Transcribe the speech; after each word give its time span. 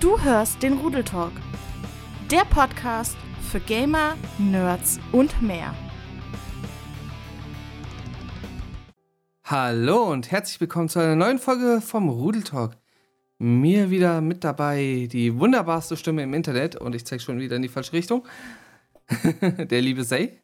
Du 0.00 0.16
hörst 0.22 0.62
den 0.62 0.74
Rudeltalk, 0.74 1.32
der 2.30 2.44
Podcast 2.44 3.16
für 3.50 3.58
Gamer, 3.58 4.16
Nerds 4.38 5.00
und 5.10 5.42
mehr. 5.42 5.74
Hallo 9.42 10.04
und 10.04 10.30
herzlich 10.30 10.60
willkommen 10.60 10.88
zu 10.88 11.00
einer 11.00 11.16
neuen 11.16 11.40
Folge 11.40 11.80
vom 11.80 12.08
Rudeltalk. 12.10 12.76
Mir 13.38 13.90
wieder 13.90 14.20
mit 14.20 14.44
dabei 14.44 15.08
die 15.10 15.36
wunderbarste 15.36 15.96
Stimme 15.96 16.22
im 16.22 16.32
Internet 16.32 16.76
und 16.76 16.94
ich 16.94 17.04
zeige 17.04 17.20
schon 17.20 17.40
wieder 17.40 17.56
in 17.56 17.62
die 17.62 17.68
falsche 17.68 17.94
Richtung. 17.94 18.24
Der 19.58 19.82
liebe 19.82 20.04
Say. 20.04 20.38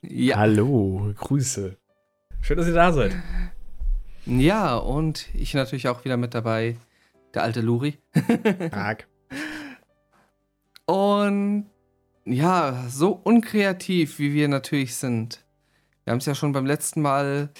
Ja. 0.00 0.38
Hallo, 0.38 1.12
Grüße. 1.18 1.76
Schön, 2.40 2.56
dass 2.56 2.66
ihr 2.66 2.72
da 2.72 2.94
seid. 2.94 3.14
Ja, 4.24 4.74
und 4.76 5.28
ich 5.34 5.52
natürlich 5.52 5.88
auch 5.88 6.06
wieder 6.06 6.16
mit 6.16 6.32
dabei, 6.32 6.76
der 7.36 7.44
alte 7.44 7.60
Luri. 7.60 7.98
Tag. 8.72 9.06
Und 10.86 11.66
ja, 12.24 12.86
so 12.88 13.12
unkreativ, 13.12 14.18
wie 14.18 14.32
wir 14.32 14.48
natürlich 14.48 14.96
sind. 14.96 15.44
Wir 16.04 16.12
haben 16.12 16.18
es 16.18 16.26
ja 16.26 16.34
schon 16.34 16.52
beim 16.52 16.66
letzten 16.66 17.02
Mal 17.02 17.50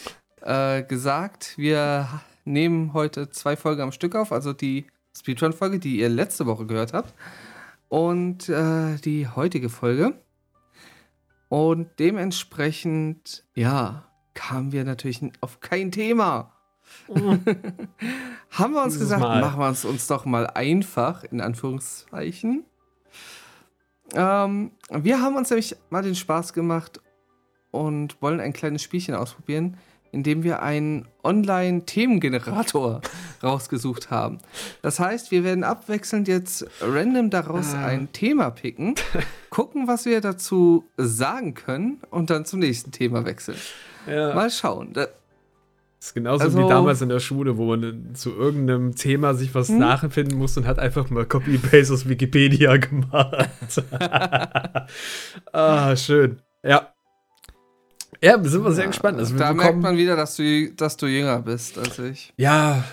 äh, 0.40 0.82
gesagt. 0.82 1.56
Wir 1.56 2.08
nehmen 2.44 2.92
heute 2.94 3.30
zwei 3.30 3.56
Folgen 3.56 3.82
am 3.82 3.92
Stück 3.92 4.16
auf, 4.16 4.32
also 4.32 4.52
die 4.52 4.86
Speedrun-Folge, 5.16 5.78
die 5.78 5.98
ihr 5.98 6.08
letzte 6.08 6.46
Woche 6.46 6.66
gehört 6.66 6.92
habt, 6.92 7.14
und 7.88 8.48
äh, 8.48 8.96
die 8.96 9.28
heutige 9.28 9.68
Folge. 9.68 10.20
Und 11.48 11.88
dementsprechend, 11.98 13.44
ja, 13.54 14.08
kamen 14.34 14.72
wir 14.72 14.84
natürlich 14.84 15.20
auf 15.40 15.60
kein 15.60 15.92
Thema. 15.92 16.55
Haben 18.50 18.72
wir 18.72 18.82
uns 18.82 18.98
gesagt, 18.98 19.20
mal. 19.20 19.40
machen 19.40 19.60
wir 19.60 19.70
es 19.70 19.84
uns 19.84 20.06
doch 20.06 20.24
mal 20.24 20.46
einfach, 20.46 21.24
in 21.24 21.40
Anführungszeichen. 21.40 22.64
Ähm, 24.14 24.70
wir 24.90 25.20
haben 25.20 25.36
uns 25.36 25.50
nämlich 25.50 25.76
mal 25.90 26.02
den 26.02 26.14
Spaß 26.14 26.52
gemacht 26.52 27.00
und 27.70 28.20
wollen 28.22 28.40
ein 28.40 28.52
kleines 28.52 28.82
Spielchen 28.82 29.14
ausprobieren, 29.14 29.76
indem 30.12 30.44
wir 30.44 30.62
einen 30.62 31.06
Online-Themengenerator 31.24 33.02
rausgesucht 33.42 34.10
haben. 34.10 34.38
Das 34.82 34.98
heißt, 34.98 35.30
wir 35.30 35.44
werden 35.44 35.64
abwechselnd 35.64 36.28
jetzt 36.28 36.66
random 36.80 37.30
daraus 37.30 37.74
ah. 37.74 37.84
ein 37.84 38.12
Thema 38.12 38.50
picken, 38.50 38.94
gucken, 39.50 39.88
was 39.88 40.06
wir 40.06 40.20
dazu 40.20 40.84
sagen 40.96 41.54
können 41.54 42.00
und 42.10 42.30
dann 42.30 42.44
zum 42.44 42.60
nächsten 42.60 42.92
Thema 42.92 43.24
wechseln. 43.24 43.58
Ja. 44.06 44.34
Mal 44.34 44.50
schauen. 44.50 44.94
Das 45.98 46.08
ist 46.08 46.14
genauso 46.14 46.44
also, 46.44 46.58
wie 46.58 46.68
damals 46.68 47.00
in 47.00 47.08
der 47.08 47.20
Schule, 47.20 47.56
wo 47.56 47.64
man 47.64 48.14
zu 48.14 48.30
irgendeinem 48.30 48.94
Thema 48.94 49.34
sich 49.34 49.54
was 49.54 49.68
hm? 49.68 49.78
nachempfinden 49.78 50.38
muss 50.38 50.56
und 50.56 50.66
hat 50.66 50.78
einfach 50.78 51.08
mal 51.10 51.24
Copy-Paste 51.24 51.92
aus 51.92 52.08
Wikipedia 52.08 52.76
gemacht. 52.76 53.82
ah, 55.52 55.96
schön. 55.96 56.40
Ja. 56.62 56.92
Ja, 58.22 58.42
sind 58.42 58.64
wir 58.64 58.72
sehr 58.72 58.86
gespannt. 58.86 59.18
Also 59.18 59.36
da 59.36 59.52
merkt 59.52 59.78
man 59.78 59.96
wieder, 59.96 60.16
dass 60.16 60.36
du, 60.36 60.72
dass 60.74 60.96
du 60.96 61.06
jünger 61.06 61.40
bist 61.40 61.78
als 61.78 61.98
ich. 61.98 62.32
Ja. 62.36 62.84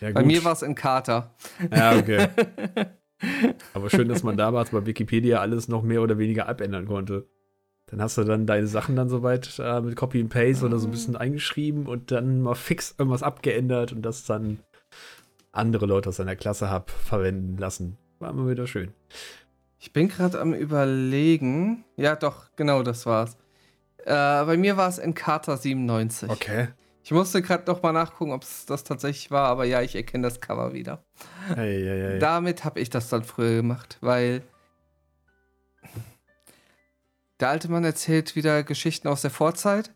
ja 0.00 0.10
Bei 0.12 0.22
mir 0.22 0.44
war 0.44 0.52
es 0.52 0.62
in 0.62 0.74
Kater. 0.74 1.34
Ja, 1.74 1.96
okay. 1.96 2.28
Aber 3.74 3.90
schön, 3.90 4.08
dass 4.08 4.22
man 4.22 4.36
damals 4.36 4.70
bei 4.70 4.84
Wikipedia 4.84 5.40
alles 5.40 5.68
noch 5.68 5.82
mehr 5.82 6.02
oder 6.02 6.18
weniger 6.18 6.48
abändern 6.48 6.86
konnte. 6.86 7.26
Dann 7.86 8.00
hast 8.00 8.16
du 8.16 8.24
dann 8.24 8.46
deine 8.46 8.66
Sachen 8.66 8.96
dann 8.96 9.08
soweit 9.08 9.58
äh, 9.58 9.80
mit 9.80 9.96
Copy 9.96 10.20
and 10.20 10.30
Paste 10.30 10.64
oder 10.64 10.78
so 10.78 10.88
ein 10.88 10.90
bisschen 10.90 11.16
eingeschrieben 11.16 11.86
und 11.86 12.10
dann 12.10 12.40
mal 12.40 12.54
fix 12.54 12.94
irgendwas 12.98 13.22
abgeändert 13.22 13.92
und 13.92 14.02
das 14.02 14.24
dann 14.24 14.58
andere 15.52 15.86
Leute 15.86 16.08
aus 16.08 16.16
deiner 16.16 16.36
Klasse 16.36 16.70
hab 16.70 16.90
verwenden 16.90 17.58
lassen. 17.58 17.96
War 18.18 18.30
immer 18.30 18.48
wieder 18.48 18.66
schön. 18.66 18.92
Ich 19.78 19.92
bin 19.92 20.08
gerade 20.08 20.40
am 20.40 20.54
überlegen. 20.54 21.84
Ja, 21.96 22.16
doch, 22.16 22.46
genau, 22.56 22.82
das 22.82 23.04
war's. 23.04 23.36
Äh, 23.98 24.44
bei 24.44 24.56
mir 24.56 24.76
war 24.76 24.88
es 24.88 24.98
Encarta 24.98 25.56
97. 25.56 26.30
Okay. 26.30 26.68
Ich 27.02 27.10
musste 27.10 27.42
gerade 27.42 27.70
noch 27.70 27.82
mal 27.82 27.92
nachgucken, 27.92 28.32
ob 28.32 28.42
es 28.42 28.64
das 28.64 28.82
tatsächlich 28.82 29.30
war, 29.30 29.48
aber 29.48 29.66
ja, 29.66 29.82
ich 29.82 29.94
erkenne 29.94 30.26
das 30.26 30.40
Cover 30.40 30.72
wieder. 30.72 31.04
Hey, 31.48 31.82
hey, 31.84 32.00
hey. 32.00 32.18
Damit 32.18 32.64
habe 32.64 32.80
ich 32.80 32.88
das 32.88 33.10
dann 33.10 33.24
früher 33.24 33.56
gemacht, 33.56 33.98
weil 34.00 34.42
der 37.40 37.48
alte 37.48 37.70
Mann 37.70 37.84
erzählt 37.84 38.36
wieder 38.36 38.62
Geschichten 38.62 39.08
aus 39.08 39.22
der 39.22 39.30
Vorzeit. 39.30 39.92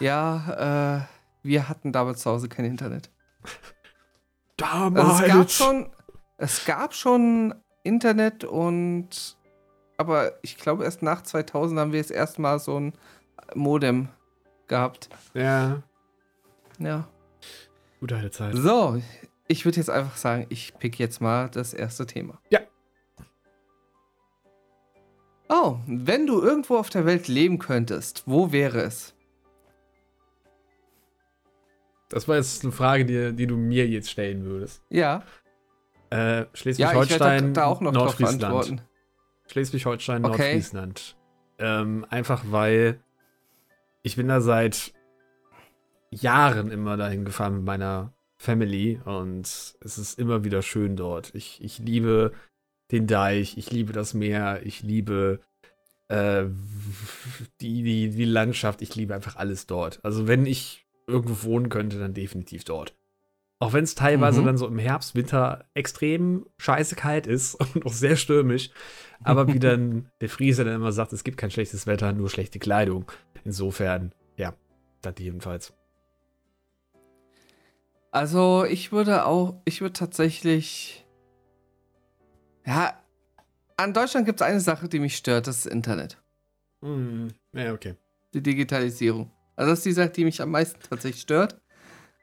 Ja, 0.00 1.06
äh, 1.06 1.46
wir 1.46 1.68
hatten 1.68 1.92
damals 1.92 2.20
zu 2.20 2.30
Hause 2.30 2.48
kein 2.48 2.64
Internet. 2.64 3.10
Damals. 4.56 5.08
Also 5.08 5.24
es 5.24 5.28
gab 5.28 5.50
schon, 5.50 5.90
es 6.38 6.64
gab 6.64 6.94
schon 6.94 7.54
Internet 7.82 8.44
und 8.44 9.36
aber 9.98 10.32
ich 10.42 10.56
glaube 10.58 10.84
erst 10.84 11.02
nach 11.02 11.22
2000 11.22 11.80
haben 11.80 11.92
wir 11.92 12.00
das 12.02 12.10
erste 12.10 12.40
Mal 12.40 12.58
so 12.58 12.78
ein 12.78 12.92
Modem 13.54 14.08
gehabt. 14.66 15.08
Ja. 15.34 15.82
Ja. 16.78 17.08
Gute 18.00 18.16
alte 18.16 18.30
Zeit. 18.30 18.54
So, 18.54 19.00
ich 19.48 19.64
würde 19.64 19.78
jetzt 19.78 19.90
einfach 19.90 20.16
sagen, 20.16 20.46
ich 20.48 20.74
pick 20.78 20.98
jetzt 20.98 21.20
mal 21.20 21.48
das 21.48 21.72
erste 21.72 22.06
Thema. 22.06 22.38
Ja. 22.50 22.60
Oh, 25.48 25.78
wenn 25.86 26.26
du 26.26 26.40
irgendwo 26.42 26.76
auf 26.76 26.90
der 26.90 27.06
Welt 27.06 27.28
leben 27.28 27.58
könntest, 27.58 28.24
wo 28.26 28.52
wäre 28.52 28.80
es? 28.80 29.14
Das 32.08 32.28
war 32.28 32.36
jetzt 32.36 32.62
eine 32.62 32.72
Frage, 32.72 33.04
die, 33.04 33.34
die 33.34 33.46
du 33.46 33.56
mir 33.56 33.86
jetzt 33.86 34.10
stellen 34.10 34.44
würdest. 34.44 34.82
Ja. 34.90 35.22
Äh, 36.10 36.46
Schleswig-Holstein, 36.52 37.54
ja, 37.54 37.78
Nordfriesland. 37.80 38.82
Schleswig-Holstein, 39.48 40.24
okay. 40.24 40.28
Nordfriesland. 40.28 41.16
Ähm, 41.58 42.06
einfach 42.10 42.44
weil 42.50 43.00
ich 44.02 44.16
bin 44.16 44.28
da 44.28 44.40
seit 44.40 44.92
Jahren 46.10 46.70
immer 46.70 46.96
dahin 46.96 47.24
gefahren 47.24 47.56
mit 47.56 47.64
meiner 47.64 48.12
Family 48.36 49.00
und 49.04 49.46
es 49.46 49.98
ist 49.98 50.18
immer 50.18 50.44
wieder 50.44 50.62
schön 50.62 50.96
dort. 50.96 51.34
Ich, 51.34 51.62
ich 51.62 51.78
liebe 51.78 52.32
den 52.90 53.06
Deich, 53.06 53.56
ich 53.58 53.70
liebe 53.70 53.92
das 53.92 54.14
Meer, 54.14 54.60
ich 54.64 54.82
liebe 54.82 55.40
äh, 56.08 56.44
die, 57.60 57.82
die, 57.82 58.10
die 58.10 58.24
Landschaft, 58.24 58.82
ich 58.82 58.94
liebe 58.94 59.14
einfach 59.14 59.36
alles 59.36 59.66
dort. 59.66 60.00
Also 60.04 60.28
wenn 60.28 60.46
ich 60.46 60.86
irgendwo 61.06 61.42
wohnen 61.48 61.68
könnte, 61.68 61.98
dann 61.98 62.14
definitiv 62.14 62.64
dort. 62.64 62.94
Auch 63.58 63.72
wenn 63.72 63.84
es 63.84 63.94
teilweise 63.94 64.42
mhm. 64.42 64.46
dann 64.46 64.58
so 64.58 64.66
im 64.66 64.78
Herbst, 64.78 65.14
Winter 65.14 65.64
extrem 65.72 66.46
scheiße 66.58 66.94
kalt 66.94 67.26
ist 67.26 67.54
und 67.74 67.86
auch 67.86 67.92
sehr 67.92 68.16
stürmisch. 68.16 68.70
Aber 69.24 69.48
wie 69.48 69.58
dann 69.58 70.10
der 70.20 70.28
Friese 70.28 70.64
dann 70.64 70.74
immer 70.74 70.92
sagt, 70.92 71.12
es 71.12 71.24
gibt 71.24 71.38
kein 71.38 71.50
schlechtes 71.50 71.86
Wetter, 71.86 72.12
nur 72.12 72.28
schlechte 72.28 72.58
Kleidung. 72.58 73.10
Insofern, 73.44 74.12
ja, 74.36 74.54
das 75.00 75.14
jedenfalls. 75.18 75.72
Also 78.10 78.64
ich 78.64 78.92
würde 78.92 79.26
auch, 79.26 79.60
ich 79.64 79.80
würde 79.80 79.92
tatsächlich 79.92 81.05
ja, 82.66 82.94
an 83.76 83.92
Deutschland 83.92 84.26
gibt 84.26 84.40
es 84.40 84.46
eine 84.46 84.60
Sache, 84.60 84.88
die 84.88 84.98
mich 84.98 85.16
stört, 85.16 85.46
das 85.46 85.58
ist 85.58 85.66
Internet. 85.66 86.18
Hm, 86.82 87.28
ja, 87.52 87.72
okay. 87.72 87.94
Die 88.34 88.42
Digitalisierung. 88.42 89.30
Also 89.54 89.70
das 89.70 89.78
ist 89.80 89.86
die 89.86 89.92
Sache, 89.92 90.10
die 90.10 90.24
mich 90.24 90.42
am 90.42 90.50
meisten 90.50 90.80
tatsächlich 90.88 91.22
stört. 91.22 91.60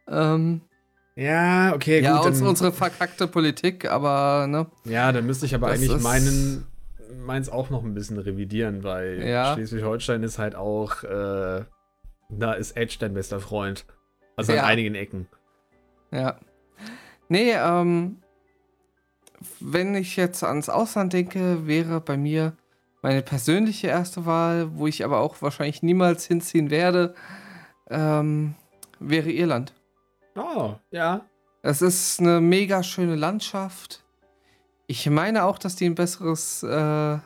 Ähm, 0.08 0.62
ja, 1.16 1.74
okay, 1.74 2.00
gut. 2.02 2.06
Ja, 2.06 2.20
unsere, 2.20 2.50
unsere 2.50 2.72
verkackte 2.72 3.28
Politik, 3.28 3.90
aber, 3.90 4.48
ne? 4.48 4.68
Ja, 4.86 5.12
dann 5.12 5.26
müsste 5.26 5.46
ich 5.46 5.56
aber 5.56 5.68
eigentlich 5.68 6.02
meinen, 6.02 6.66
meins 7.25 7.50
auch 7.50 7.70
noch 7.70 7.84
ein 7.84 7.94
bisschen 7.94 8.18
revidieren, 8.18 8.84
weil 8.84 9.24
ja. 9.24 9.54
Schleswig-Holstein 9.54 10.24
ist 10.24 10.40
halt 10.40 10.56
auch, 10.56 11.04
äh, 11.04 11.64
da 12.30 12.54
ist 12.54 12.75
Edge 12.75 12.98
dein 13.00 13.14
bester 13.14 13.40
Freund. 13.40 13.86
Also 14.36 14.54
ja. 14.54 14.64
an 14.64 14.70
einigen 14.70 14.96
Ecken. 14.96 15.28
Ja. 16.12 16.40
Nee, 17.30 17.54
ähm, 17.54 18.22
wenn 19.60 19.95
ich 19.95 20.16
jetzt 20.16 20.44
ans 20.44 20.69
Ausland 20.69 21.13
denke, 21.13 21.68
wäre 21.68 22.01
bei 22.01 22.18
mir 22.18 22.54
meine 23.01 23.22
persönliche 23.22 23.88
erste 23.88 24.25
Wahl, 24.25 24.75
wo 24.75 24.88
ich 24.88 25.04
aber 25.04 25.19
auch 25.19 25.42
wahrscheinlich 25.42 25.84
niemals 25.84 26.25
hinziehen 26.25 26.69
werde, 26.69 27.13
ähm, 27.90 28.56
wäre 29.00 29.30
Irland. 29.30 29.74
Oh, 30.36 30.75
ja. 30.92 31.25
Es 31.62 31.81
ist 31.81 32.19
eine 32.19 32.42
mega 32.42 32.81
schöne 32.81 33.16
Landschaft. 33.16 34.04
Ich 34.88 35.10
meine 35.10 35.44
auch, 35.44 35.57
dass 35.57 35.75
die 35.75 35.86
ein 35.86 35.96
besseres 35.96 36.63
äh, 36.63 37.18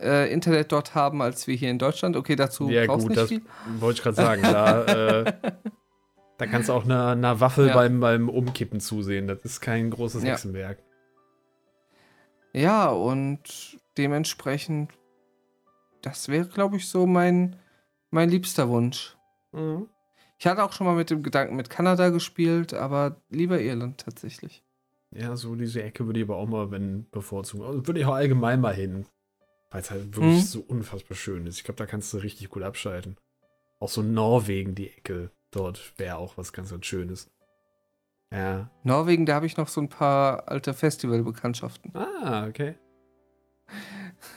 äh, 0.00 0.32
Internet 0.32 0.72
dort 0.72 0.94
haben, 0.94 1.22
als 1.22 1.46
wir 1.46 1.54
hier 1.54 1.70
in 1.70 1.78
Deutschland. 1.78 2.16
Okay, 2.16 2.36
dazu 2.36 2.68
ja, 2.68 2.86
brauchst 2.86 3.08
gut, 3.08 3.10
nicht 3.10 3.22
das 3.22 3.28
viel. 3.28 3.42
wollte 3.78 3.98
ich 3.98 4.02
gerade 4.02 4.16
sagen. 4.16 4.42
Da, 4.42 4.84
äh, 4.84 5.32
da 6.38 6.46
kannst 6.46 6.68
du 6.68 6.72
auch 6.72 6.84
einer, 6.84 7.08
einer 7.08 7.40
Waffel 7.40 7.68
ja. 7.68 7.74
beim, 7.74 8.00
beim 8.00 8.28
Umkippen 8.28 8.80
zusehen. 8.80 9.26
Das 9.26 9.44
ist 9.44 9.60
kein 9.60 9.90
großes 9.90 10.22
ja. 10.22 10.30
Hexenwerk. 10.30 10.78
Ja, 12.58 12.88
und 12.88 13.78
dementsprechend, 13.96 14.90
das 16.02 16.28
wäre, 16.28 16.48
glaube 16.48 16.76
ich, 16.76 16.88
so 16.88 17.06
mein, 17.06 17.54
mein 18.10 18.30
liebster 18.30 18.68
Wunsch. 18.68 19.16
Mhm. 19.52 19.88
Ich 20.40 20.46
hatte 20.48 20.64
auch 20.64 20.72
schon 20.72 20.88
mal 20.88 20.96
mit 20.96 21.08
dem 21.10 21.22
Gedanken 21.22 21.54
mit 21.54 21.70
Kanada 21.70 22.08
gespielt, 22.08 22.74
aber 22.74 23.22
lieber 23.28 23.60
Irland 23.60 24.00
tatsächlich. 24.00 24.64
Ja, 25.12 25.36
so 25.36 25.54
diese 25.54 25.84
Ecke 25.84 26.06
würde 26.06 26.18
ich 26.18 26.26
aber 26.26 26.36
auch 26.36 26.48
mal, 26.48 26.72
wenn 26.72 27.08
bevorzugen. 27.10 27.64
Also 27.64 27.86
würde 27.86 28.00
ich 28.00 28.06
auch 28.06 28.14
allgemein 28.14 28.60
mal 28.60 28.74
hin. 28.74 29.06
Weil 29.70 29.82
es 29.82 29.92
halt 29.92 30.16
wirklich 30.16 30.42
mhm. 30.42 30.46
so 30.46 30.60
unfassbar 30.60 31.16
schön 31.16 31.46
ist. 31.46 31.58
Ich 31.58 31.64
glaube, 31.64 31.78
da 31.78 31.86
kannst 31.86 32.12
du 32.12 32.18
richtig 32.18 32.48
gut 32.48 32.64
abschalten. 32.64 33.16
Auch 33.78 33.88
so 33.88 34.02
Norwegen, 34.02 34.74
die 34.74 34.88
Ecke 34.88 35.30
dort 35.52 35.92
wäre 35.96 36.16
auch 36.16 36.36
was 36.36 36.52
ganz, 36.52 36.70
ganz 36.70 36.86
Schönes. 36.86 37.30
Ja. 38.32 38.68
Norwegen, 38.82 39.26
da 39.26 39.34
habe 39.34 39.46
ich 39.46 39.56
noch 39.56 39.68
so 39.68 39.80
ein 39.80 39.88
paar 39.88 40.48
alte 40.48 40.74
Festivalbekanntschaften. 40.74 41.92
Ah, 41.94 42.46
okay. 42.46 42.74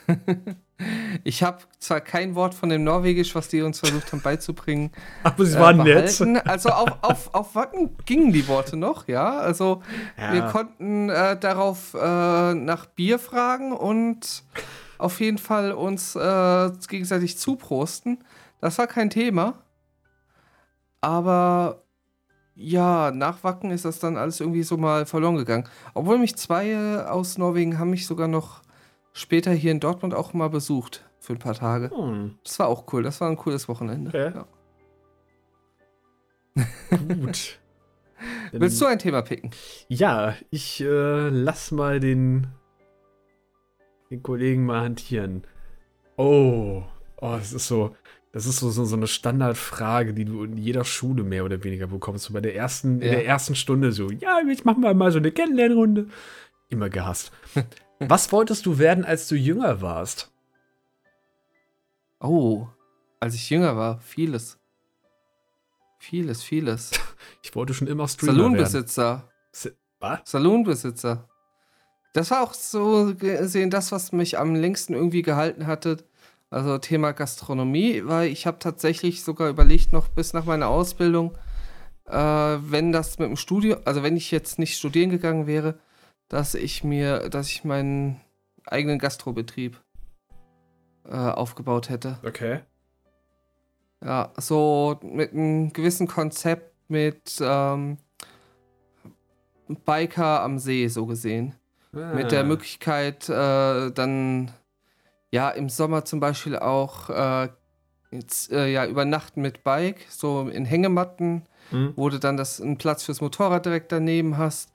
ich 1.23 1.43
habe 1.43 1.59
zwar 1.79 2.01
kein 2.01 2.35
Wort 2.35 2.53
von 2.53 2.69
dem 2.69 2.83
Norwegisch, 2.83 3.35
was 3.35 3.49
die 3.49 3.61
uns 3.61 3.79
versucht 3.79 4.11
haben 4.11 4.21
beizubringen. 4.21 4.91
Aber 5.23 5.45
sie 5.45 5.59
waren 5.59 5.79
äh, 5.81 6.01
nett. 6.01 6.47
Also 6.47 6.69
auf, 6.69 6.97
auf, 7.01 7.33
auf 7.33 7.55
Wacken 7.55 7.97
gingen 8.05 8.31
die 8.31 8.47
Worte 8.47 8.77
noch, 8.77 9.07
ja. 9.07 9.39
Also 9.39 9.81
ja. 10.17 10.33
wir 10.33 10.41
konnten 10.43 11.09
äh, 11.09 11.37
darauf 11.37 11.93
äh, 11.93 12.53
nach 12.53 12.85
Bier 12.87 13.19
fragen 13.19 13.73
und 13.73 14.43
auf 14.97 15.19
jeden 15.19 15.37
Fall 15.37 15.71
uns 15.73 16.15
äh, 16.15 16.71
gegenseitig 16.87 17.37
zuprosten. 17.37 18.23
Das 18.59 18.77
war 18.77 18.87
kein 18.87 19.09
Thema. 19.09 19.55
Aber 21.01 21.80
ja, 22.61 23.11
nach 23.11 23.43
Wacken 23.43 23.71
ist 23.71 23.85
das 23.85 23.99
dann 23.99 24.17
alles 24.17 24.39
irgendwie 24.39 24.63
so 24.63 24.77
mal 24.77 25.05
verloren 25.05 25.37
gegangen. 25.37 25.67
Obwohl 25.93 26.17
mich 26.17 26.35
zwei 26.35 26.69
äh, 26.69 27.01
aus 27.03 27.37
Norwegen 27.37 27.79
haben 27.79 27.89
mich 27.89 28.05
sogar 28.05 28.27
noch 28.27 28.61
später 29.13 29.51
hier 29.51 29.71
in 29.71 29.79
Dortmund 29.79 30.13
auch 30.13 30.33
mal 30.33 30.49
besucht 30.49 31.03
für 31.19 31.33
ein 31.33 31.39
paar 31.39 31.55
Tage. 31.55 31.89
Hm. 31.89 32.37
Das 32.43 32.59
war 32.59 32.67
auch 32.67 32.91
cool. 32.93 33.03
Das 33.03 33.19
war 33.21 33.29
ein 33.29 33.37
cooles 33.37 33.67
Wochenende. 33.67 34.09
Okay. 34.09 34.31
Ja. 34.35 34.45
Gut. 37.15 37.59
Willst 38.51 38.79
du 38.79 38.85
ein 38.85 38.99
Thema 38.99 39.21
picken? 39.21 39.51
Ja, 39.87 40.35
ich 40.51 40.81
äh, 40.81 41.29
lass 41.29 41.71
mal 41.71 41.99
den, 41.99 42.47
den 44.11 44.21
Kollegen 44.21 44.65
mal 44.65 44.81
hantieren. 44.81 45.47
Oh, 46.17 46.83
oh, 47.17 47.35
es 47.39 47.53
ist 47.53 47.67
so. 47.67 47.95
Das 48.33 48.45
ist 48.45 48.59
so, 48.59 48.69
so, 48.69 48.85
so 48.85 48.95
eine 48.95 49.07
Standardfrage, 49.07 50.13
die 50.13 50.23
du 50.23 50.43
in 50.43 50.57
jeder 50.57 50.85
Schule 50.85 51.23
mehr 51.23 51.43
oder 51.43 51.63
weniger 51.63 51.87
bekommst. 51.87 52.31
Bei 52.31 52.39
der 52.39 52.55
ersten, 52.55 53.01
ja. 53.01 53.07
in 53.07 53.11
der 53.11 53.25
ersten 53.25 53.55
Stunde 53.55 53.91
so, 53.91 54.09
ja, 54.09 54.39
jetzt 54.47 54.63
machen 54.63 54.81
wir 54.81 54.93
mal 54.93 55.11
so 55.11 55.17
eine 55.17 55.31
Kennenlernrunde. 55.31 56.07
Immer 56.69 56.89
gehasst. 56.89 57.31
Was 57.99 58.31
wolltest 58.31 58.65
du 58.65 58.79
werden, 58.79 59.03
als 59.03 59.27
du 59.27 59.35
jünger 59.35 59.81
warst? 59.81 60.31
Oh, 62.21 62.67
als 63.19 63.35
ich 63.35 63.49
jünger 63.49 63.75
war, 63.75 63.99
vieles. 63.99 64.57
Vieles, 65.99 66.43
vieles. 66.43 66.91
Ich 67.43 67.55
wollte 67.55 67.73
schon 67.73 67.87
immer 67.87 68.07
Streamer 68.07 68.33
Saloonbesitzer. 68.33 69.29
werden. 69.63 69.77
Was? 69.99 70.19
Saloonbesitzer. 70.25 71.29
Das 72.13 72.31
war 72.31 72.41
auch 72.41 72.53
so 72.53 73.13
gesehen 73.15 73.69
das, 73.69 73.91
was 73.91 74.11
mich 74.11 74.37
am 74.37 74.55
längsten 74.55 74.93
irgendwie 74.93 75.21
gehalten 75.21 75.65
hatte 75.65 76.03
also 76.51 76.77
Thema 76.77 77.13
Gastronomie, 77.13 78.03
weil 78.05 78.29
ich 78.29 78.45
habe 78.45 78.59
tatsächlich 78.59 79.23
sogar 79.23 79.49
überlegt, 79.49 79.93
noch 79.93 80.09
bis 80.09 80.33
nach 80.33 80.45
meiner 80.45 80.67
Ausbildung, 80.67 81.37
äh, 82.07 82.13
wenn 82.13 82.91
das 82.91 83.17
mit 83.17 83.29
dem 83.29 83.37
Studium, 83.37 83.79
also 83.85 84.03
wenn 84.03 84.17
ich 84.17 84.31
jetzt 84.31 84.59
nicht 84.59 84.77
studieren 84.77 85.09
gegangen 85.09 85.47
wäre, 85.47 85.79
dass 86.27 86.53
ich 86.53 86.83
mir, 86.83 87.29
dass 87.29 87.47
ich 87.47 87.63
meinen 87.63 88.19
eigenen 88.65 88.99
Gastrobetrieb 88.99 89.81
äh, 91.05 91.15
aufgebaut 91.15 91.89
hätte. 91.89 92.19
Okay. 92.23 92.59
Ja, 94.03 94.31
so 94.37 94.99
mit 95.01 95.31
einem 95.31 95.71
gewissen 95.71 96.07
Konzept 96.07 96.75
mit 96.89 97.39
ähm, 97.41 97.97
Biker 99.85 100.41
am 100.41 100.59
See, 100.59 100.87
so 100.87 101.05
gesehen. 101.05 101.55
Ah. 101.93 102.13
Mit 102.13 102.31
der 102.31 102.43
Möglichkeit, 102.43 103.29
äh, 103.29 103.91
dann 103.91 104.51
ja, 105.31 105.49
im 105.49 105.69
Sommer 105.69 106.05
zum 106.05 106.19
Beispiel 106.19 106.57
auch 106.57 107.09
äh, 107.09 107.49
jetzt, 108.11 108.51
äh, 108.51 108.67
ja, 108.67 108.85
übernachten 108.85 109.41
mit 109.41 109.63
Bike, 109.63 110.05
so 110.09 110.49
in 110.49 110.65
Hängematten, 110.65 111.43
mhm. 111.71 111.93
wo 111.95 112.09
du 112.09 112.19
dann 112.19 112.37
das, 112.37 112.61
einen 112.61 112.77
Platz 112.77 113.03
fürs 113.03 113.21
Motorrad 113.21 113.65
direkt 113.65 113.91
daneben 113.91 114.37
hast, 114.37 114.71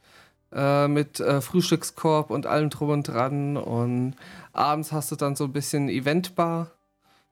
äh, 0.52 0.88
mit 0.88 1.20
äh, 1.20 1.40
Frühstückskorb 1.40 2.30
und 2.30 2.46
allem 2.46 2.70
drum 2.70 2.90
und 2.90 3.08
dran. 3.08 3.56
Und 3.56 4.14
abends 4.52 4.92
hast 4.92 5.12
du 5.12 5.16
dann 5.16 5.36
so 5.36 5.44
ein 5.44 5.52
bisschen 5.52 5.88
Eventbar, 5.88 6.70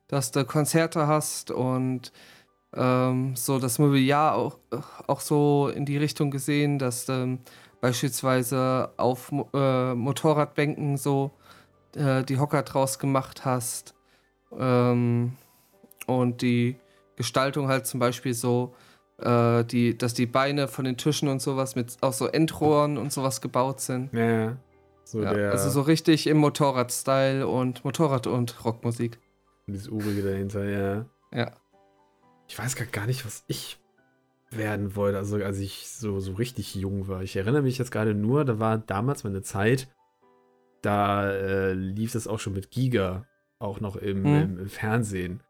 dass 0.09 0.31
du 0.31 0.45
Konzerte 0.45 1.07
hast 1.07 1.51
und 1.51 2.13
ähm, 2.77 3.37
so 3.37 3.59
das 3.59 3.79
Mobiliar 3.79 4.35
auch, 4.35 4.59
auch 5.07 5.21
so 5.21 5.71
in 5.75 5.87
die 5.87 5.97
Richtung 5.97 6.31
gesehen, 6.31 6.79
dass 6.79 7.07
du 7.07 7.39
beispielsweise 7.81 8.91
auf 8.97 9.33
äh, 9.55 9.95
Motorradbänken 9.95 10.97
so 10.97 11.31
äh, 11.97 12.25
die 12.25 12.39
Hocker 12.39 12.63
draus 12.63 12.99
gemacht 12.99 13.45
hast. 13.45 13.95
Ähm, 14.57 15.37
und 16.07 16.43
die 16.43 16.77
Gestaltung 17.17 17.69
halt 17.69 17.87
zum 17.87 18.01
Beispiel 18.01 18.35
so, 18.35 18.75
äh, 19.19 19.65
die, 19.65 19.97
dass 19.97 20.15
die 20.15 20.27
Beine 20.27 20.69
von 20.69 20.85
den 20.85 20.97
Tischen 20.97 21.29
und 21.29 21.41
sowas 21.41 21.77
mit 21.77 21.97
auch 22.01 22.13
so 22.13 22.27
Endrohren 22.27 22.99
und 22.99 23.13
sowas 23.13 23.41
gebaut 23.41 23.81
sind. 23.81 24.13
Ja. 24.13 24.57
So 25.05 25.23
ja 25.23 25.51
also 25.51 25.69
so 25.69 25.83
richtig 25.83 26.27
im 26.27 26.39
Motorrad-Style 26.39 27.47
und 27.47 27.85
Motorrad- 27.85 28.27
und 28.27 28.65
Rockmusik. 28.65 29.19
Und 29.67 29.75
dieses 29.75 29.89
Urige 29.89 30.23
dahinter, 30.23 30.65
ja. 30.65 31.07
Ja. 31.33 31.53
Ich 32.49 32.59
weiß 32.59 32.77
gar 32.91 33.07
nicht, 33.07 33.25
was 33.25 33.45
ich 33.47 33.79
werden 34.51 34.95
wollte, 34.95 35.19
also 35.19 35.37
als 35.37 35.59
ich 35.59 35.89
so, 35.89 36.21
so 36.21 36.35
richtig 36.35 36.75
jung 36.75 37.09
war. 37.09 37.23
Ich 37.23 37.37
erinnere 37.37 37.63
mich 37.63 37.79
jetzt 37.79 37.91
gerade 37.91 38.15
nur, 38.15 38.45
da 38.45 38.59
war 38.59 38.79
damals 38.79 39.25
meine 39.25 39.43
Zeit, 39.43 39.89
da 40.85 41.31
äh, 41.31 41.73
lief 41.73 42.15
es 42.15 42.27
auch 42.27 42.39
schon 42.39 42.53
mit 42.53 42.71
Giga, 42.71 43.27
auch 43.59 43.81
noch 43.81 43.97
im, 43.97 44.25
hm. 44.25 44.43
im, 44.43 44.59
im 44.59 44.69
Fernsehen. 44.69 45.43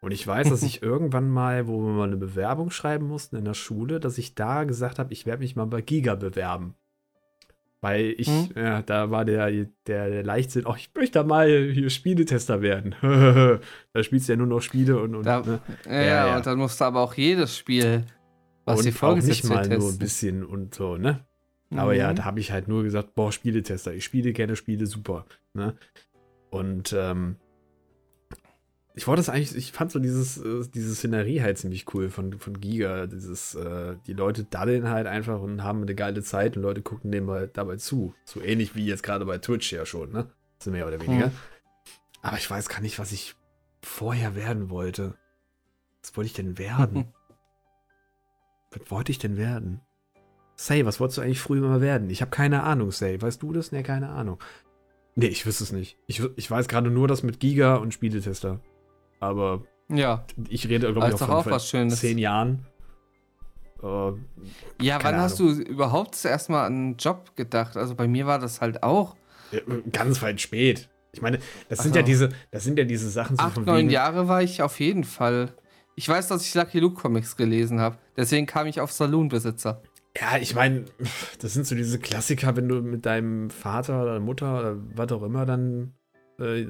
Und 0.00 0.12
ich 0.12 0.26
weiß, 0.26 0.50
dass 0.50 0.62
ich 0.62 0.82
irgendwann 0.84 1.28
mal, 1.30 1.66
wo 1.66 1.80
wir 1.80 1.92
mal 1.92 2.06
eine 2.06 2.16
Bewerbung 2.16 2.70
schreiben 2.70 3.06
mussten 3.06 3.36
in 3.36 3.44
der 3.44 3.54
Schule, 3.54 4.00
dass 4.00 4.18
ich 4.18 4.34
da 4.34 4.64
gesagt 4.64 4.98
habe, 4.98 5.12
ich 5.12 5.26
werde 5.26 5.42
mich 5.42 5.56
mal 5.56 5.66
bei 5.66 5.80
Giga 5.80 6.14
bewerben. 6.14 6.74
Weil 7.80 8.14
ich, 8.16 8.28
hm? 8.28 8.48
ja, 8.56 8.82
da 8.82 9.10
war 9.10 9.24
der, 9.24 9.50
der, 9.86 10.08
der 10.08 10.24
Leichtsinn, 10.24 10.66
oh, 10.66 10.74
ich 10.76 10.90
möchte 10.94 11.18
da 11.18 11.24
mal 11.24 11.70
hier 11.72 11.90
Spieletester 11.90 12.62
werden. 12.62 12.94
da 13.92 14.02
spielst 14.02 14.28
du 14.28 14.32
ja 14.32 14.36
nur 14.36 14.46
noch 14.46 14.60
Spiele 14.60 15.00
und. 15.00 15.14
und 15.14 15.26
da, 15.26 15.40
ne? 15.40 15.60
ja, 15.84 15.92
ja, 15.92 16.26
ja, 16.26 16.36
und 16.36 16.46
dann 16.46 16.58
musst 16.58 16.80
du 16.80 16.84
aber 16.84 17.00
auch 17.00 17.14
jedes 17.14 17.56
Spiel, 17.56 18.04
was 18.64 18.78
und 18.78 18.86
die 18.86 18.92
Vorgesetzte 18.92 19.46
nicht 19.46 19.54
mal 19.54 19.62
testen. 19.62 19.78
nur 19.78 19.90
ein 19.90 19.98
bisschen 19.98 20.44
und 20.44 20.74
so, 20.74 20.96
ne? 20.96 21.26
Aber 21.70 21.92
mhm. 21.92 21.98
ja, 21.98 22.12
da 22.14 22.24
habe 22.24 22.40
ich 22.40 22.52
halt 22.52 22.68
nur 22.68 22.82
gesagt, 22.82 23.14
boah, 23.14 23.32
Spieletester, 23.32 23.92
ich 23.92 24.04
spiele 24.04 24.32
gerne 24.32 24.56
Spiele, 24.56 24.86
super. 24.86 25.26
Ne? 25.52 25.76
Und 26.50 26.94
ähm, 26.96 27.36
ich 28.94 29.06
wollte 29.06 29.20
das 29.20 29.28
eigentlich, 29.28 29.54
ich 29.54 29.72
fand 29.72 29.92
so 29.92 29.98
dieses, 29.98 30.38
äh, 30.38 30.66
diese 30.72 30.94
Szenerie 30.94 31.42
halt 31.42 31.58
ziemlich 31.58 31.92
cool 31.92 32.08
von, 32.08 32.38
von 32.38 32.60
Giga. 32.60 33.06
Dieses, 33.06 33.54
äh, 33.54 33.96
die 34.06 34.14
Leute 34.14 34.44
daddeln 34.44 34.88
halt 34.88 35.06
einfach 35.06 35.40
und 35.40 35.62
haben 35.62 35.82
eine 35.82 35.94
geile 35.94 36.22
Zeit 36.22 36.56
und 36.56 36.62
Leute 36.62 36.80
gucken 36.80 37.12
dem 37.12 37.30
halt 37.30 37.58
dabei 37.58 37.76
zu. 37.76 38.14
So 38.24 38.40
ähnlich 38.40 38.74
wie 38.74 38.86
jetzt 38.86 39.02
gerade 39.02 39.26
bei 39.26 39.36
Twitch 39.36 39.70
ja 39.70 39.84
schon, 39.84 40.12
ne? 40.12 40.30
So 40.60 40.70
mehr 40.70 40.86
oder 40.86 40.98
weniger. 41.00 41.26
Mhm. 41.26 41.36
Aber 42.22 42.38
ich 42.38 42.50
weiß 42.50 42.70
gar 42.70 42.80
nicht, 42.80 42.98
was 42.98 43.12
ich 43.12 43.36
vorher 43.82 44.34
werden 44.34 44.70
wollte. 44.70 45.14
Was 46.02 46.16
wollte 46.16 46.28
ich 46.28 46.32
denn 46.32 46.56
werden? 46.56 47.12
was 48.70 48.90
wollte 48.90 49.12
ich 49.12 49.18
denn 49.18 49.36
werden? 49.36 49.82
Say, 50.56 50.86
was 50.86 51.00
wolltest 51.00 51.18
du 51.18 51.22
eigentlich 51.22 51.40
früher 51.40 51.60
mal 51.60 51.80
werden? 51.82 52.08
Ich 52.08 52.22
habe 52.22 52.30
keine 52.30 52.62
Ahnung, 52.62 52.90
Say. 52.90 53.20
Weißt 53.20 53.42
du 53.42 53.52
das? 53.52 53.72
Nee, 53.72 53.82
keine 53.82 54.08
Ahnung. 54.08 54.38
Nee, 55.14 55.26
ich 55.26 55.46
wüsste 55.46 55.64
es 55.64 55.72
nicht. 55.72 55.98
Ich, 56.06 56.22
ich 56.36 56.50
weiß 56.50 56.68
gerade 56.68 56.90
nur 56.90 57.08
das 57.08 57.22
mit 57.22 57.40
Giga 57.40 57.76
und 57.76 57.92
Spieletester. 57.92 58.60
Aber 59.20 59.64
ja. 59.88 60.24
ich 60.48 60.68
rede, 60.68 60.92
glaube 60.92 61.08
ich, 61.08 61.14
auch 61.14 61.18
von 61.18 61.30
auch 61.30 61.46
was 61.46 61.68
Schönes. 61.68 62.00
zehn 62.00 62.18
Jahren. 62.18 62.66
Uh, 63.82 64.16
ja, 64.80 64.98
wann 65.02 65.14
Ahnung. 65.14 65.20
hast 65.20 65.38
du 65.38 65.50
überhaupt 65.50 66.14
zuerst 66.14 66.48
mal 66.48 66.64
an 66.64 66.72
einen 66.72 66.96
Job 66.96 67.36
gedacht? 67.36 67.76
Also 67.76 67.94
bei 67.94 68.08
mir 68.08 68.26
war 68.26 68.38
das 68.38 68.62
halt 68.62 68.82
auch. 68.82 69.16
Ja, 69.52 69.60
ganz 69.92 70.22
weit 70.22 70.40
spät. 70.40 70.88
Ich 71.12 71.22
meine, 71.22 71.38
das 71.68 71.80
sind 71.80 71.92
also, 71.92 72.00
ja 72.00 72.02
diese, 72.02 72.28
das 72.50 72.64
sind 72.64 72.78
ja 72.78 72.84
diese 72.84 73.08
Sachen. 73.10 73.36
So 73.36 73.42
acht, 73.42 73.64
neun 73.64 73.90
Jahre 73.90 74.28
war 74.28 74.42
ich 74.42 74.62
auf 74.62 74.80
jeden 74.80 75.04
Fall. 75.04 75.54
Ich 75.94 76.08
weiß, 76.08 76.28
dass 76.28 76.46
ich 76.46 76.54
Lucky 76.54 76.78
Luke 76.80 77.00
Comics 77.00 77.36
gelesen 77.36 77.80
habe. 77.80 77.96
Deswegen 78.16 78.46
kam 78.46 78.66
ich 78.66 78.80
auf 78.80 78.92
Saloonbesitzer. 78.92 79.82
Ja, 80.20 80.38
ich 80.38 80.54
meine, 80.54 80.84
das 81.40 81.54
sind 81.54 81.66
so 81.66 81.74
diese 81.74 81.98
Klassiker, 81.98 82.56
wenn 82.56 82.68
du 82.68 82.80
mit 82.80 83.06
deinem 83.06 83.50
Vater 83.50 84.02
oder 84.02 84.20
Mutter 84.20 84.58
oder 84.58 84.76
was 84.94 85.12
auch 85.12 85.22
immer 85.22 85.46
dann 85.46 85.94
äh, 86.38 86.66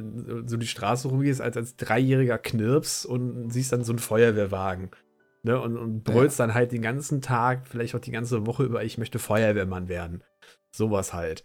so 0.47 0.57
die 0.57 0.67
Straße 0.67 1.09
rumgehst 1.09 1.41
als, 1.41 1.57
als 1.57 1.76
dreijähriger 1.76 2.38
Knirps 2.38 3.05
und 3.05 3.50
siehst 3.50 3.73
dann 3.73 3.85
so 3.85 3.93
einen 3.93 3.99
Feuerwehrwagen. 3.99 4.91
Ne, 5.43 5.61
und, 5.61 5.76
und 5.76 6.03
brüllst 6.03 6.41
ja. 6.41 6.47
dann 6.47 6.55
halt 6.55 6.73
den 6.73 6.83
ganzen 6.83 7.23
Tag, 7.23 7.69
vielleicht 7.69 7.95
auch 7.95 8.00
die 8.00 8.11
ganze 8.11 8.47
Woche 8.47 8.65
über, 8.65 8.83
ich 8.83 8.99
möchte 8.99 9.21
Feuerwehrmann 9.21 9.88
werden. 9.88 10.25
Sowas 10.73 11.12
halt. 11.12 11.45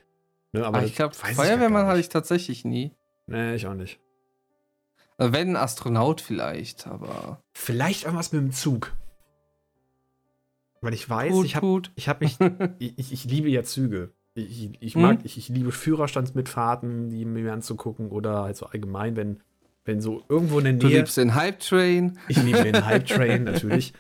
Ne, 0.54 0.66
aber 0.66 0.80
Ach, 0.80 0.84
ich 0.84 0.96
glaube, 0.96 1.14
Feuerwehrmann 1.14 1.86
hatte 1.86 2.00
ich 2.00 2.10
tatsächlich 2.10 2.66
nie. 2.66 2.96
Nee, 3.28 3.54
ich 3.54 3.68
auch 3.68 3.76
nicht. 3.76 4.00
Wenn 5.20 5.50
ein 5.50 5.56
Astronaut 5.56 6.20
vielleicht, 6.20 6.88
aber. 6.88 7.44
Vielleicht 7.54 8.06
irgendwas 8.06 8.32
mit 8.32 8.42
dem 8.42 8.52
Zug. 8.52 8.96
Weil 10.82 10.94
ich 10.94 11.08
weiß, 11.08 11.32
gut, 11.32 11.46
ich 11.46 11.56
habe 11.56 11.82
ich 11.96 12.10
hab 12.10 12.22
mich, 12.22 12.38
ich, 12.80 13.14
ich 13.14 13.26
liebe 13.26 13.50
ja 13.50 13.64
Züge. 13.64 14.14
Ich, 14.34 14.72
ich 14.80 14.96
mag, 14.96 15.20
mhm. 15.20 15.26
ich, 15.26 15.38
ich 15.38 15.50
liebe 15.50 15.72
Führerstandsmitfahrten, 15.72 17.10
die 17.10 17.26
mir 17.26 17.54
anzugucken 17.54 18.10
oder 18.10 18.44
halt 18.44 18.56
so 18.56 18.66
allgemein, 18.66 19.16
wenn, 19.16 19.42
wenn 19.84 20.00
so 20.00 20.24
irgendwo 20.30 20.58
in 20.60 20.64
der 20.64 20.74
Nähe. 20.74 20.82
Du 20.82 20.88
liebst 20.88 21.18
den 21.18 21.36
Hype 21.36 21.60
Train. 21.60 22.18
Ich 22.30 22.42
liebe 22.42 22.64
den 22.64 22.86
Hype 22.86 23.06
Train, 23.06 23.44
natürlich. 23.44 23.94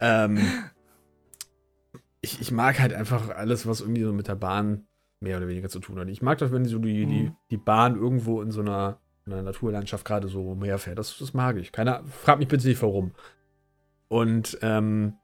Ähm, 0.00 0.38
ich, 2.22 2.40
ich 2.40 2.50
mag 2.52 2.80
halt 2.80 2.94
einfach 2.94 3.28
alles, 3.30 3.66
was 3.66 3.80
irgendwie 3.80 4.04
so 4.04 4.12
mit 4.12 4.28
der 4.28 4.36
Bahn 4.36 4.86
mehr 5.20 5.36
oder 5.36 5.48
weniger 5.48 5.68
zu 5.68 5.80
tun 5.80 5.98
hat. 5.98 6.08
Ich 6.08 6.22
mag 6.22 6.38
das, 6.38 6.52
wenn 6.52 6.64
so 6.64 6.78
die, 6.78 7.04
mhm. 7.04 7.10
die, 7.10 7.32
die 7.50 7.56
Bahn 7.56 7.96
irgendwo 7.96 8.40
in 8.40 8.52
so 8.52 8.60
einer, 8.60 9.00
in 9.26 9.32
einer 9.32 9.42
Naturlandschaft 9.42 10.04
gerade 10.04 10.28
so 10.28 10.54
mehr 10.54 10.78
fährt. 10.78 10.98
Das, 10.98 11.18
das 11.18 11.34
mag 11.34 11.56
ich. 11.56 11.72
Keiner, 11.72 12.04
frag 12.04 12.38
mich 12.38 12.48
bitte 12.48 12.68
nicht 12.68 12.82
warum. 12.82 13.12
Und 14.08 14.58
ähm, 14.62 15.14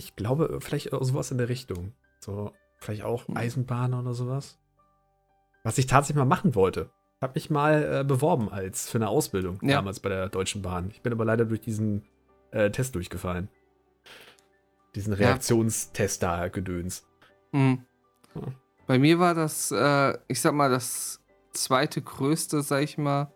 ich 0.00 0.16
glaube, 0.16 0.58
vielleicht 0.60 0.90
sowas 0.90 1.30
in 1.30 1.38
der 1.38 1.50
Richtung. 1.50 1.92
So, 2.20 2.52
vielleicht 2.78 3.02
auch 3.02 3.28
hm. 3.28 3.36
Eisenbahn 3.36 3.92
oder 3.94 4.14
sowas. 4.14 4.58
Was 5.62 5.76
ich 5.76 5.86
tatsächlich 5.86 6.16
mal 6.16 6.24
machen 6.24 6.54
wollte. 6.54 6.90
Hab 7.20 7.34
mich 7.34 7.50
mal 7.50 8.00
äh, 8.00 8.04
beworben 8.04 8.48
als 8.48 8.88
für 8.88 8.96
eine 8.96 9.08
Ausbildung 9.08 9.58
ja. 9.60 9.76
damals 9.76 10.00
bei 10.00 10.08
der 10.08 10.30
Deutschen 10.30 10.62
Bahn. 10.62 10.88
Ich 10.90 11.02
bin 11.02 11.12
aber 11.12 11.26
leider 11.26 11.44
durch 11.44 11.60
diesen 11.60 12.02
äh, 12.50 12.70
Test 12.70 12.94
durchgefallen. 12.94 13.50
Diesen 14.94 15.12
Reaktionstest 15.12 16.22
ja. 16.22 16.38
da 16.38 16.48
gedöns. 16.48 17.06
Mhm. 17.52 17.84
Ja. 18.34 18.42
Bei 18.86 18.98
mir 18.98 19.18
war 19.18 19.34
das, 19.34 19.70
äh, 19.70 20.16
ich 20.28 20.40
sag 20.40 20.54
mal, 20.54 20.70
das 20.70 21.20
zweite 21.52 22.00
größte, 22.00 22.62
sag 22.62 22.82
ich 22.82 22.96
mal, 22.96 23.30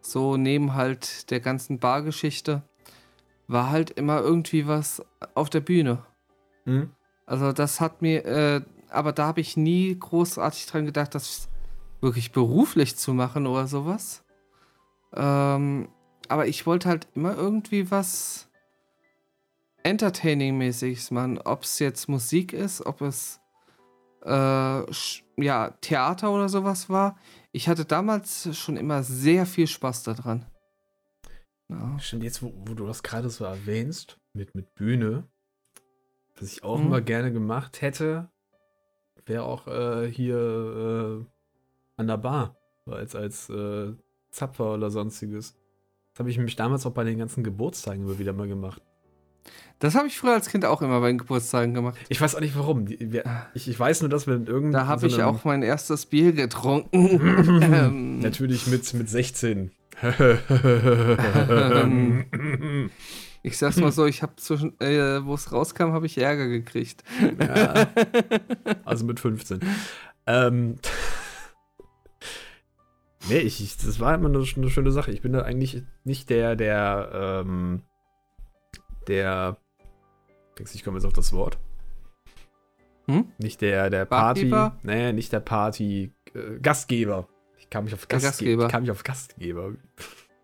so 0.00 0.38
neben 0.38 0.74
halt 0.74 1.30
der 1.30 1.40
ganzen 1.40 1.78
Bargeschichte, 1.78 2.62
war 3.50 3.70
halt 3.70 3.90
immer 3.90 4.20
irgendwie 4.20 4.66
was 4.66 5.02
auf 5.34 5.50
der 5.50 5.60
Bühne. 5.60 6.04
Mhm. 6.64 6.90
Also 7.26 7.52
das 7.52 7.80
hat 7.80 8.02
mir, 8.02 8.24
äh, 8.24 8.60
aber 8.90 9.12
da 9.12 9.26
habe 9.26 9.40
ich 9.40 9.56
nie 9.56 9.96
großartig 9.98 10.66
dran 10.66 10.86
gedacht, 10.86 11.14
das 11.14 11.48
wirklich 12.00 12.32
beruflich 12.32 12.96
zu 12.96 13.12
machen 13.12 13.46
oder 13.46 13.66
sowas. 13.66 14.24
Ähm, 15.14 15.88
aber 16.28 16.46
ich 16.46 16.66
wollte 16.66 16.88
halt 16.88 17.08
immer 17.14 17.36
irgendwie 17.36 17.90
was 17.90 18.48
Entertaining-mäßiges 19.82 21.10
machen. 21.12 21.38
Ob 21.38 21.64
es 21.64 21.78
jetzt 21.78 22.08
Musik 22.08 22.52
ist, 22.52 22.86
ob 22.86 23.00
es 23.00 23.40
äh, 24.24 24.82
ja, 25.42 25.70
Theater 25.80 26.30
oder 26.30 26.48
sowas 26.48 26.88
war. 26.88 27.16
Ich 27.52 27.68
hatte 27.68 27.84
damals 27.84 28.56
schon 28.56 28.76
immer 28.76 29.02
sehr 29.02 29.46
viel 29.46 29.66
Spaß 29.66 30.04
daran. 30.04 30.46
Ja. 31.70 31.98
Stimmt, 31.98 32.24
jetzt, 32.24 32.42
wo, 32.42 32.52
wo 32.66 32.74
du 32.74 32.86
das 32.86 33.02
gerade 33.02 33.30
so 33.30 33.44
erwähnst, 33.44 34.18
mit, 34.32 34.54
mit 34.54 34.74
Bühne, 34.74 35.24
was 36.38 36.52
ich 36.52 36.64
auch 36.64 36.78
mhm. 36.78 36.86
immer 36.86 37.00
gerne 37.00 37.32
gemacht 37.32 37.80
hätte, 37.80 38.28
wäre 39.26 39.44
auch 39.44 39.66
äh, 39.68 40.10
hier 40.10 40.36
äh, 40.36 41.24
an 41.96 42.06
der 42.06 42.16
Bar, 42.16 42.56
als, 42.86 43.14
als 43.14 43.48
äh, 43.50 43.92
Zapfer 44.30 44.74
oder 44.74 44.90
sonstiges. 44.90 45.54
Das 46.12 46.20
habe 46.20 46.30
ich 46.30 46.36
nämlich 46.36 46.56
damals 46.56 46.86
auch 46.86 46.92
bei 46.92 47.04
den 47.04 47.18
ganzen 47.18 47.44
Geburtstagen 47.44 48.04
immer 48.04 48.18
wieder 48.18 48.32
mal 48.32 48.48
gemacht. 48.48 48.82
Das 49.78 49.94
habe 49.94 50.08
ich 50.08 50.18
früher 50.18 50.34
als 50.34 50.50
Kind 50.50 50.66
auch 50.66 50.82
immer 50.82 51.00
bei 51.00 51.08
den 51.08 51.18
Geburtstagen 51.18 51.72
gemacht. 51.72 51.98
Ich 52.10 52.20
weiß 52.20 52.34
auch 52.34 52.40
nicht 52.40 52.56
warum. 52.56 52.86
Ich, 53.54 53.68
ich 53.68 53.80
weiß 53.80 54.02
nur, 54.02 54.10
dass 54.10 54.26
wir 54.26 54.34
in 54.34 54.46
irgendeinem. 54.46 54.84
Da 54.84 54.86
habe 54.86 55.00
so 55.00 55.06
ich 55.06 55.22
auch 55.22 55.44
mein 55.44 55.62
erstes 55.62 56.04
Bier 56.04 56.32
getrunken. 56.32 57.62
ähm. 57.62 58.18
Natürlich 58.18 58.66
mit, 58.66 58.92
mit 58.92 59.08
16. 59.08 59.70
ich 63.42 63.58
sag's 63.58 63.76
mal 63.76 63.92
so, 63.92 64.06
ich 64.06 64.22
habe 64.22 64.36
zwischen, 64.36 64.80
äh, 64.80 65.24
wo 65.24 65.34
es 65.34 65.52
rauskam, 65.52 65.92
habe 65.92 66.06
ich 66.06 66.16
Ärger 66.16 66.48
gekriegt. 66.48 67.04
Ja, 67.38 67.88
also 68.84 69.04
mit 69.04 69.20
15. 69.20 69.60
Ähm, 70.26 70.76
nee, 73.28 73.38
ich, 73.38 73.62
ich, 73.62 73.76
das 73.76 74.00
war 74.00 74.14
immer 74.14 74.28
eine, 74.28 74.38
eine, 74.38 74.70
schöne 74.70 74.92
Sache. 74.92 75.10
Ich 75.10 75.20
bin 75.20 75.32
da 75.32 75.42
eigentlich 75.42 75.82
nicht 76.04 76.30
der, 76.30 76.56
der, 76.56 77.42
ähm, 77.44 77.82
der, 79.06 79.58
ich 80.72 80.84
komme 80.84 80.96
jetzt 80.96 81.06
auf 81.06 81.12
das 81.12 81.34
Wort. 81.34 81.58
Hm? 83.06 83.26
Nicht 83.38 83.60
der, 83.60 83.90
der 83.90 84.06
Party, 84.06 84.46
Barkeeper? 84.46 84.78
nee, 84.82 85.12
nicht 85.12 85.32
der 85.32 85.40
Party, 85.40 86.14
äh, 86.34 86.58
Gastgeber 86.60 87.28
kam 87.70 87.86
ich 87.86 87.94
auf 87.94 88.08
Gastgeber. 88.08 88.30
Gastgeber. 88.30 88.68
Kam 88.68 88.84
ich 88.84 88.90
auf 88.90 89.04
Gastgeber. 89.04 89.72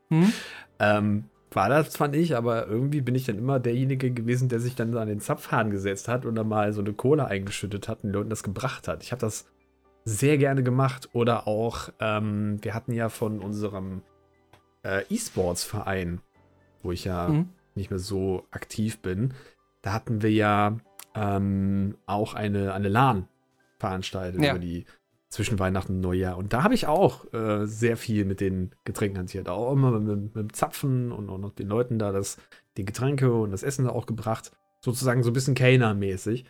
Hm? 0.08 0.32
Ähm, 0.78 1.24
war 1.50 1.68
das, 1.68 1.96
fand 1.96 2.14
ich, 2.14 2.36
aber 2.36 2.66
irgendwie 2.66 3.00
bin 3.00 3.14
ich 3.14 3.24
dann 3.24 3.38
immer 3.38 3.58
derjenige 3.58 4.10
gewesen, 4.10 4.48
der 4.48 4.60
sich 4.60 4.74
dann 4.74 4.96
an 4.96 5.08
den 5.08 5.20
Zapfhahn 5.20 5.70
gesetzt 5.70 6.06
hat 6.06 6.26
und 6.26 6.34
dann 6.34 6.48
mal 6.48 6.72
so 6.72 6.80
eine 6.80 6.92
Cola 6.92 7.26
eingeschüttet 7.26 7.88
hat 7.88 8.04
und 8.04 8.10
den 8.10 8.14
Leuten 8.14 8.30
das 8.30 8.42
gebracht 8.42 8.88
hat. 8.88 9.02
Ich 9.02 9.12
habe 9.12 9.20
das 9.20 9.46
sehr 10.06 10.38
gerne 10.38 10.62
gemacht. 10.62 11.10
Oder 11.12 11.46
auch, 11.46 11.90
ähm, 12.00 12.58
wir 12.62 12.72
hatten 12.72 12.92
ja 12.92 13.10
von 13.10 13.40
unserem 13.40 14.02
äh, 14.82 15.04
E-Sports-Verein, 15.10 16.20
wo 16.82 16.92
ich 16.92 17.04
ja 17.04 17.28
mhm. 17.28 17.50
nicht 17.74 17.90
mehr 17.90 17.98
so 17.98 18.46
aktiv 18.50 19.00
bin, 19.00 19.34
da 19.82 19.92
hatten 19.92 20.22
wir 20.22 20.32
ja 20.32 20.78
ähm, 21.14 21.96
auch 22.06 22.34
eine, 22.34 22.72
eine 22.72 22.88
LAN 22.88 23.28
veranstaltet 23.78 24.42
ja. 24.42 24.50
über 24.50 24.58
die 24.58 24.86
zwischen 25.28 25.58
Weihnachten 25.58 25.96
und 25.96 26.00
Neujahr. 26.00 26.36
Und 26.36 26.52
da 26.52 26.62
habe 26.62 26.74
ich 26.74 26.86
auch 26.86 27.32
äh, 27.32 27.66
sehr 27.66 27.96
viel 27.96 28.24
mit 28.24 28.40
den 28.40 28.74
Getränken 28.84 29.18
hantiert. 29.18 29.48
Auch 29.48 29.72
immer 29.72 29.90
mit, 29.98 30.34
mit, 30.34 30.36
dem 30.36 30.52
Zapfen 30.52 31.12
und, 31.12 31.28
und 31.28 31.58
den 31.58 31.68
Leuten 31.68 31.98
da 31.98 32.12
das, 32.12 32.38
die 32.76 32.84
Getränke 32.84 33.32
und 33.32 33.50
das 33.50 33.62
Essen 33.62 33.84
da 33.84 33.90
auch 33.90 34.06
gebracht. 34.06 34.52
Sozusagen 34.80 35.22
so 35.22 35.30
ein 35.30 35.34
bisschen 35.34 35.54
Kellner-mäßig. 35.54 36.44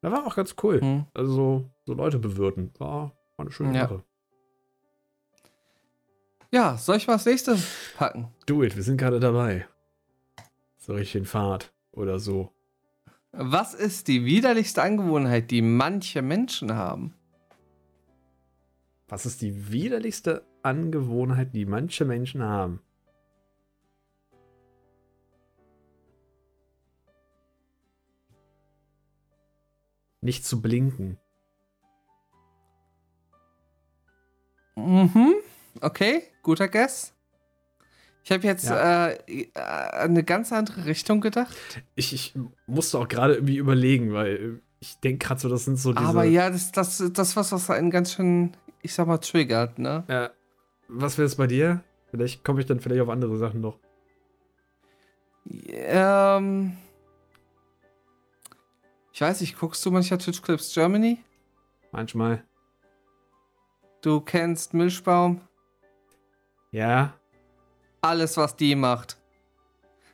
Das 0.00 0.12
war 0.12 0.26
auch 0.26 0.36
ganz 0.36 0.54
cool. 0.62 0.80
Hm. 0.80 1.06
Also 1.14 1.70
so 1.84 1.94
Leute 1.94 2.18
bewirten. 2.18 2.72
War, 2.78 3.12
war 3.36 3.46
eine 3.46 3.52
schöne 3.52 3.74
ja. 3.74 3.88
Sache. 3.88 4.04
Ja, 6.50 6.76
soll 6.76 6.96
ich 6.96 7.06
mal 7.06 7.14
das 7.14 7.26
nächste 7.26 7.58
packen? 7.96 8.28
Do 8.46 8.62
it, 8.62 8.76
wir 8.76 8.82
sind 8.82 8.96
gerade 8.96 9.18
dabei. 9.18 9.66
So 10.78 10.92
richtig 10.94 11.16
in 11.16 11.24
Fahrt 11.24 11.72
oder 11.90 12.18
so. 12.18 12.52
Was 13.32 13.74
ist 13.74 14.06
die 14.06 14.24
widerlichste 14.24 14.80
Angewohnheit, 14.80 15.50
die 15.50 15.62
manche 15.62 16.22
Menschen 16.22 16.76
haben? 16.76 17.14
Was 19.14 19.26
ist 19.26 19.42
die 19.42 19.70
widerlichste 19.70 20.44
Angewohnheit, 20.64 21.54
die 21.54 21.66
manche 21.66 22.04
Menschen 22.04 22.42
haben? 22.42 22.80
Nicht 30.20 30.44
zu 30.44 30.60
blinken. 30.60 31.16
Mhm. 34.74 35.34
Okay, 35.80 36.24
guter 36.42 36.66
Guess. 36.66 37.14
Ich 38.24 38.32
habe 38.32 38.42
jetzt 38.42 38.64
ja. 38.64 39.10
äh, 39.10 39.46
eine 39.54 40.24
ganz 40.24 40.52
andere 40.52 40.86
Richtung 40.86 41.20
gedacht. 41.20 41.54
Ich, 41.94 42.12
ich 42.12 42.34
musste 42.66 42.98
auch 42.98 43.06
gerade 43.06 43.34
irgendwie 43.34 43.58
überlegen, 43.58 44.12
weil 44.12 44.60
ich 44.80 44.98
denke 44.98 45.24
gerade 45.24 45.40
so, 45.40 45.48
das 45.48 45.66
sind 45.66 45.76
so 45.76 45.92
diese. 45.92 46.04
Aber 46.04 46.24
ja, 46.24 46.50
das, 46.50 46.72
das, 46.72 47.00
das 47.12 47.36
was, 47.36 47.52
was 47.52 47.70
einen 47.70 47.92
ganz 47.92 48.12
schön 48.14 48.56
ich 48.84 48.92
sag 48.92 49.06
mal, 49.06 49.18
triggert, 49.18 49.78
ne? 49.78 50.04
Ja. 50.08 50.30
Was 50.88 51.16
wäre 51.16 51.26
es 51.26 51.36
bei 51.36 51.46
dir? 51.46 51.82
Vielleicht 52.10 52.44
komme 52.44 52.60
ich 52.60 52.66
dann 52.66 52.80
vielleicht 52.80 53.00
auf 53.00 53.08
andere 53.08 53.36
Sachen 53.38 53.62
noch. 53.62 53.78
Ähm. 55.68 56.76
Ich 59.12 59.20
weiß 59.20 59.40
nicht, 59.40 59.58
guckst 59.58 59.84
du 59.86 59.90
manchmal 59.90 60.18
Twitch 60.18 60.42
Clips 60.42 60.74
Germany? 60.74 61.18
Manchmal. 61.92 62.44
Du 64.02 64.20
kennst 64.20 64.74
Milchbaum? 64.74 65.40
Ja. 66.70 67.14
Alles, 68.02 68.36
was 68.36 68.54
die 68.54 68.74
macht. 68.74 69.16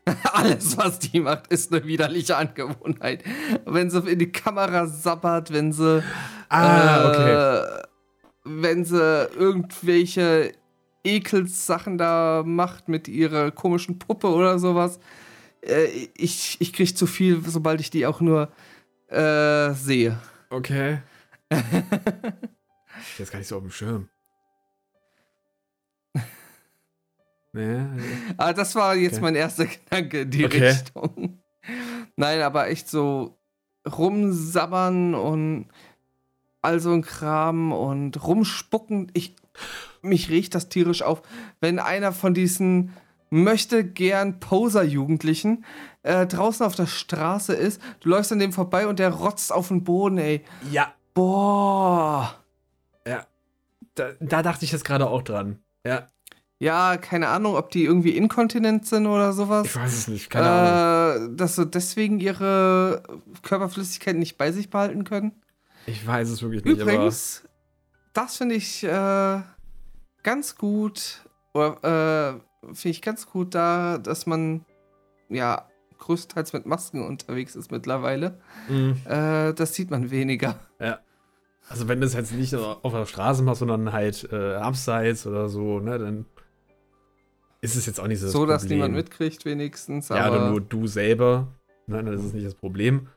Alles, 0.32 0.78
was 0.78 1.00
die 1.00 1.18
macht, 1.18 1.48
ist 1.48 1.72
eine 1.72 1.84
widerliche 1.84 2.36
Angewohnheit. 2.36 3.24
Wenn 3.64 3.90
sie 3.90 3.98
in 4.08 4.18
die 4.20 4.30
Kamera 4.30 4.86
sabbert, 4.86 5.52
wenn 5.52 5.72
sie. 5.72 6.04
Ah, 6.48 7.08
okay. 7.08 7.89
Wenn 8.44 8.84
sie 8.84 9.28
irgendwelche 9.34 10.52
Ekelssachen 11.04 11.98
da 11.98 12.42
macht 12.44 12.88
mit 12.88 13.08
ihrer 13.08 13.50
komischen 13.50 13.98
Puppe 13.98 14.28
oder 14.28 14.58
sowas. 14.58 14.98
Äh, 15.62 16.08
ich, 16.14 16.60
ich 16.60 16.72
krieg 16.72 16.96
zu 16.96 17.06
viel, 17.06 17.42
sobald 17.46 17.80
ich 17.80 17.90
die 17.90 18.06
auch 18.06 18.20
nur 18.20 18.50
äh, 19.08 19.72
sehe. 19.72 20.18
Okay. 20.50 21.02
Jetzt 23.18 23.32
gar 23.32 23.38
nicht 23.38 23.48
so 23.48 23.56
auf 23.56 23.62
dem 23.62 23.70
Schirm. 23.70 24.08
Nee, 27.52 27.84
ah, 28.36 28.52
das 28.52 28.76
war 28.76 28.94
jetzt 28.94 29.14
okay. 29.14 29.22
mein 29.22 29.34
erster 29.34 29.66
Gedanke 29.66 30.20
in 30.20 30.30
die 30.30 30.44
okay. 30.44 30.68
Richtung. 30.68 31.42
Nein, 32.16 32.42
aber 32.42 32.68
echt 32.68 32.88
so 32.88 33.40
rumsabbern 33.90 35.16
und 35.16 35.66
all 36.62 36.80
so 36.80 36.92
ein 36.92 37.02
Kram 37.02 37.72
und 37.72 38.24
rumspucken. 38.24 39.10
Ich, 39.14 39.36
mich 40.02 40.28
riecht 40.28 40.54
das 40.54 40.68
tierisch 40.68 41.02
auf, 41.02 41.22
wenn 41.60 41.78
einer 41.78 42.12
von 42.12 42.34
diesen 42.34 42.92
möchte 43.30 43.84
gern 43.84 44.40
Poser-Jugendlichen 44.40 45.64
äh, 46.02 46.26
draußen 46.26 46.66
auf 46.66 46.74
der 46.74 46.86
Straße 46.86 47.54
ist. 47.54 47.80
Du 48.00 48.08
läufst 48.08 48.32
an 48.32 48.40
dem 48.40 48.52
vorbei 48.52 48.86
und 48.86 48.98
der 48.98 49.10
rotzt 49.10 49.52
auf 49.52 49.68
den 49.68 49.84
Boden, 49.84 50.18
ey. 50.18 50.44
Ja. 50.70 50.92
Boah. 51.14 52.40
Da, 53.94 54.12
da 54.20 54.42
dachte 54.42 54.64
ich 54.64 54.72
jetzt 54.72 54.84
gerade 54.84 55.08
auch 55.08 55.22
dran. 55.22 55.58
Ja. 55.84 56.08
Ja, 56.58 56.98
keine 56.98 57.28
Ahnung, 57.28 57.54
ob 57.56 57.70
die 57.70 57.84
irgendwie 57.84 58.16
inkontinent 58.16 58.86
sind 58.86 59.06
oder 59.06 59.32
sowas. 59.32 59.66
Ich 59.66 59.76
weiß 59.76 59.92
es 59.92 60.08
nicht, 60.08 60.28
keine 60.28 60.46
äh, 60.46 61.16
Ahnung. 61.16 61.36
Dass 61.36 61.56
sie 61.56 61.66
deswegen 61.66 62.20
ihre 62.20 63.02
Körperflüssigkeit 63.42 64.16
nicht 64.16 64.36
bei 64.36 64.52
sich 64.52 64.68
behalten 64.68 65.04
können. 65.04 65.32
Ich 65.86 66.06
weiß 66.06 66.30
es 66.30 66.42
wirklich 66.42 66.64
nicht. 66.64 66.80
Übrigens, 66.80 67.48
das 68.12 68.36
finde 68.36 68.54
ich 68.54 68.84
äh, 68.84 69.40
ganz 70.22 70.56
gut. 70.56 71.24
Oder 71.52 72.40
äh, 72.62 72.74
finde 72.74 72.88
ich 72.90 73.02
ganz 73.02 73.26
gut 73.26 73.54
da, 73.54 73.98
dass 73.98 74.26
man 74.26 74.64
ja 75.28 75.68
größtenteils 75.98 76.52
mit 76.52 76.66
Masken 76.66 77.06
unterwegs 77.06 77.56
ist 77.56 77.70
mittlerweile. 77.70 78.40
Mhm. 78.68 78.96
Äh, 79.04 79.52
das 79.52 79.74
sieht 79.74 79.90
man 79.90 80.10
weniger. 80.10 80.58
Ja. 80.80 81.00
Also 81.68 81.86
wenn 81.88 82.00
du 82.00 82.06
es 82.06 82.14
jetzt 82.14 82.32
nicht 82.32 82.54
auf 82.54 82.92
der 82.92 83.06
Straße 83.06 83.42
machst, 83.42 83.60
sondern 83.60 83.92
halt 83.92 84.28
äh, 84.32 84.54
abseits 84.54 85.26
oder 85.26 85.48
so, 85.48 85.78
ne, 85.78 85.98
dann 85.98 86.26
ist 87.60 87.76
es 87.76 87.86
jetzt 87.86 88.00
auch 88.00 88.08
nicht 88.08 88.18
so 88.18 88.26
das 88.26 88.32
So, 88.32 88.46
dass 88.46 88.64
niemand 88.64 88.94
mitkriegt 88.94 89.44
wenigstens. 89.44 90.08
Ja, 90.08 90.30
oder 90.30 90.50
nur 90.50 90.60
du 90.60 90.86
selber. 90.86 91.48
Nein, 91.86 92.06
das 92.06 92.24
ist 92.24 92.34
nicht 92.34 92.46
das 92.46 92.54
Problem. 92.54 93.08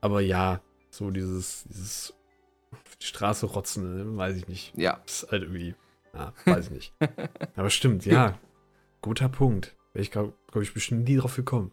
Aber 0.00 0.20
ja, 0.20 0.60
so 0.96 1.10
dieses, 1.10 1.64
dieses 1.68 2.14
die 3.00 3.06
Straße 3.06 3.46
rotzen, 3.46 3.96
ne, 3.96 4.16
weiß 4.16 4.36
ich 4.36 4.48
nicht. 4.48 4.72
Ja. 4.76 5.00
Das 5.04 5.22
ist 5.22 5.32
halt 5.32 5.42
irgendwie, 5.42 5.74
ja, 6.14 6.32
weiß 6.44 6.66
ich 6.66 6.70
nicht. 6.70 6.94
Aber 7.56 7.70
stimmt, 7.70 8.06
ja. 8.06 8.38
Guter 9.02 9.28
Punkt. 9.28 9.76
Wäre 9.92 10.02
ich, 10.02 10.10
glaube 10.10 10.32
glaub 10.50 10.62
ich, 10.62 10.72
bestimmt 10.72 11.04
nie 11.04 11.16
drauf 11.16 11.36
gekommen. 11.36 11.72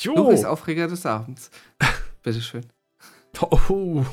Jo. 0.00 0.14
Luris 0.16 0.44
Aufreger 0.44 0.88
des 0.88 1.06
Abends. 1.06 1.50
Bitteschön. 2.22 2.66
Oh. 3.40 4.04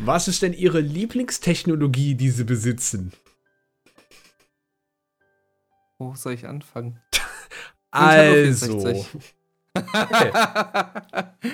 Was 0.00 0.28
ist 0.28 0.42
denn 0.42 0.52
Ihre 0.52 0.80
Lieblingstechnologie, 0.80 2.14
die 2.14 2.30
Sie 2.30 2.44
besitzen? 2.44 3.12
Wo 5.98 6.14
soll 6.14 6.34
ich 6.34 6.46
anfangen? 6.46 7.00
also. 7.90 9.06
Okay. 9.74 10.32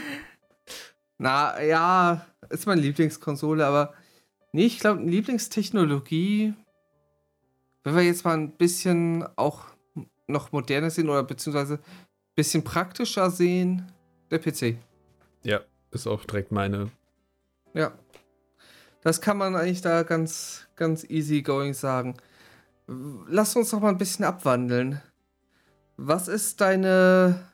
Na 1.18 1.60
ja, 1.62 2.26
ist 2.48 2.66
meine 2.66 2.80
Lieblingskonsole, 2.80 3.66
aber 3.66 3.94
nee, 4.52 4.66
ich 4.66 4.78
glaube, 4.78 5.02
Lieblingstechnologie, 5.02 6.54
wenn 7.84 7.96
wir 7.96 8.02
jetzt 8.02 8.24
mal 8.24 8.34
ein 8.34 8.56
bisschen 8.56 9.26
auch 9.36 9.66
noch 10.26 10.52
moderner 10.52 10.90
sehen 10.90 11.08
oder 11.08 11.24
beziehungsweise 11.24 11.74
ein 11.74 12.34
bisschen 12.36 12.62
praktischer 12.62 13.30
sehen, 13.30 13.90
der 14.30 14.38
PC. 14.38 14.76
Ja, 15.42 15.60
ist 15.90 16.06
auch 16.06 16.24
direkt 16.24 16.52
meine. 16.52 16.90
Ja. 17.74 17.92
Das 19.02 19.20
kann 19.20 19.38
man 19.38 19.56
eigentlich 19.56 19.80
da 19.80 20.02
ganz, 20.02 20.66
ganz 20.76 21.04
easy 21.04 21.42
going 21.42 21.72
sagen. 21.72 22.16
Lass 22.86 23.56
uns 23.56 23.70
doch 23.70 23.80
mal 23.80 23.90
ein 23.90 23.98
bisschen 23.98 24.24
abwandeln. 24.24 25.00
Was 25.96 26.28
ist 26.28 26.60
deine 26.60 27.48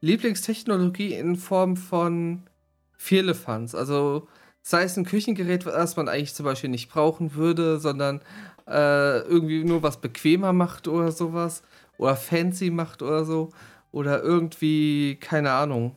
Lieblingstechnologie 0.00 1.14
in 1.14 1.36
Form 1.36 1.76
von 1.76 2.48
Vierlefanz? 2.96 3.74
Also 3.74 4.28
sei 4.62 4.82
es 4.84 4.96
ein 4.96 5.04
Küchengerät, 5.04 5.66
was 5.66 5.96
man 5.96 6.08
eigentlich 6.08 6.34
zum 6.34 6.44
Beispiel 6.44 6.70
nicht 6.70 6.90
brauchen 6.90 7.34
würde, 7.34 7.78
sondern 7.78 8.20
äh, 8.66 9.20
irgendwie 9.20 9.64
nur 9.64 9.82
was 9.82 10.00
bequemer 10.00 10.52
macht 10.52 10.88
oder 10.88 11.12
sowas. 11.12 11.62
Oder 11.98 12.16
fancy 12.16 12.70
macht 12.70 13.02
oder 13.02 13.24
so. 13.24 13.50
Oder 13.92 14.22
irgendwie, 14.22 15.16
keine 15.20 15.52
Ahnung. 15.52 15.96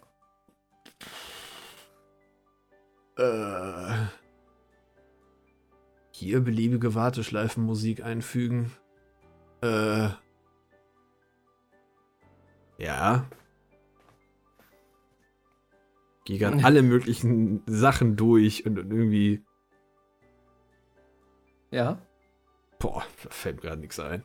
Äh 3.18 4.08
hier 6.24 6.40
beliebige 6.42 6.96
Warteschleifenmusik 6.96 8.04
einfügen. 8.04 8.72
Äh. 9.62 10.10
Ja. 12.78 13.26
Gehe 16.26 16.40
gerade 16.40 16.64
alle 16.64 16.82
möglichen 16.84 17.64
Sachen 17.66 18.16
durch 18.16 18.66
und, 18.66 18.80
und 18.80 18.92
irgendwie. 18.92 19.44
Ja. 21.72 22.00
Boah, 22.80 23.04
da 23.24 23.30
fällt 23.30 23.58
mir 23.58 23.70
gerade 23.70 23.82
nichts 23.82 24.00
ein. 24.00 24.24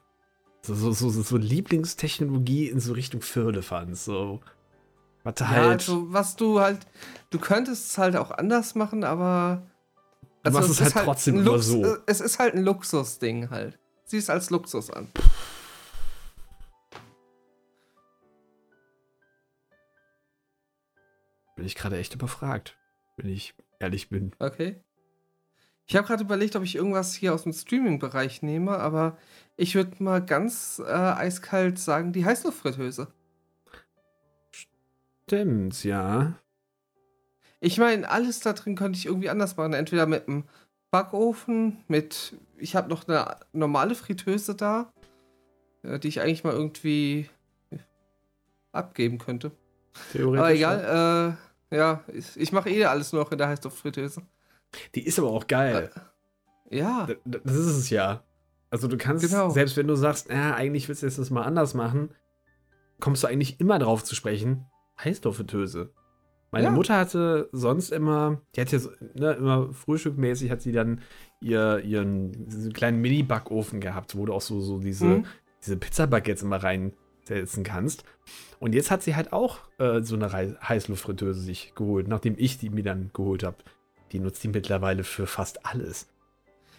So, 0.62 0.74
so, 0.74 0.92
so, 0.92 1.10
so 1.10 1.36
Lieblingstechnologie 1.36 2.68
in 2.68 2.80
so 2.80 2.92
Richtung 2.92 3.20
Firlefanz. 3.20 4.04
So. 4.04 4.40
Was 5.24 5.34
ja, 5.40 5.48
halt. 5.48 5.80
Also, 5.80 6.12
was 6.12 6.36
du 6.36 6.60
halt. 6.60 6.86
Du 7.30 7.38
könntest 7.38 7.90
es 7.90 7.98
halt 7.98 8.16
auch 8.16 8.30
anders 8.30 8.74
machen, 8.74 9.02
aber 9.02 9.66
also 10.42 10.58
machst 10.58 10.70
es, 10.70 10.76
es 10.76 10.84
halt, 10.84 10.94
halt 10.94 11.04
trotzdem 11.06 11.38
immer 11.38 11.58
so. 11.58 11.96
Es 12.06 12.20
ist 12.20 12.38
halt 12.38 12.54
ein 12.54 12.62
Luxusding 12.62 13.50
halt. 13.50 13.78
Sieh 14.04 14.18
es 14.18 14.30
als 14.30 14.50
Luxus 14.50 14.90
an. 14.90 15.08
Bin 21.58 21.66
ich 21.66 21.74
gerade 21.74 21.98
echt 21.98 22.14
überfragt, 22.14 22.78
wenn 23.16 23.28
ich 23.28 23.52
ehrlich 23.80 24.08
bin. 24.08 24.30
Okay. 24.38 24.80
Ich 25.86 25.96
habe 25.96 26.06
gerade 26.06 26.22
überlegt, 26.22 26.54
ob 26.54 26.62
ich 26.62 26.76
irgendwas 26.76 27.14
hier 27.14 27.34
aus 27.34 27.42
dem 27.42 27.52
Streaming-Bereich 27.52 28.42
nehme, 28.42 28.78
aber 28.78 29.18
ich 29.56 29.74
würde 29.74 30.00
mal 30.00 30.24
ganz 30.24 30.80
äh, 30.86 30.88
eiskalt 30.92 31.80
sagen, 31.80 32.12
die 32.12 32.24
Heißluftfritteuse. 32.24 33.08
Stimmt, 34.52 35.82
ja. 35.82 36.38
Ich 37.58 37.78
meine, 37.78 38.08
alles 38.08 38.38
da 38.38 38.52
drin 38.52 38.76
könnte 38.76 38.96
ich 38.96 39.06
irgendwie 39.06 39.28
anders 39.28 39.56
machen. 39.56 39.72
Entweder 39.72 40.06
mit 40.06 40.28
einem 40.28 40.44
Backofen, 40.92 41.82
mit. 41.88 42.36
Ich 42.56 42.76
habe 42.76 42.88
noch 42.88 43.08
eine 43.08 43.36
normale 43.52 43.96
Fritteuse 43.96 44.54
da, 44.54 44.92
äh, 45.82 45.98
die 45.98 46.06
ich 46.06 46.20
eigentlich 46.20 46.44
mal 46.44 46.52
irgendwie 46.52 47.28
abgeben 48.70 49.18
könnte. 49.18 49.50
Theoretisch. 50.12 50.38
Aber 50.38 50.54
egal, 50.54 51.36
äh, 51.36 51.47
ja, 51.70 52.04
ich, 52.12 52.36
ich 52.36 52.52
mache 52.52 52.70
eh 52.70 52.84
alles 52.84 53.12
noch 53.12 53.30
in 53.32 53.38
der 53.38 53.48
Heißluftfritteuse. 53.48 54.22
Die 54.94 55.06
ist 55.06 55.18
aber 55.18 55.30
auch 55.30 55.46
geil. 55.46 55.90
Äh, 56.70 56.76
ja. 56.78 57.08
Das 57.24 57.56
ist 57.56 57.66
es 57.66 57.90
ja. 57.90 58.24
Also 58.70 58.88
du 58.88 58.98
kannst, 58.98 59.26
genau. 59.26 59.50
selbst 59.50 59.76
wenn 59.76 59.86
du 59.86 59.94
sagst, 59.94 60.28
ja, 60.28 60.54
eigentlich 60.54 60.88
willst 60.88 61.02
du 61.02 61.06
jetzt 61.06 61.18
das 61.18 61.30
mal 61.30 61.42
anders 61.42 61.74
machen, 61.74 62.10
kommst 63.00 63.22
du 63.22 63.26
eigentlich 63.26 63.60
immer 63.60 63.78
drauf 63.78 64.04
zu 64.04 64.14
sprechen. 64.14 64.66
Heißluftfritteuse. 65.02 65.92
Meine 66.50 66.66
ja. 66.66 66.70
Mutter 66.70 66.96
hatte 66.96 67.48
sonst 67.52 67.92
immer, 67.92 68.40
die 68.54 68.60
hat 68.62 68.72
ja 68.72 68.78
so, 68.78 68.90
ne, 69.14 69.32
immer 69.32 69.72
frühstückmäßig 69.72 70.50
hat 70.50 70.62
sie 70.62 70.72
dann 70.72 71.02
ihr, 71.40 71.80
ihren 71.84 72.72
kleinen 72.72 73.00
Mini-Backofen 73.00 73.80
gehabt, 73.80 74.16
wo 74.16 74.24
du 74.24 74.32
auch 74.32 74.40
so, 74.40 74.60
so 74.60 74.78
diese, 74.78 75.06
mhm. 75.06 75.26
diese 75.62 75.76
Pizzabaguettes 75.76 76.42
immer 76.42 76.62
reinsetzen 77.30 77.64
kannst. 77.64 78.04
Und 78.60 78.74
jetzt 78.74 78.90
hat 78.90 79.02
sie 79.02 79.14
halt 79.14 79.32
auch 79.32 79.58
äh, 79.78 80.02
so 80.02 80.16
eine 80.16 80.32
Heißluftfritteuse 80.32 81.40
sich 81.40 81.72
geholt, 81.74 82.08
nachdem 82.08 82.34
ich 82.36 82.58
die 82.58 82.70
mir 82.70 82.82
dann 82.82 83.10
geholt 83.12 83.44
habe. 83.44 83.56
Die 84.12 84.18
nutzt 84.20 84.42
die 84.42 84.48
mittlerweile 84.48 85.04
für 85.04 85.26
fast 85.26 85.64
alles. 85.66 86.08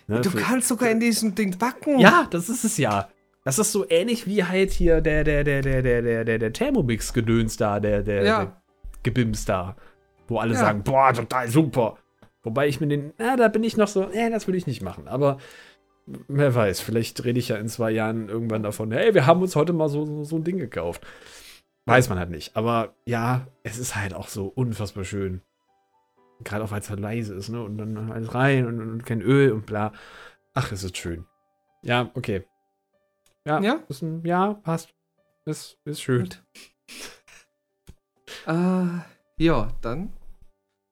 Ne, 0.08 0.22
du 0.22 0.32
für, 0.32 0.40
kannst 0.40 0.68
sogar 0.68 0.90
in 0.90 1.00
diesem 1.00 1.36
Ding 1.36 1.58
backen. 1.58 2.00
Ja, 2.00 2.28
das 2.32 2.50
ist 2.50 2.64
es 2.64 2.78
ja. 2.78 3.10
Das 3.46 3.60
ist 3.60 3.72
so 3.72 3.90
ähnlich 3.90 4.28
wie 4.28 4.44
halt 4.44 4.72
hier 4.72 5.02
der, 5.02 5.24
der, 5.24 5.44
der, 5.44 5.62
der, 5.62 5.82
der, 5.82 6.02
der, 6.02 6.26
der, 6.26 6.40
der 6.40 6.54
Thermomix-Gedöns 6.54 7.58
da, 7.58 7.80
der, 7.80 8.02
der, 8.02 8.24
ja. 8.24 8.46
der 8.46 8.62
Gebims 9.04 9.46
da. 9.46 9.76
Wo 10.28 10.40
alle 10.40 10.54
ja. 10.54 10.60
sagen, 10.60 10.84
boah, 10.84 11.14
total 11.14 11.48
super. 11.48 11.98
Wobei 12.44 12.68
ich 12.68 12.82
mir 12.82 12.88
den, 12.88 13.14
na, 13.18 13.36
da 13.38 13.48
bin 13.48 13.64
ich 13.64 13.78
noch 13.78 13.88
so, 13.88 14.10
äh, 14.10 14.30
das 14.30 14.48
will 14.48 14.56
ich 14.56 14.68
nicht 14.68 14.82
machen. 14.82 15.08
Aber 15.08 15.38
wer 16.28 16.54
weiß, 16.56 16.82
vielleicht 16.82 17.24
rede 17.24 17.40
ich 17.40 17.50
ja 17.50 17.58
in 17.58 17.68
zwei 17.68 17.92
Jahren 17.92 18.30
irgendwann 18.30 18.64
davon, 18.64 18.92
hey, 18.92 19.14
wir 19.14 19.26
haben 19.26 19.42
uns 19.42 19.56
heute 19.56 19.74
mal 19.74 19.90
so, 19.90 20.06
so, 20.06 20.24
so 20.24 20.36
ein 20.38 20.44
Ding 20.44 20.58
gekauft. 20.58 21.06
Weiß 21.86 22.10
man 22.10 22.20
halt 22.20 22.30
nicht. 22.30 22.56
Aber 22.56 22.96
ja, 23.06 23.48
es 23.64 23.80
ist 23.80 23.96
halt 23.96 24.14
auch 24.14 24.28
so 24.28 24.48
unfassbar 24.48 25.04
schön. 25.04 25.42
Gerade 26.44 26.64
auch, 26.64 26.72
weil 26.72 26.82
es 26.82 26.90
halt 26.90 27.00
leise 27.00 27.34
ist, 27.34 27.50
ne? 27.50 27.64
Und 27.64 27.78
dann 27.78 28.12
alles 28.12 28.34
rein 28.34 28.68
und, 28.68 28.80
und, 28.80 29.06
kein 29.06 29.22
Öl 29.22 29.52
und 29.52 29.66
bla. 29.66 29.92
Ach, 30.54 30.72
es 30.72 30.84
ist 30.84 30.98
schön. 30.98 31.26
Ja, 31.82 32.12
okay. 32.14 32.46
Ja, 33.46 33.60
ja, 33.60 33.80
ist 33.88 34.04
ein, 34.04 34.24
ja 34.24 34.54
passt. 34.54 34.94
Ist, 35.46 35.80
ist 35.86 36.02
schön. 36.02 36.30
Äh, 38.46 39.00
ja, 39.38 39.72
dann 39.82 40.14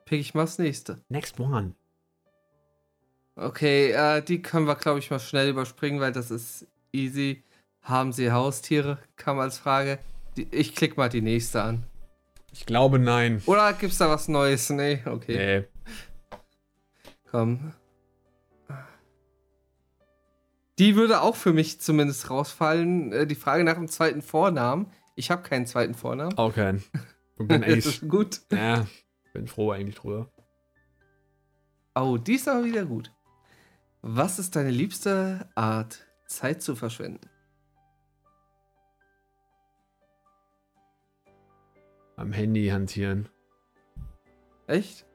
pick 0.05 0.19
ich 0.19 0.33
mal 0.33 0.43
das 0.43 0.57
nächste. 0.57 1.03
Next 1.09 1.39
one. 1.39 1.75
Okay, 3.37 3.91
äh, 3.91 4.21
die 4.23 4.41
können 4.41 4.65
wir, 4.65 4.75
glaube 4.75 4.97
ich, 4.97 5.11
mal 5.11 5.19
schnell 5.19 5.49
überspringen, 5.49 5.99
weil 5.99 6.11
das 6.11 6.31
ist 6.31 6.65
easy. 6.91 7.43
Haben 7.83 8.11
Sie 8.11 8.31
Haustiere? 8.31 8.97
Kam 9.15 9.39
als 9.39 9.59
Frage. 9.59 9.99
Die, 10.35 10.47
ich 10.51 10.73
klicke 10.75 10.97
mal 10.97 11.07
die 11.07 11.21
nächste 11.21 11.61
an. 11.61 11.83
Ich 12.51 12.65
glaube, 12.65 12.97
nein. 12.97 13.43
Oder 13.45 13.73
gibt 13.73 13.91
es 13.91 13.99
da 13.99 14.09
was 14.09 14.27
Neues? 14.27 14.71
Nee, 14.71 15.03
okay. 15.05 15.37
Nee. 15.37 15.67
Komm. 17.29 17.73
Die 20.79 20.95
würde 20.95 21.21
auch 21.21 21.35
für 21.35 21.53
mich 21.53 21.79
zumindest 21.79 22.31
rausfallen. 22.31 23.11
Äh, 23.11 23.27
die 23.27 23.35
Frage 23.35 23.63
nach 23.63 23.75
dem 23.75 23.87
zweiten 23.87 24.23
Vornamen. 24.23 24.91
Ich 25.15 25.29
habe 25.29 25.43
keinen 25.43 25.67
zweiten 25.67 25.93
Vornamen. 25.93 26.35
Auch 26.37 26.55
keinen. 26.55 26.83
Bin 27.37 27.63
eigentlich. 27.63 28.01
gut. 28.07 28.41
Ja, 28.51 28.87
bin 29.33 29.45
froh 29.45 29.71
eigentlich 29.71 29.95
drüber. 29.95 30.31
Oh, 31.93 32.17
die 32.17 32.33
ist 32.33 32.47
aber 32.47 32.65
wieder 32.65 32.83
gut. 32.83 33.11
Was 34.01 34.39
ist 34.39 34.55
deine 34.55 34.71
liebste 34.71 35.49
Art, 35.55 36.05
Zeit 36.27 36.61
zu 36.61 36.75
verschwenden? 36.75 37.29
Am 42.15 42.31
Handy 42.31 42.67
hantieren. 42.67 43.29
Echt? 44.67 45.05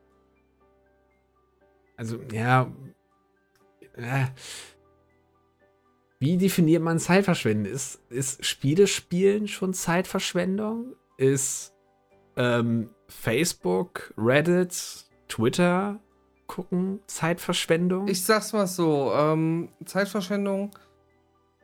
Also, 1.96 2.20
ja. 2.32 2.72
Äh, 3.94 4.26
wie 6.18 6.36
definiert 6.36 6.82
man 6.82 6.98
Zeitverschwenden? 6.98 7.66
Ist, 7.66 8.00
ist 8.08 8.44
Spiele 8.46 8.86
spielen 8.86 9.48
schon 9.48 9.74
Zeitverschwendung? 9.74 10.94
Ist 11.18 11.74
ähm, 12.36 12.90
Facebook, 13.08 14.14
Reddit, 14.16 15.06
Twitter 15.28 16.00
gucken 16.52 17.00
Zeitverschwendung? 17.06 18.08
Ich 18.08 18.22
sag's 18.22 18.52
mal 18.52 18.66
so, 18.66 19.10
ähm, 19.16 19.70
Zeitverschwendung, 19.86 20.70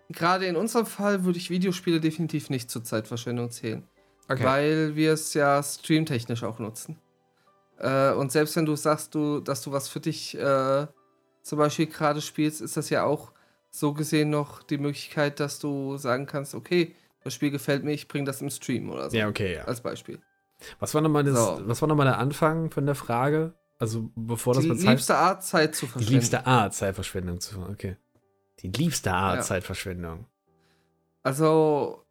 gerade 0.09 0.47
in 0.47 0.57
unserem 0.57 0.87
Fall 0.87 1.25
würde 1.25 1.39
ich 1.39 1.51
Videospiele 1.51 2.01
definitiv 2.01 2.49
nicht 2.49 2.71
zur 2.71 2.83
Zeitverschwendung 2.83 3.51
zählen. 3.51 3.87
Okay. 4.31 4.45
Weil 4.45 4.97
wir 4.97 5.13
es 5.13 5.35
ja 5.35 5.63
streamtechnisch 5.63 6.43
auch 6.43 6.59
nutzen. 6.59 6.99
Äh, 7.79 8.13
und 8.13 8.33
selbst 8.33 8.57
wenn 8.57 8.65
du 8.65 8.77
sagst, 8.77 9.15
du, 9.15 9.41
dass 9.41 9.61
du 9.61 9.73
was 9.73 9.89
für 9.89 10.01
dich 10.01 10.35
äh, 10.39 10.87
zum 11.43 11.59
Beispiel 11.59 11.87
gerade 11.87 12.23
spielst, 12.23 12.63
ist 12.63 12.79
das 12.79 12.89
ja 12.89 13.05
auch 13.05 13.33
so 13.71 13.93
gesehen 13.93 14.31
noch 14.31 14.63
die 14.63 14.79
Möglichkeit, 14.79 15.39
dass 15.39 15.59
du 15.59 15.99
sagen 15.99 16.25
kannst, 16.25 16.55
okay, 16.55 16.95
das 17.25 17.35
Spiel 17.35 17.51
gefällt 17.51 17.85
mir, 17.85 17.93
ich 17.93 18.09
bringe 18.09 18.25
das 18.25 18.41
im 18.41 18.49
Stream 18.49 18.89
oder 18.89 19.11
so. 19.11 19.17
Ja, 19.19 19.29
okay, 19.29 19.57
ja. 19.57 19.65
Als 19.65 19.83
Beispiel. 19.83 20.19
Was 20.79 20.95
war 20.95 21.03
nochmal 21.03 21.27
so. 21.27 21.61
was 21.65 21.83
war 21.83 21.89
noch 21.89 22.03
der 22.03 22.19
Anfang 22.19 22.71
von 22.71 22.87
der 22.87 22.95
Frage? 22.95 23.53
Also 23.79 24.11
bevor 24.17 24.55
das 24.55 24.65
die 24.65 24.71
mit 24.71 24.79
Zeit. 24.79 24.87
Die 24.87 24.91
liebste 24.91 25.17
Art, 25.17 25.45
Zeit 25.45 25.75
zu 25.75 25.87
verschwenden. 25.87 26.09
Die 26.09 26.15
liebste 26.15 26.47
Art, 26.47 26.75
Zeitverschwendung 26.75 27.41
zu 27.41 27.61
Okay. 27.61 27.97
Die 28.61 28.69
liebste 28.69 29.13
Art, 29.13 29.37
ja. 29.37 29.43
Zeitverschwendung. 29.43 30.27
Also, 31.23 32.05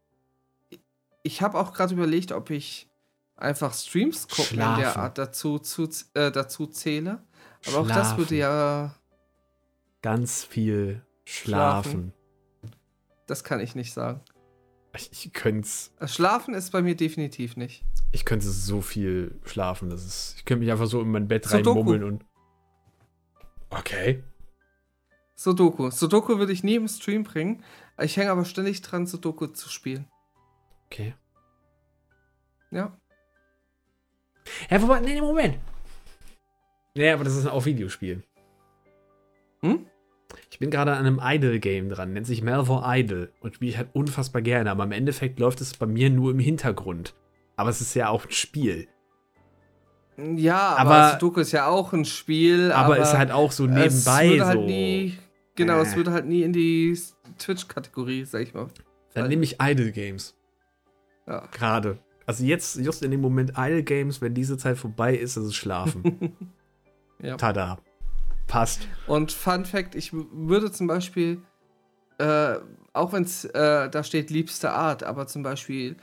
ich 1.23 1.41
habe 1.41 1.57
auch 1.59 1.73
gerade 1.73 1.93
überlegt, 1.93 2.31
ob 2.31 2.49
ich 2.49 2.89
einfach 3.35 3.73
Streams 3.73 4.27
gucken 4.27 4.45
Schlafen. 4.45 4.75
in 4.75 4.79
der 4.81 4.97
Art 4.97 5.17
dazu, 5.17 5.59
zu, 5.59 5.89
äh, 6.13 6.31
dazu 6.31 6.67
zähle. 6.67 7.11
Aber 7.65 7.71
Schlafen. 7.71 7.91
auch 7.91 7.95
das 7.95 8.17
würde 8.17 8.35
ja. 8.35 8.95
Ganz 10.01 10.45
viel 10.45 11.05
schlafen. 11.25 11.91
schlafen. 11.91 12.13
Das 13.25 13.43
kann 13.43 13.59
ich 13.59 13.75
nicht 13.75 13.93
sagen. 13.93 14.21
Ich, 14.95 15.11
ich 15.11 15.33
könnte 15.33 15.67
es. 15.67 15.91
Schlafen 16.05 16.53
ist 16.53 16.71
bei 16.71 16.81
mir 16.81 16.95
definitiv 16.95 17.57
nicht. 17.57 17.83
Ich 18.11 18.25
könnte 18.25 18.47
so 18.47 18.81
viel 18.81 19.39
schlafen. 19.45 19.89
Das 19.89 20.05
ist, 20.05 20.35
ich 20.37 20.45
könnte 20.45 20.61
mich 20.61 20.71
einfach 20.71 20.87
so 20.87 21.01
in 21.01 21.11
mein 21.11 21.27
Bett 21.27 21.51
reinmummeln 21.51 22.03
und. 22.03 22.25
Okay. 23.69 24.23
Sudoku. 25.35 25.91
Sudoku 25.91 26.39
würde 26.39 26.51
ich 26.51 26.63
nie 26.63 26.75
im 26.75 26.87
Stream 26.87 27.23
bringen. 27.23 27.63
Ich 28.01 28.17
hänge 28.17 28.31
aber 28.31 28.45
ständig 28.45 28.81
dran, 28.81 29.05
Sudoku 29.05 29.47
zu 29.47 29.69
spielen. 29.69 30.07
Okay. 30.87 31.15
Ja. 32.71 32.97
Ja, 34.69 34.81
wobei, 34.81 34.99
nee, 35.01 35.21
Moment. 35.21 35.59
Ja, 36.95 37.13
aber 37.13 37.23
das 37.23 37.35
ist 37.35 37.45
auch 37.45 37.65
Videospiel. 37.65 38.23
Ich 40.57 40.59
bin 40.59 40.71
gerade 40.71 40.93
an 40.93 41.05
einem 41.05 41.21
Idle-Game 41.23 41.89
dran, 41.89 42.13
nennt 42.13 42.25
sich 42.25 42.41
Malvor 42.41 42.83
Idle 42.83 43.29
und 43.41 43.53
spiele 43.53 43.69
ich 43.69 43.77
halt 43.77 43.89
unfassbar 43.93 44.41
gerne, 44.41 44.71
aber 44.71 44.85
im 44.85 44.91
Endeffekt 44.91 45.39
läuft 45.39 45.61
es 45.61 45.77
bei 45.77 45.85
mir 45.85 46.09
nur 46.09 46.31
im 46.31 46.39
Hintergrund. 46.39 47.13
Aber 47.57 47.69
es 47.69 47.79
ist 47.79 47.93
ja 47.93 48.09
auch 48.09 48.25
ein 48.25 48.31
Spiel. 48.31 48.87
Ja, 50.17 50.75
aber, 50.77 50.95
aber 50.95 51.11
Sudoku 51.11 51.41
ist 51.41 51.51
ja 51.51 51.67
auch 51.67 51.93
ein 51.93 52.05
Spiel. 52.05 52.71
Aber, 52.71 52.95
aber 52.95 53.03
ist 53.03 53.13
halt 53.13 53.29
auch 53.29 53.51
so 53.51 53.67
nebenbei 53.67 54.39
halt 54.39 54.57
so. 54.57 54.65
Nie, 54.65 55.19
genau, 55.53 55.77
äh. 55.77 55.83
es 55.83 55.95
würde 55.95 56.11
halt 56.11 56.25
nie 56.25 56.41
in 56.41 56.53
die 56.53 56.97
Twitch-Kategorie, 57.37 58.25
sag 58.25 58.41
ich 58.41 58.55
mal. 58.55 58.65
Dann 59.13 59.27
nehme 59.27 59.43
ich 59.43 59.57
Idle 59.61 59.91
Games. 59.91 60.35
Ja. 61.27 61.45
Gerade. 61.51 61.99
Also 62.25 62.43
jetzt, 62.43 62.77
just 62.77 63.03
in 63.03 63.11
dem 63.11 63.21
Moment 63.21 63.51
Idle 63.55 63.83
Games, 63.83 64.23
wenn 64.23 64.33
diese 64.33 64.57
Zeit 64.57 64.79
vorbei 64.79 65.15
ist, 65.15 65.37
ist 65.37 65.43
es 65.43 65.55
Schlafen. 65.55 66.35
ja. 67.21 67.37
Tada. 67.37 67.77
Passt. 68.47 68.87
Und 69.07 69.31
Fun 69.31 69.65
Fact: 69.65 69.95
Ich 69.95 70.11
würde 70.13 70.71
zum 70.71 70.87
Beispiel, 70.87 71.41
äh, 72.17 72.55
auch 72.93 73.13
wenn 73.13 73.23
es 73.23 73.45
äh, 73.45 73.89
da 73.89 74.03
steht 74.03 74.29
liebste 74.29 74.71
Art, 74.71 75.03
aber 75.03 75.27
zum 75.27 75.43
Beispiel 75.43 75.97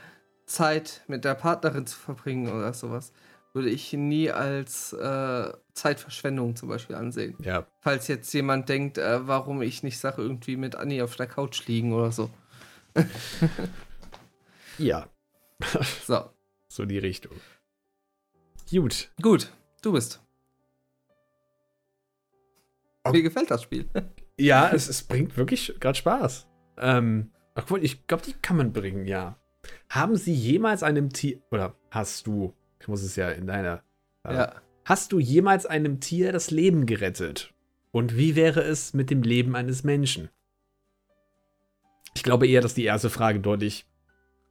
Zeit 0.45 1.03
mit 1.07 1.25
der 1.25 1.35
Partnerin 1.35 1.87
zu 1.87 1.97
verbringen 1.97 2.47
oder 2.47 2.73
sowas, 2.73 3.11
würde 3.53 3.69
ich 3.69 3.93
nie 3.93 4.29
als 4.29 4.93
äh, 4.93 5.53
Zeitverschwendung 5.73 6.55
zum 6.55 6.69
Beispiel 6.69 6.95
ansehen. 6.95 7.35
Ja. 7.39 7.65
Falls 7.79 8.07
jetzt 8.07 8.31
jemand 8.33 8.69
denkt, 8.69 8.97
äh, 8.97 9.27
warum 9.27 9.61
ich 9.61 9.81
nicht 9.81 9.97
sage, 9.97 10.21
irgendwie 10.21 10.57
mit 10.57 10.75
Annie 10.75 11.03
auf 11.03 11.15
der 11.15 11.27
Couch 11.27 11.65
liegen 11.67 11.93
oder 11.93 12.11
so. 12.11 12.29
ja. 14.77 15.07
so. 16.05 16.29
So 16.67 16.85
die 16.85 16.97
Richtung. 16.97 17.33
Gut. 18.69 19.09
Gut, 19.21 19.51
du 19.81 19.93
bist. 19.93 20.24
Mir 23.11 23.23
gefällt 23.23 23.51
das 23.51 23.63
Spiel. 23.63 23.89
ja, 24.39 24.69
es, 24.73 24.89
es 24.89 25.03
bringt 25.03 25.37
wirklich 25.37 25.75
gerade 25.79 25.97
Spaß. 25.97 26.47
Ähm, 26.77 27.31
obwohl, 27.55 27.83
ich 27.83 28.07
glaube, 28.07 28.23
die 28.25 28.33
kann 28.33 28.57
man 28.57 28.73
bringen, 28.73 29.05
ja. 29.05 29.39
Haben 29.89 30.15
Sie 30.15 30.33
jemals 30.33 30.83
einem 30.83 31.11
Tier, 31.11 31.39
oder 31.51 31.75
hast 31.89 32.27
du, 32.27 32.53
ich 32.79 32.87
muss 32.87 33.03
es 33.03 33.15
ja 33.15 33.29
in 33.29 33.47
deiner, 33.47 33.83
äh, 34.23 34.33
ja. 34.33 34.61
hast 34.83 35.11
du 35.11 35.19
jemals 35.19 35.65
einem 35.65 35.99
Tier 35.99 36.31
das 36.31 36.51
Leben 36.51 36.85
gerettet? 36.85 37.53
Und 37.91 38.17
wie 38.17 38.35
wäre 38.35 38.61
es 38.61 38.93
mit 38.93 39.09
dem 39.09 39.23
Leben 39.23 39.55
eines 39.55 39.83
Menschen? 39.83 40.29
Ich 42.13 42.23
glaube 42.23 42.47
eher, 42.47 42.61
dass 42.61 42.73
die 42.73 42.83
erste 42.83 43.09
Frage 43.09 43.39
deutlich 43.39 43.85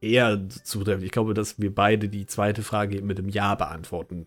eher 0.00 0.48
zutrifft. 0.48 1.02
Ich 1.02 1.10
glaube, 1.10 1.34
dass 1.34 1.60
wir 1.60 1.74
beide 1.74 2.08
die 2.08 2.26
zweite 2.26 2.62
Frage 2.62 3.02
mit 3.02 3.18
dem 3.18 3.28
Ja 3.28 3.54
beantworten. 3.54 4.26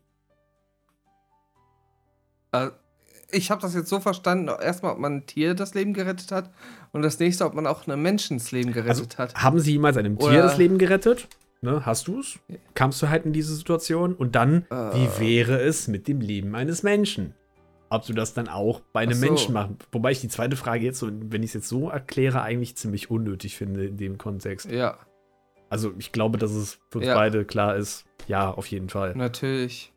Äh, 3.32 3.38
ich 3.38 3.52
habe 3.52 3.62
das 3.62 3.74
jetzt 3.74 3.90
so 3.90 4.00
verstanden, 4.00 4.48
erstmal, 4.48 4.94
ob 4.94 5.00
man 5.00 5.18
ein 5.18 5.26
Tier 5.26 5.54
das 5.54 5.74
Leben 5.74 5.94
gerettet 5.94 6.32
hat 6.32 6.52
und 6.92 7.02
das 7.02 7.20
nächste, 7.20 7.46
ob 7.46 7.54
man 7.54 7.68
auch 7.68 7.88
einem 7.88 8.02
Menschen 8.02 8.38
das 8.38 8.52
Leben 8.52 8.74
gerettet 8.74 8.90
also, 8.90 9.18
hat. 9.18 9.36
Haben 9.36 9.60
Sie 9.60 9.74
jemals 9.74 9.98
einem 9.98 10.18
Tier 10.18 10.30
Oder 10.30 10.42
das 10.44 10.58
Leben 10.58 10.78
gerettet? 10.78 11.28
Ne, 11.62 11.86
hast 11.86 12.08
du 12.08 12.20
es? 12.20 12.40
Kamst 12.76 13.02
du 13.02 13.10
halt 13.10 13.26
in 13.26 13.34
diese 13.34 13.56
Situation? 13.56 14.14
Und 14.14 14.36
dann, 14.36 14.66
äh, 14.70 14.94
wie 14.94 15.20
wäre 15.20 15.60
es 15.60 15.88
mit 15.88 16.08
dem 16.08 16.22
Leben 16.22 16.56
eines 16.56 16.84
Menschen? 16.84 17.34
Ob 17.90 18.06
du 18.06 18.14
das 18.14 18.34
dann 18.34 18.48
auch 18.48 18.82
bei 18.92 19.02
einem 19.02 19.14
so. 19.14 19.26
Menschen 19.26 19.54
machst. 19.54 19.74
Wobei 19.92 20.12
ich 20.12 20.22
die 20.22 20.28
zweite 20.28 20.56
Frage 20.56 20.84
jetzt, 20.84 21.04
wenn 21.04 21.42
ich 21.42 21.52
es 21.52 21.54
jetzt 21.54 21.70
so 21.70 21.90
erkläre, 21.90 22.42
eigentlich 22.42 22.76
ziemlich 22.76 23.10
unnötig 23.10 23.56
finde 23.56 23.86
in 23.86 23.98
dem 23.98 24.18
Kontext. 24.18 24.70
Ja. 24.70 24.98
Also 25.70 25.94
ich 25.98 26.12
glaube, 26.12 26.38
dass 26.38 26.52
es 26.52 26.80
für 26.90 27.00
uns 27.00 27.08
ja. 27.08 27.16
beide 27.16 27.46
klar 27.46 27.76
ist. 27.76 28.06
Ja, 28.28 28.52
auf 28.52 28.68
jeden 28.68 28.90
Fall. 28.90 29.16
Natürlich. 29.16 29.94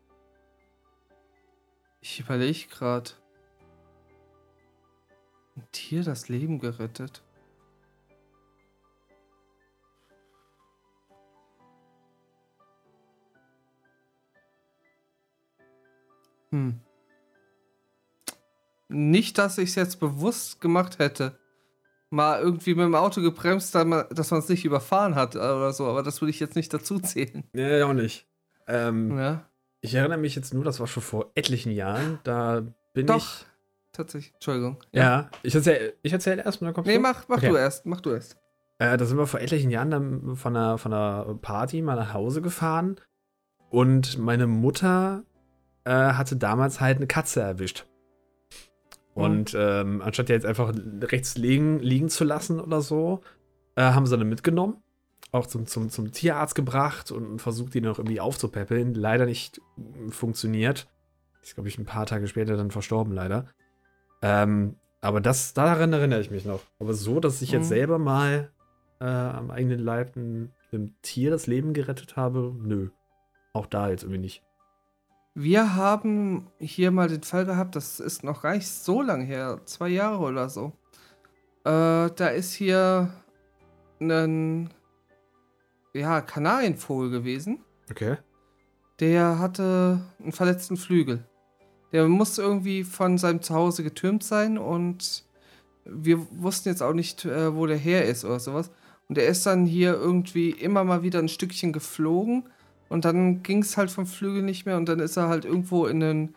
Ich 1.99 2.19
überlege 2.19 2.67
gerade. 2.69 3.11
Ein 5.61 5.67
Tier 5.71 6.03
das 6.03 6.27
Leben 6.27 6.57
gerettet. 6.59 7.21
Hm. 16.49 16.79
Nicht, 18.89 19.37
dass 19.37 19.59
ich 19.59 19.69
es 19.69 19.75
jetzt 19.75 19.99
bewusst 19.99 20.61
gemacht 20.61 20.97
hätte. 20.97 21.37
Mal 22.09 22.41
irgendwie 22.41 22.73
mit 22.73 22.83
dem 22.83 22.95
Auto 22.95 23.21
gebremst, 23.21 23.75
dass 23.75 23.85
man 23.85 24.39
es 24.39 24.49
nicht 24.49 24.65
überfahren 24.65 25.13
hat 25.15 25.35
oder 25.35 25.71
so, 25.71 25.85
aber 25.85 26.01
das 26.01 26.21
würde 26.21 26.31
ich 26.31 26.39
jetzt 26.39 26.55
nicht 26.55 26.73
dazu 26.73 26.99
zählen. 26.99 27.43
Ja, 27.53 27.85
auch 27.85 27.93
nicht. 27.93 28.27
Ähm, 28.67 29.17
ja. 29.17 29.47
Ich 29.81 29.93
erinnere 29.93 30.17
mich 30.17 30.35
jetzt 30.35 30.53
nur, 30.53 30.63
das 30.63 30.79
war 30.79 30.87
schon 30.87 31.03
vor 31.03 31.31
etlichen 31.35 31.71
Jahren. 31.71 32.19
Da 32.23 32.63
bin 32.93 33.05
Doch. 33.05 33.17
ich 33.17 33.45
tatsächlich. 33.93 34.33
Entschuldigung. 34.33 34.77
Ja, 34.91 35.29
ich 35.43 35.55
erzähle 35.55 35.93
ich 36.01 36.13
erzähl 36.13 36.39
erst 36.39 36.61
mal. 36.61 36.73
Nee, 36.85 36.99
mach, 36.99 37.27
mach 37.27 37.37
okay. 37.37 37.49
du 37.49 37.55
erst. 37.55 37.85
Mach 37.85 38.01
du 38.01 38.11
erst. 38.11 38.37
Äh, 38.79 38.97
da 38.97 39.05
sind 39.05 39.17
wir 39.17 39.27
vor 39.27 39.39
etlichen 39.39 39.69
Jahren 39.69 39.91
dann 39.91 40.35
von 40.35 40.55
einer, 40.55 40.77
von 40.77 40.91
einer 40.91 41.35
Party 41.41 41.81
mal 41.81 41.95
nach 41.95 42.13
Hause 42.13 42.41
gefahren. 42.41 42.99
Und 43.69 44.17
meine 44.17 44.47
Mutter 44.47 45.23
äh, 45.83 45.91
hatte 45.91 46.35
damals 46.35 46.81
halt 46.81 46.97
eine 46.97 47.07
Katze 47.07 47.41
erwischt. 47.41 47.85
Und 49.13 49.53
mhm. 49.53 49.59
ähm, 49.59 50.01
anstatt 50.01 50.29
die 50.29 50.33
jetzt 50.33 50.45
einfach 50.45 50.73
rechts 51.03 51.37
liegen, 51.37 51.79
liegen 51.79 52.09
zu 52.09 52.23
lassen 52.23 52.59
oder 52.59 52.81
so, 52.81 53.21
äh, 53.75 53.81
haben 53.81 54.05
sie 54.05 54.17
dann 54.17 54.27
mitgenommen. 54.27 54.81
Auch 55.31 55.47
zum, 55.47 55.67
zum, 55.67 55.89
zum 55.89 56.11
Tierarzt 56.11 56.55
gebracht 56.55 57.11
und 57.11 57.39
versucht, 57.39 57.73
die 57.73 57.81
noch 57.81 57.99
irgendwie 57.99 58.19
aufzupäppeln. 58.19 58.93
Leider 58.93 59.25
nicht 59.25 59.61
funktioniert. 60.09 60.87
Ist, 61.41 61.53
glaube 61.53 61.69
ich, 61.69 61.77
ein 61.77 61.85
paar 61.85 62.05
Tage 62.05 62.27
später 62.27 62.57
dann 62.57 62.71
verstorben, 62.71 63.13
leider. 63.13 63.47
Ähm, 64.21 64.75
aber 65.01 65.19
das, 65.19 65.53
daran 65.53 65.93
erinnere 65.93 66.21
ich 66.21 66.31
mich 66.31 66.45
noch. 66.45 66.61
Aber 66.79 66.93
so, 66.93 67.19
dass 67.19 67.41
ich 67.41 67.51
jetzt 67.51 67.65
mhm. 67.65 67.69
selber 67.69 67.97
mal 67.97 68.51
äh, 68.99 69.05
am 69.05 69.49
eigenen 69.49 69.79
Leib 69.79 70.15
einem 70.15 70.51
Tier 71.01 71.31
das 71.31 71.47
Leben 71.47 71.73
gerettet 71.73 72.15
habe, 72.15 72.55
nö. 72.61 72.89
Auch 73.53 73.65
da 73.65 73.89
jetzt 73.89 74.03
irgendwie 74.03 74.21
nicht. 74.21 74.43
Wir 75.33 75.75
haben 75.75 76.47
hier 76.59 76.91
mal 76.91 77.07
den 77.07 77.23
Fall 77.23 77.45
gehabt, 77.45 77.75
das 77.75 77.99
ist 77.99 78.23
noch 78.23 78.41
gar 78.41 78.53
nicht 78.53 78.67
so 78.67 79.01
lang 79.01 79.21
her, 79.21 79.61
zwei 79.65 79.87
Jahre 79.87 80.19
oder 80.19 80.49
so. 80.49 80.73
Äh, 81.63 82.09
da 82.11 82.27
ist 82.27 82.53
hier 82.53 83.13
ein 83.99 84.69
ja, 85.93 86.21
Kanarienvogel 86.21 87.09
gewesen. 87.09 87.63
Okay. 87.89 88.17
Der 88.99 89.39
hatte 89.39 90.01
einen 90.19 90.31
verletzten 90.31 90.77
Flügel. 90.77 91.25
Der 91.91 92.07
musste 92.07 92.41
irgendwie 92.41 92.83
von 92.83 93.17
seinem 93.17 93.41
Zuhause 93.41 93.83
getürmt 93.83 94.23
sein 94.23 94.57
und 94.57 95.25
wir 95.85 96.25
wussten 96.31 96.69
jetzt 96.69 96.81
auch 96.83 96.93
nicht, 96.93 97.25
äh, 97.25 97.55
wo 97.55 97.65
der 97.65 97.77
her 97.77 98.05
ist 98.05 98.23
oder 98.23 98.39
sowas. 98.39 98.71
Und 99.07 99.17
der 99.17 99.27
ist 99.27 99.45
dann 99.45 99.65
hier 99.65 99.93
irgendwie 99.93 100.51
immer 100.51 100.83
mal 100.83 101.03
wieder 101.03 101.19
ein 101.19 101.27
Stückchen 101.27 101.73
geflogen 101.73 102.43
und 102.87 103.05
dann 103.05 103.43
ging 103.43 103.61
es 103.61 103.77
halt 103.77 103.91
vom 103.91 104.05
Flügel 104.05 104.41
nicht 104.41 104.65
mehr 104.65 104.77
und 104.77 104.87
dann 104.87 104.99
ist 104.99 105.17
er 105.17 105.27
halt 105.27 105.45
irgendwo 105.45 105.85
in 105.85 105.99
den, 105.99 106.35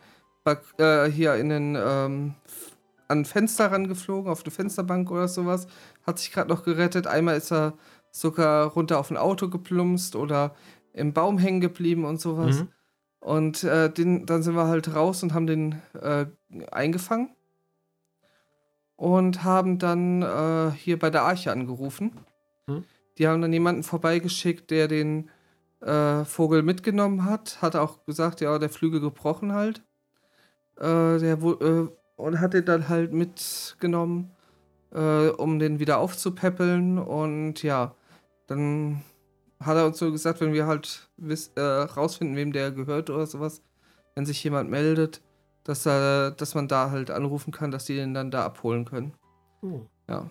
äh, 0.79 1.11
hier 1.11 1.35
in 1.35 1.49
den, 1.49 1.77
ähm, 1.77 2.35
an 3.09 3.19
ein 3.19 3.25
Fenster 3.25 3.71
rangeflogen, 3.71 4.31
auf 4.31 4.43
eine 4.43 4.51
Fensterbank 4.51 5.11
oder 5.11 5.29
sowas. 5.29 5.67
Hat 6.07 6.19
sich 6.19 6.33
gerade 6.33 6.49
noch 6.49 6.65
gerettet. 6.65 7.07
Einmal 7.07 7.37
ist 7.37 7.53
er 7.53 7.75
sogar 8.11 8.69
runter 8.69 8.99
auf 8.99 9.11
ein 9.11 9.17
Auto 9.17 9.49
geplumpst 9.49 10.17
oder 10.17 10.55
im 10.93 11.13
Baum 11.13 11.39
hängen 11.39 11.61
geblieben 11.61 12.05
und 12.05 12.21
sowas. 12.21 12.61
Mhm. 12.61 12.69
Und 13.25 13.65
äh, 13.65 13.91
den, 13.91 14.27
dann 14.27 14.43
sind 14.43 14.55
wir 14.55 14.67
halt 14.67 14.95
raus 14.95 15.23
und 15.23 15.33
haben 15.33 15.47
den 15.47 15.81
äh, 15.99 16.27
eingefangen. 16.71 17.31
Und 18.97 19.45
haben 19.45 19.79
dann 19.79 20.21
äh, 20.21 20.73
hier 20.73 20.99
bei 20.99 21.09
der 21.09 21.23
Arche 21.23 21.51
angerufen. 21.51 22.21
Mhm. 22.67 22.85
Die 23.17 23.27
haben 23.27 23.41
dann 23.41 23.53
jemanden 23.53 23.83
vorbeigeschickt, 23.83 24.71
der 24.71 24.89
den 24.89 25.31
äh, 25.81 26.27
Vogel 26.27 26.63
mitgenommen 26.63 27.25
hat. 27.25 27.63
Hat 27.63 27.77
auch 27.77 28.05
gesagt, 28.05 28.43
ja, 28.43 28.59
der 28.59 28.69
Flügel 28.69 29.01
gebrochen 29.01 29.55
halt. 29.55 29.83
Äh, 30.77 31.19
der 31.19 31.39
äh, 31.43 31.89
und 32.17 32.41
hat 32.41 32.53
den 32.53 32.67
dann 32.67 32.89
halt 32.91 33.13
mitgenommen, 33.13 34.31
um 34.91 35.59
den 35.59 35.81
wieder 35.81 35.99
aufzupäppeln. 35.99 36.99
Und 36.99 37.65
ja, 37.65 37.97
dann 38.47 39.03
hat 39.65 39.77
er 39.77 39.87
uns 39.87 39.99
so 39.99 40.11
gesagt, 40.11 40.41
wenn 40.41 40.53
wir 40.53 40.67
halt 40.67 41.09
äh, 41.57 41.61
rausfinden, 41.61 42.37
wem 42.37 42.53
der 42.53 42.73
gehört 42.73 43.11
oder 43.11 43.27
sowas, 43.27 43.63
wenn 44.15 44.27
sich 44.27 44.43
jemand 44.45 44.71
meldet, 44.71 45.23
dass, 45.65 45.87
er, 45.87 46.31
dass 46.31 46.55
man 46.55 46.69
da 46.69 46.91
halt 46.91 47.11
anrufen 47.11 47.53
kann, 47.53 47.71
dass 47.71 47.87
die 47.87 47.97
den 47.97 48.15
dann 48.15 48.31
da 48.31 48.45
abholen 48.45 48.85
können. 48.85 49.15
Oh. 49.63 49.87
Ja. 50.09 50.31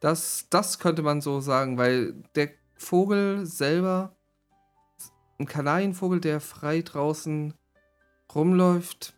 Das, 0.00 0.46
das 0.50 0.78
könnte 0.78 1.02
man 1.02 1.20
so 1.20 1.40
sagen, 1.40 1.78
weil 1.78 2.14
der 2.34 2.50
Vogel 2.76 3.46
selber, 3.46 4.16
ein 5.38 5.46
Kanarienvogel, 5.46 6.20
der 6.20 6.40
frei 6.40 6.82
draußen 6.82 7.54
rumläuft, 8.34 9.14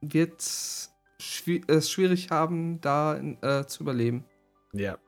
wird 0.00 0.40
es 0.40 0.90
schwierig 1.18 2.30
haben, 2.30 2.80
da 2.80 3.16
äh, 3.16 3.66
zu 3.66 3.82
überleben. 3.82 4.24
Ja, 4.72 4.98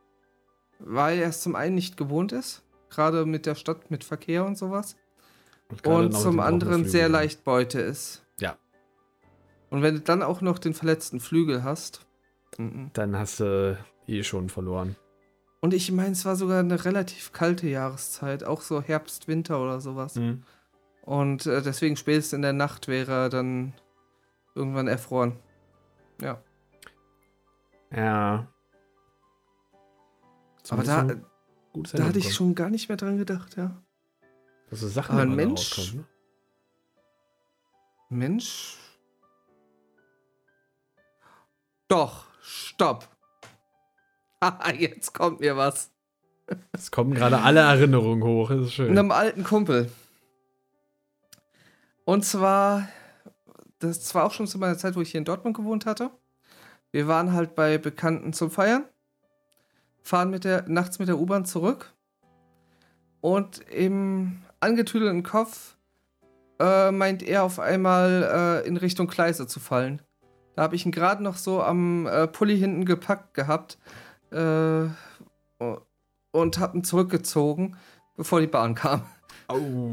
weil 0.85 1.19
er 1.19 1.29
es 1.29 1.43
zum 1.43 1.57
einen 1.57 1.75
nicht 1.75 1.97
gewohnt 1.97 2.33
ist, 2.33 2.63
gerade 2.91 3.27
mit 3.27 3.47
der 3.47 3.55
Stadt, 3.55 3.91
mit 3.91 4.05
Verkehr 4.05 4.45
und 4.45 4.57
sowas. 4.57 4.97
Und, 5.71 5.87
und 5.87 6.13
zum 6.13 6.41
anderen 6.41 6.85
sehr 6.85 7.09
leicht 7.09 7.43
Beute 7.45 7.81
ist. 7.81 8.23
Ja. 8.39 8.57
Und 9.71 9.83
wenn 9.83 9.95
du 9.95 10.01
dann 10.01 10.23
auch 10.23 10.41
noch 10.41 10.59
den 10.59 10.75
verletzten 10.75 11.21
Flügel 11.21 11.65
hast, 11.65 12.07
m 12.59 12.71
-m. 12.71 12.91
dann 12.93 13.17
hast 13.17 13.41
du 13.41 13.79
eh 14.07 14.23
schon 14.23 14.49
verloren. 14.49 14.97
Und 15.61 15.73
ich 15.73 15.91
meine, 15.91 16.13
es 16.13 16.27
war 16.27 16.37
sogar 16.37 16.61
eine 16.61 16.85
relativ 16.85 17.33
kalte 17.33 17.67
Jahreszeit, 17.67 18.45
auch 18.45 18.61
so 18.61 18.83
Herbst, 18.83 19.29
Winter 19.29 19.63
oder 19.63 19.81
sowas. 19.81 20.17
Mhm. 20.17 20.43
Und 21.01 21.47
äh, 21.47 21.63
deswegen 21.63 21.97
spätestens 21.97 22.35
in 22.35 22.43
der 22.43 22.53
Nacht 22.53 22.87
wäre 22.87 23.13
er 23.13 23.29
dann 23.31 23.73
irgendwann 24.55 24.89
erfroren. 24.89 25.39
Ja. 26.21 26.43
Ja. 27.91 28.47
Aber 30.71 30.83
da, 30.83 31.07
da 31.93 32.05
hatte 32.05 32.19
ich 32.19 32.35
schon 32.35 32.55
gar 32.55 32.71
nicht 32.71 32.89
mehr 32.89 32.97
dran 32.97 33.19
gedacht, 33.19 33.57
ja. 33.57 33.83
Das 34.71 34.83
ist 34.83 34.95
Sachen, 34.95 35.13
Aber 35.13 35.23
ein 35.23 35.35
Mensch. 35.35 35.95
Ne? 35.95 36.05
Mensch. 38.09 38.77
Doch, 41.89 42.27
stopp. 42.41 43.09
Jetzt 44.79 45.13
kommt 45.13 45.41
mir 45.41 45.57
was. 45.57 45.91
Es 46.73 46.91
kommen 46.91 47.15
gerade 47.15 47.41
alle 47.41 47.61
Erinnerungen 47.61 48.23
hoch, 48.23 48.51
das 48.51 48.67
ist 48.67 48.75
schön. 48.75 48.91
Einem 48.91 49.11
alten 49.11 49.45
Kumpel. 49.45 49.91
Und 52.05 52.25
zwar, 52.25 52.89
das 53.79 54.15
war 54.15 54.25
auch 54.25 54.33
schon 54.33 54.47
zu 54.47 54.59
meiner 54.59 54.77
Zeit, 54.77 54.95
wo 54.97 55.01
ich 55.01 55.11
hier 55.11 55.19
in 55.19 55.25
Dortmund 55.25 55.57
gewohnt 55.57 55.87
hatte. 55.87 56.11
Wir 56.93 57.09
waren 57.09 57.33
halt 57.33 57.55
bei 57.55 57.79
Bekannten 57.79 58.33
zum 58.33 58.51
Feiern 58.51 58.85
fahren 60.05 60.31
mit 60.31 60.45
der, 60.45 60.69
nachts 60.69 60.99
mit 60.99 61.09
der 61.09 61.19
U-Bahn 61.19 61.45
zurück 61.45 61.93
und 63.21 63.59
im 63.71 64.43
angetüdelten 64.61 65.23
Kopf 65.23 65.77
äh, 66.61 66.91
meint 66.91 67.23
er 67.23 67.43
auf 67.43 67.59
einmal 67.59 68.63
äh, 68.65 68.69
in 68.69 68.77
Richtung 68.77 69.09
Gleise 69.09 69.47
zu 69.47 69.61
fallen. 69.61 70.03
Da 70.55 70.63
habe 70.63 70.77
ich 70.77 70.87
ihn 70.87 70.93
gerade 70.93 71.23
noch 71.23 71.37
so 71.37 71.63
am 71.63 72.07
äh, 72.07 72.29
Pulli 72.29 72.59
hinten 72.59 72.85
gepackt 72.85 73.35
gehabt 73.35 73.79
äh, 74.31 74.85
und 76.31 76.59
habe 76.59 76.79
ihn 76.79 76.85
zurückgezogen, 76.85 77.77
bevor 78.17 78.41
die 78.41 78.47
Bahn 78.47 78.75
kam. 78.75 79.03
Oh. 79.49 79.93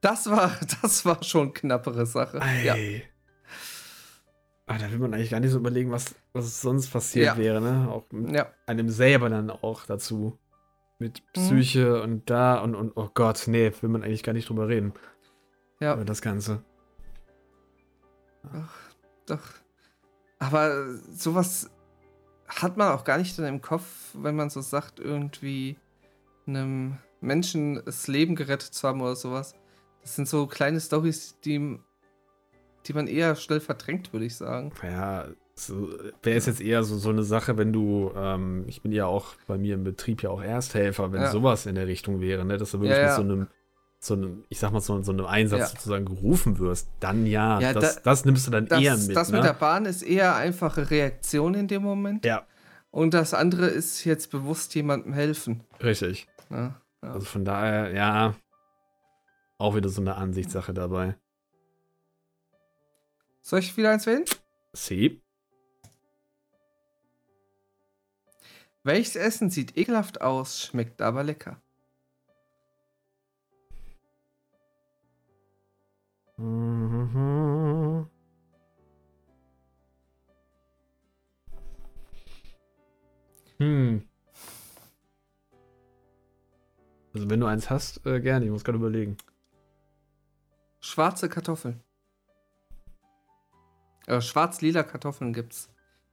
Das 0.00 0.30
war, 0.30 0.52
das 0.82 1.04
war 1.04 1.22
schon 1.22 1.52
knappere 1.52 2.06
Sache. 2.06 2.40
Ei. 2.40 2.64
Ja. 2.64 2.74
Ah, 4.66 4.78
da 4.78 4.90
will 4.90 4.98
man 4.98 5.12
eigentlich 5.12 5.30
gar 5.30 5.40
nicht 5.40 5.50
so 5.50 5.58
überlegen, 5.58 5.90
was, 5.90 6.14
was 6.32 6.62
sonst 6.62 6.90
passiert 6.90 7.26
ja. 7.26 7.36
wäre, 7.36 7.60
ne? 7.60 7.90
Auch 7.90 8.04
mit 8.10 8.34
ja. 8.34 8.50
einem 8.66 8.88
selber 8.88 9.28
dann 9.28 9.50
auch 9.50 9.84
dazu. 9.84 10.38
Mit 10.98 11.22
mhm. 11.36 11.40
Psyche 11.40 11.96
mhm. 11.96 12.02
und 12.02 12.30
da 12.30 12.60
und, 12.60 12.74
und 12.74 12.92
oh 12.96 13.10
Gott, 13.12 13.44
nee, 13.46 13.72
will 13.80 13.90
man 13.90 14.02
eigentlich 14.02 14.22
gar 14.22 14.32
nicht 14.32 14.48
drüber 14.48 14.68
reden. 14.68 14.94
Ja. 15.80 15.94
Über 15.94 16.04
das 16.04 16.22
Ganze. 16.22 16.64
Ach, 18.52 18.74
doch. 19.26 19.42
Aber 20.38 20.94
sowas 21.12 21.70
hat 22.48 22.76
man 22.76 22.92
auch 22.92 23.04
gar 23.04 23.18
nicht 23.18 23.38
dann 23.38 23.46
im 23.46 23.60
Kopf, 23.60 24.14
wenn 24.14 24.36
man 24.36 24.50
so 24.50 24.60
sagt, 24.60 25.00
irgendwie 25.00 25.76
einem 26.46 26.98
Menschen 27.20 27.82
das 27.84 28.06
Leben 28.06 28.36
gerettet 28.36 28.74
zu 28.74 28.86
haben 28.86 29.00
oder 29.00 29.16
sowas. 29.16 29.54
Das 30.02 30.16
sind 30.16 30.28
so 30.28 30.46
kleine 30.46 30.80
Stories, 30.80 31.38
die 31.40 31.78
die 32.86 32.92
man 32.92 33.06
eher 33.06 33.34
schnell 33.36 33.60
verdrängt, 33.60 34.12
würde 34.12 34.26
ich 34.26 34.36
sagen. 34.36 34.72
Ja, 34.82 35.26
so, 35.54 35.88
wäre 36.22 36.36
es 36.36 36.46
jetzt 36.46 36.60
eher 36.60 36.82
so, 36.82 36.98
so 36.98 37.10
eine 37.10 37.22
Sache, 37.22 37.56
wenn 37.56 37.72
du, 37.72 38.10
ähm, 38.16 38.64
ich 38.66 38.82
bin 38.82 38.92
ja 38.92 39.06
auch 39.06 39.34
bei 39.46 39.56
mir 39.56 39.74
im 39.74 39.84
Betrieb 39.84 40.22
ja 40.22 40.30
auch 40.30 40.42
Ersthelfer, 40.42 41.12
wenn 41.12 41.22
ja. 41.22 41.30
sowas 41.30 41.66
in 41.66 41.76
der 41.76 41.86
Richtung 41.86 42.20
wäre, 42.20 42.44
ne, 42.44 42.58
dass 42.58 42.72
du 42.72 42.80
wirklich 42.80 42.98
ja, 42.98 43.04
ja. 43.04 43.08
mit 43.08 43.16
so 43.16 43.22
einem, 43.22 43.46
so 44.00 44.14
einem, 44.14 44.44
ich 44.48 44.58
sag 44.58 44.72
mal, 44.72 44.80
so, 44.80 45.00
so 45.02 45.12
einem 45.12 45.26
Einsatz 45.26 45.70
sozusagen 45.70 46.06
gerufen 46.06 46.58
wirst, 46.58 46.88
dann 47.00 47.24
ja, 47.26 47.60
das, 47.72 47.96
da, 47.96 48.00
das, 48.02 48.24
nimmst 48.24 48.46
du 48.46 48.50
dann 48.50 48.66
das, 48.66 48.80
eher 48.80 48.96
mit. 48.96 49.16
Das 49.16 49.30
ne? 49.30 49.38
mit 49.38 49.46
der 49.46 49.54
Bahn 49.54 49.86
ist 49.86 50.02
eher 50.02 50.34
einfache 50.34 50.90
Reaktion 50.90 51.54
in 51.54 51.68
dem 51.68 51.82
Moment. 51.82 52.24
Ja. 52.24 52.46
Und 52.90 53.14
das 53.14 53.32
andere 53.32 53.66
ist 53.66 54.04
jetzt 54.04 54.30
bewusst 54.30 54.74
jemandem 54.74 55.12
helfen. 55.12 55.62
Richtig. 55.82 56.28
Also 57.00 57.26
von 57.26 57.44
daher, 57.44 57.92
ja, 57.92 58.34
auch 59.58 59.74
wieder 59.74 59.88
so 59.88 60.00
eine 60.00 60.16
Ansichtssache 60.16 60.74
dabei. 60.74 61.16
Soll 63.46 63.58
ich 63.58 63.76
wieder 63.76 63.90
eins 63.90 64.06
wählen? 64.06 64.24
Sie. 64.72 65.20
Welches 68.82 69.16
Essen 69.16 69.50
sieht 69.50 69.76
ekelhaft 69.76 70.22
aus, 70.22 70.62
schmeckt 70.62 71.02
aber 71.02 71.22
lecker? 71.24 71.60
Mhm. 76.38 78.08
Hm. 83.58 84.08
Also 87.12 87.28
wenn 87.28 87.40
du 87.40 87.46
eins 87.46 87.68
hast, 87.68 88.06
äh, 88.06 88.20
gerne. 88.22 88.46
Ich 88.46 88.50
muss 88.50 88.64
gerade 88.64 88.78
überlegen. 88.78 89.18
Schwarze 90.80 91.28
Kartoffeln. 91.28 91.82
Äh, 94.06 94.20
Schwarz-lila 94.20 94.82
Kartoffeln 94.82 95.32
gibt's. 95.32 95.68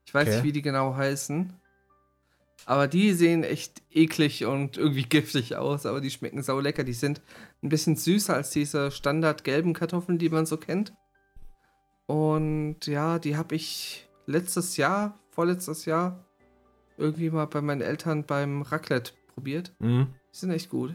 Ich 0.05 0.13
weiß 0.13 0.27
okay. 0.27 0.35
nicht, 0.35 0.43
wie 0.45 0.51
die 0.51 0.61
genau 0.61 0.95
heißen. 0.95 1.53
Aber 2.65 2.87
die 2.87 3.13
sehen 3.13 3.43
echt 3.43 3.81
eklig 3.91 4.45
und 4.45 4.77
irgendwie 4.77 5.03
giftig 5.09 5.55
aus, 5.55 5.85
aber 5.85 6.01
die 6.01 6.11
schmecken 6.11 6.43
sau 6.43 6.59
lecker. 6.59 6.83
Die 6.83 6.93
sind 6.93 7.21
ein 7.63 7.69
bisschen 7.69 7.95
süßer 7.95 8.35
als 8.35 8.51
diese 8.51 8.91
standard 8.91 9.43
gelben 9.43 9.73
Kartoffeln, 9.73 10.17
die 10.17 10.29
man 10.29 10.45
so 10.45 10.57
kennt. 10.57 10.93
Und 12.07 12.85
ja, 12.87 13.19
die 13.19 13.37
habe 13.37 13.55
ich 13.55 14.07
letztes 14.25 14.77
Jahr, 14.77 15.19
vorletztes 15.29 15.85
Jahr, 15.85 16.25
irgendwie 16.97 17.29
mal 17.29 17.45
bei 17.45 17.61
meinen 17.61 17.81
Eltern 17.81 18.25
beim 18.25 18.61
Raclette 18.61 19.13
probiert. 19.33 19.73
Mhm. 19.79 20.07
Die 20.33 20.37
sind 20.37 20.51
echt 20.51 20.69
gut. 20.69 20.93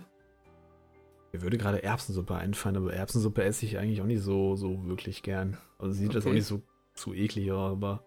Mir 1.32 1.42
würde 1.42 1.59
gerade 1.59 1.82
Erbsensuppe 1.82 2.35
einfallen, 2.35 2.76
aber 2.76 2.92
Erbsensuppe 2.92 3.42
esse 3.42 3.66
ich 3.66 3.78
eigentlich 3.78 4.00
auch 4.00 4.06
nicht 4.06 4.22
so, 4.22 4.56
so 4.56 4.87
wirklich 4.87 5.22
gern. 5.22 5.59
Also 5.78 5.92
sieht 5.92 6.09
okay. 6.09 6.14
das 6.14 6.26
auch 6.26 6.32
nicht 6.32 6.46
so 6.46 6.62
zu 6.96 7.14
eklig, 7.14 7.52
aber. 7.52 8.04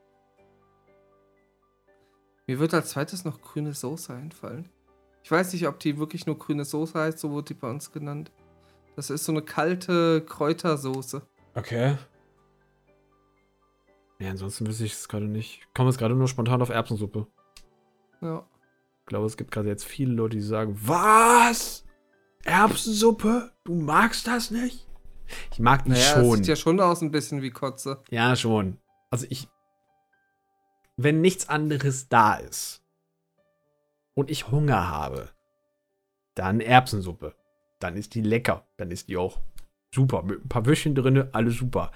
Mir 2.48 2.60
wird 2.60 2.74
als 2.74 2.90
zweites 2.90 3.26
noch 3.26 3.42
grüne 3.42 3.74
Soße 3.74 4.14
einfallen. 4.14 4.70
Ich 5.24 5.32
weiß 5.32 5.54
nicht, 5.54 5.68
ob 5.68 5.80
die 5.80 6.00
wirklich 6.00 6.26
nur 6.26 6.38
grüne 6.38 6.66
Soße 6.66 6.98
heißt, 6.98 7.20
so 7.20 7.32
wurde 7.32 7.54
die 7.54 7.54
bei 7.54 7.70
uns 7.70 7.92
genannt. 7.92 8.32
Das 8.96 9.10
ist 9.10 9.26
so 9.26 9.32
eine 9.32 9.42
kalte 9.42 10.22
Kräutersoße. 10.26 11.22
Okay. 11.56 11.98
Ja, 14.20 14.32
ansonsten 14.32 14.68
wüsste 14.68 14.86
ich 14.86 14.94
es 14.94 15.08
gerade 15.08 15.28
nicht. 15.28 15.62
Ich 15.62 15.74
komme 15.74 15.90
jetzt 15.90 16.00
gerade 16.00 16.16
nur 16.16 16.28
spontan 16.28 16.62
auf 16.62 16.70
Erbsensuppe. 16.70 17.28
Ja. 18.22 18.46
Ich 19.02 19.06
glaube, 19.06 19.28
es 19.28 19.38
gibt 19.38 19.52
gerade 19.52 19.70
jetzt 19.70 19.86
viele 19.86 20.14
Leute, 20.14 20.38
die 20.38 20.44
sagen, 20.44 20.78
was? 20.82 21.86
Erbsensuppe? 22.44 23.52
Du 23.64 23.76
magst 23.76 24.28
das 24.28 24.52
nicht? 24.52 24.89
Ich 25.52 25.60
mag 25.60 25.86
die 25.86 25.92
naja, 25.92 26.04
schon. 26.04 26.30
Das 26.30 26.38
sieht 26.38 26.48
ja 26.48 26.56
schon 26.56 26.80
aus 26.80 27.02
ein 27.02 27.12
bisschen 27.12 27.42
wie 27.42 27.52
Kotze. 27.52 28.02
Ja, 28.10 28.36
schon. 28.36 28.78
Also 29.10 29.26
ich. 29.30 29.48
Wenn 30.98 31.22
nichts 31.22 31.48
anderes 31.48 32.10
da 32.10 32.36
ist 32.36 32.84
und 34.16 34.30
ich 34.30 34.52
Hunger 34.52 34.90
habe, 34.90 35.30
dann 36.36 36.60
Erbsensuppe. 36.60 37.36
Dann 37.80 37.96
ist 37.96 38.16
die 38.16 38.22
lecker. 38.22 38.68
Dann 38.78 38.92
ist 38.92 39.08
die 39.08 39.18
auch 39.18 39.40
super. 39.94 40.24
Mit 40.24 40.44
ein 40.44 40.50
paar 40.50 40.66
Würstchen 40.66 40.96
drin, 40.96 41.30
alles 41.32 41.58
super. 41.58 41.92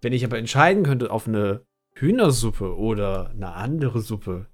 Wenn 0.00 0.12
ich 0.12 0.24
aber 0.24 0.38
entscheiden 0.38 0.84
könnte 0.84 1.10
auf 1.10 1.26
eine 1.26 1.64
Hühnersuppe 1.94 2.76
oder 2.76 3.30
eine 3.30 3.54
andere 3.54 4.00
Suppe, 4.00 4.46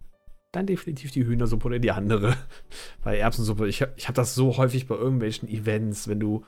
dann 0.52 0.66
definitiv 0.66 1.10
die 1.10 1.24
Hühnersuppe 1.26 1.66
oder 1.66 1.78
die 1.78 1.90
andere. 1.90 2.36
Bei 3.04 3.18
Erbsensuppe, 3.18 3.68
ich 3.68 3.82
habe 3.82 3.92
ich 3.96 4.08
hab 4.08 4.14
das 4.14 4.34
so 4.34 4.56
häufig 4.56 4.86
bei 4.86 4.96
irgendwelchen 4.96 5.48
Events, 5.48 6.08
wenn 6.08 6.20
du 6.20 6.44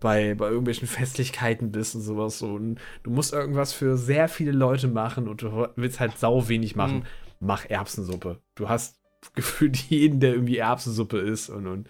bei, 0.00 0.34
bei 0.34 0.48
irgendwelchen 0.48 0.88
Festlichkeiten 0.88 1.70
bist 1.70 1.94
und 1.94 2.00
sowas. 2.00 2.38
So. 2.38 2.54
Und 2.54 2.80
du 3.02 3.10
musst 3.10 3.32
irgendwas 3.32 3.72
für 3.72 3.96
sehr 3.96 4.28
viele 4.28 4.52
Leute 4.52 4.88
machen 4.88 5.28
und 5.28 5.42
du 5.42 5.68
willst 5.76 6.00
halt 6.00 6.18
sau 6.18 6.48
wenig 6.48 6.74
machen. 6.74 6.98
Mhm. 6.98 7.04
Mach 7.40 7.68
Erbsensuppe. 7.68 8.40
Du 8.54 8.68
hast 8.68 8.98
gefühlt 9.34 9.76
jeden, 9.76 10.20
der 10.20 10.32
irgendwie 10.32 10.56
Erbsensuppe 10.56 11.18
isst 11.18 11.50
und, 11.50 11.66
und 11.66 11.88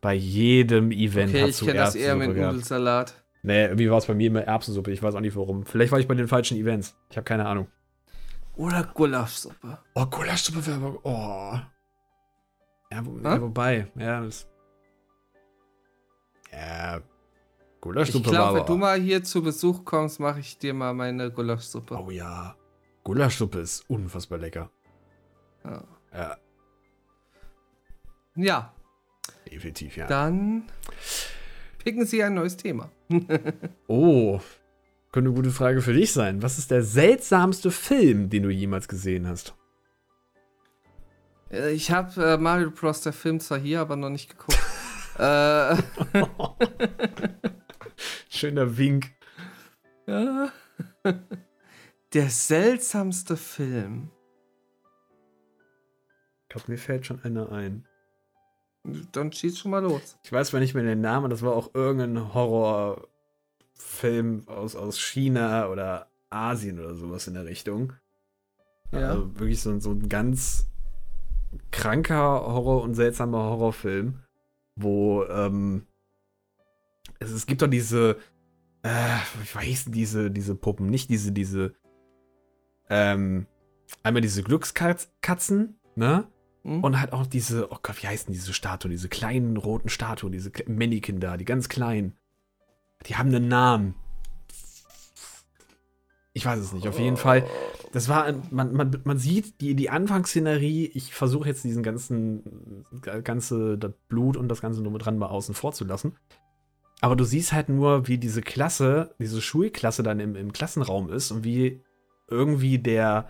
bei 0.00 0.14
jedem 0.14 0.90
Event 0.92 1.30
okay, 1.30 1.42
hast 1.42 1.60
du. 1.60 1.64
Ich 1.64 1.70
kenne 1.72 1.84
das 1.84 1.94
eher 1.94 2.14
mit 2.14 2.36
Nudelsalat. 2.36 3.22
Nee, 3.42 3.64
irgendwie 3.64 3.90
war 3.90 3.98
es 3.98 4.06
bei 4.06 4.14
mir 4.14 4.26
immer 4.26 4.42
Erbsensuppe. 4.42 4.90
Ich 4.90 5.02
weiß 5.02 5.14
auch 5.14 5.20
nicht 5.20 5.36
warum. 5.36 5.64
Vielleicht 5.64 5.92
war 5.92 6.00
ich 6.00 6.08
bei 6.08 6.14
den 6.14 6.28
falschen 6.28 6.56
Events. 6.58 6.96
Ich 7.10 7.16
habe 7.16 7.24
keine 7.24 7.46
Ahnung. 7.46 7.68
Oder 8.56 8.82
Gulaschsuppe. 8.82 9.78
Oh, 9.94 10.06
Gulaschsuppe 10.06 10.66
wäre 10.66 10.76
aber. 10.76 10.98
Oh. 11.04 11.58
Ja, 12.90 13.04
wo, 13.04 13.18
ja, 13.18 13.40
wobei. 13.40 13.86
Ja, 13.96 14.20
das. 14.22 14.48
Ja. 16.52 17.00
Gulaschsuppe 17.86 18.26
ich 18.26 18.32
glaub, 18.32 18.46
war 18.48 18.54
wenn 18.54 18.66
du 18.66 18.76
mal 18.76 19.00
hier 19.00 19.22
zu 19.22 19.42
Besuch 19.42 19.84
kommst, 19.84 20.18
mache 20.18 20.40
ich 20.40 20.58
dir 20.58 20.74
mal 20.74 20.92
meine 20.92 21.30
Gulaschsuppe. 21.30 21.94
Oh 21.94 22.10
ja. 22.10 22.56
Gulaschsuppe 23.04 23.60
ist 23.60 23.88
unfassbar 23.88 24.38
lecker. 24.38 24.70
Ja. 25.64 25.84
Ja. 26.12 26.36
Ja. 28.34 28.74
Definitiv, 29.50 29.96
ja. 29.96 30.08
Dann 30.08 30.64
picken 31.78 32.04
Sie 32.06 32.22
ein 32.24 32.34
neues 32.34 32.56
Thema. 32.56 32.90
oh, 33.86 34.40
könnte 35.12 35.30
eine 35.30 35.36
gute 35.36 35.50
Frage 35.50 35.80
für 35.80 35.92
dich 35.92 36.12
sein. 36.12 36.42
Was 36.42 36.58
ist 36.58 36.72
der 36.72 36.82
seltsamste 36.82 37.70
Film, 37.70 38.28
den 38.30 38.42
du 38.42 38.50
jemals 38.50 38.88
gesehen 38.88 39.28
hast? 39.28 39.54
Äh, 41.52 41.70
ich 41.70 41.92
habe 41.92 42.32
äh, 42.32 42.36
Mario 42.36 42.72
Bros. 42.72 43.02
der 43.02 43.12
Film 43.12 43.38
zwar 43.38 43.58
hier, 43.58 43.80
aber 43.80 43.94
noch 43.94 44.10
nicht 44.10 44.30
geguckt. 44.30 44.58
äh. 45.18 45.76
Schöner 48.28 48.76
Wink. 48.76 49.12
Ja. 50.06 50.52
Der 52.12 52.30
seltsamste 52.30 53.36
Film. 53.36 54.10
Ich 56.42 56.48
glaube, 56.48 56.70
mir 56.70 56.78
fällt 56.78 57.06
schon 57.06 57.22
einer 57.22 57.50
ein. 57.52 57.86
Dann 59.12 59.32
schieß 59.32 59.58
schon 59.58 59.72
mal 59.72 59.82
los. 59.82 60.18
Ich 60.22 60.30
weiß 60.32 60.48
zwar 60.48 60.60
nicht 60.60 60.74
mehr 60.74 60.84
den 60.84 61.00
Namen, 61.00 61.30
das 61.30 61.42
war 61.42 61.54
auch 61.54 61.74
irgendein 61.74 62.32
Horrorfilm 62.32 63.08
aus, 64.46 64.76
aus 64.76 65.00
China 65.00 65.68
oder 65.68 66.08
Asien 66.30 66.78
oder 66.78 66.94
sowas 66.94 67.26
in 67.26 67.34
der 67.34 67.46
Richtung. 67.46 67.94
Ja. 68.92 69.10
Also 69.10 69.40
wirklich 69.40 69.60
so, 69.60 69.78
so 69.80 69.90
ein 69.90 70.08
ganz 70.08 70.68
kranker 71.72 72.46
Horror 72.46 72.82
und 72.82 72.94
seltsamer 72.94 73.42
Horrorfilm, 73.44 74.20
wo 74.76 75.24
ähm, 75.24 75.86
es, 77.20 77.30
es 77.30 77.46
gibt 77.46 77.62
doch 77.62 77.68
diese, 77.68 78.18
äh, 78.82 79.16
wie 79.42 79.58
heißen 79.58 79.92
diese, 79.92 80.30
diese 80.30 80.54
Puppen, 80.54 80.90
nicht 80.90 81.10
diese, 81.10 81.32
diese, 81.32 81.74
ähm, 82.88 83.46
einmal 84.02 84.22
diese 84.22 84.42
Glückskatzen, 84.42 85.78
ne? 85.94 86.28
Mhm. 86.62 86.82
Und 86.82 87.00
halt 87.00 87.12
auch 87.12 87.26
diese, 87.26 87.70
oh 87.70 87.78
Gott, 87.82 88.02
wie 88.02 88.08
heißen 88.08 88.32
diese 88.32 88.52
Statuen, 88.52 88.90
diese 88.90 89.08
kleinen 89.08 89.56
roten 89.56 89.88
Statuen, 89.88 90.32
diese 90.32 90.50
Mannequin 90.66 91.20
da, 91.20 91.36
die 91.36 91.44
ganz 91.44 91.68
kleinen. 91.68 92.16
Die 93.06 93.16
haben 93.16 93.28
einen 93.28 93.48
Namen. 93.48 93.94
Ich 96.32 96.44
weiß 96.44 96.58
es 96.58 96.72
nicht. 96.72 96.86
Auf 96.86 96.98
jeden 96.98 97.16
Fall, 97.16 97.46
das 97.92 98.08
war, 98.08 98.30
man, 98.50 98.74
man, 98.74 99.00
man 99.04 99.18
sieht 99.18 99.60
die, 99.60 99.74
die 99.74 99.88
Anfangsszenerie. 99.88 100.86
Ich 100.92 101.14
versuche 101.14 101.48
jetzt 101.48 101.64
diesen 101.64 101.82
ganzen, 101.82 102.84
ganze, 103.24 103.78
das 103.78 103.92
Blut 104.08 104.36
und 104.36 104.48
das 104.48 104.60
Ganze 104.60 104.82
nur 104.82 104.92
mit 104.92 105.04
dran 105.04 105.16
mal 105.16 105.28
außen 105.28 105.54
vor 105.54 105.72
zu 105.72 105.84
lassen. 105.84 106.14
Aber 107.00 107.16
du 107.16 107.24
siehst 107.24 107.52
halt 107.52 107.68
nur, 107.68 108.08
wie 108.08 108.18
diese 108.18 108.40
Klasse, 108.40 109.14
diese 109.18 109.42
Schulklasse 109.42 110.02
dann 110.02 110.20
im, 110.20 110.34
im 110.34 110.52
Klassenraum 110.52 111.10
ist 111.10 111.30
und 111.30 111.44
wie 111.44 111.82
irgendwie 112.28 112.78
der, 112.78 113.28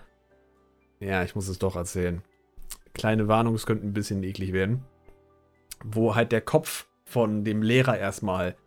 ja, 0.99 1.23
ich 1.23 1.35
muss 1.35 1.47
es 1.47 1.59
doch 1.59 1.75
erzählen 1.75 2.21
kleine 2.97 3.27
Warnung, 3.27 3.55
es 3.55 3.65
könnte 3.65 3.87
ein 3.87 3.93
bisschen 3.93 4.23
eklig 4.23 4.51
werden. 4.51 4.83
Wo 5.83 6.15
halt 6.15 6.31
der 6.31 6.41
Kopf 6.41 6.87
von 7.05 7.45
dem 7.45 7.61
Lehrer 7.61 7.97
erstmal 7.97 8.57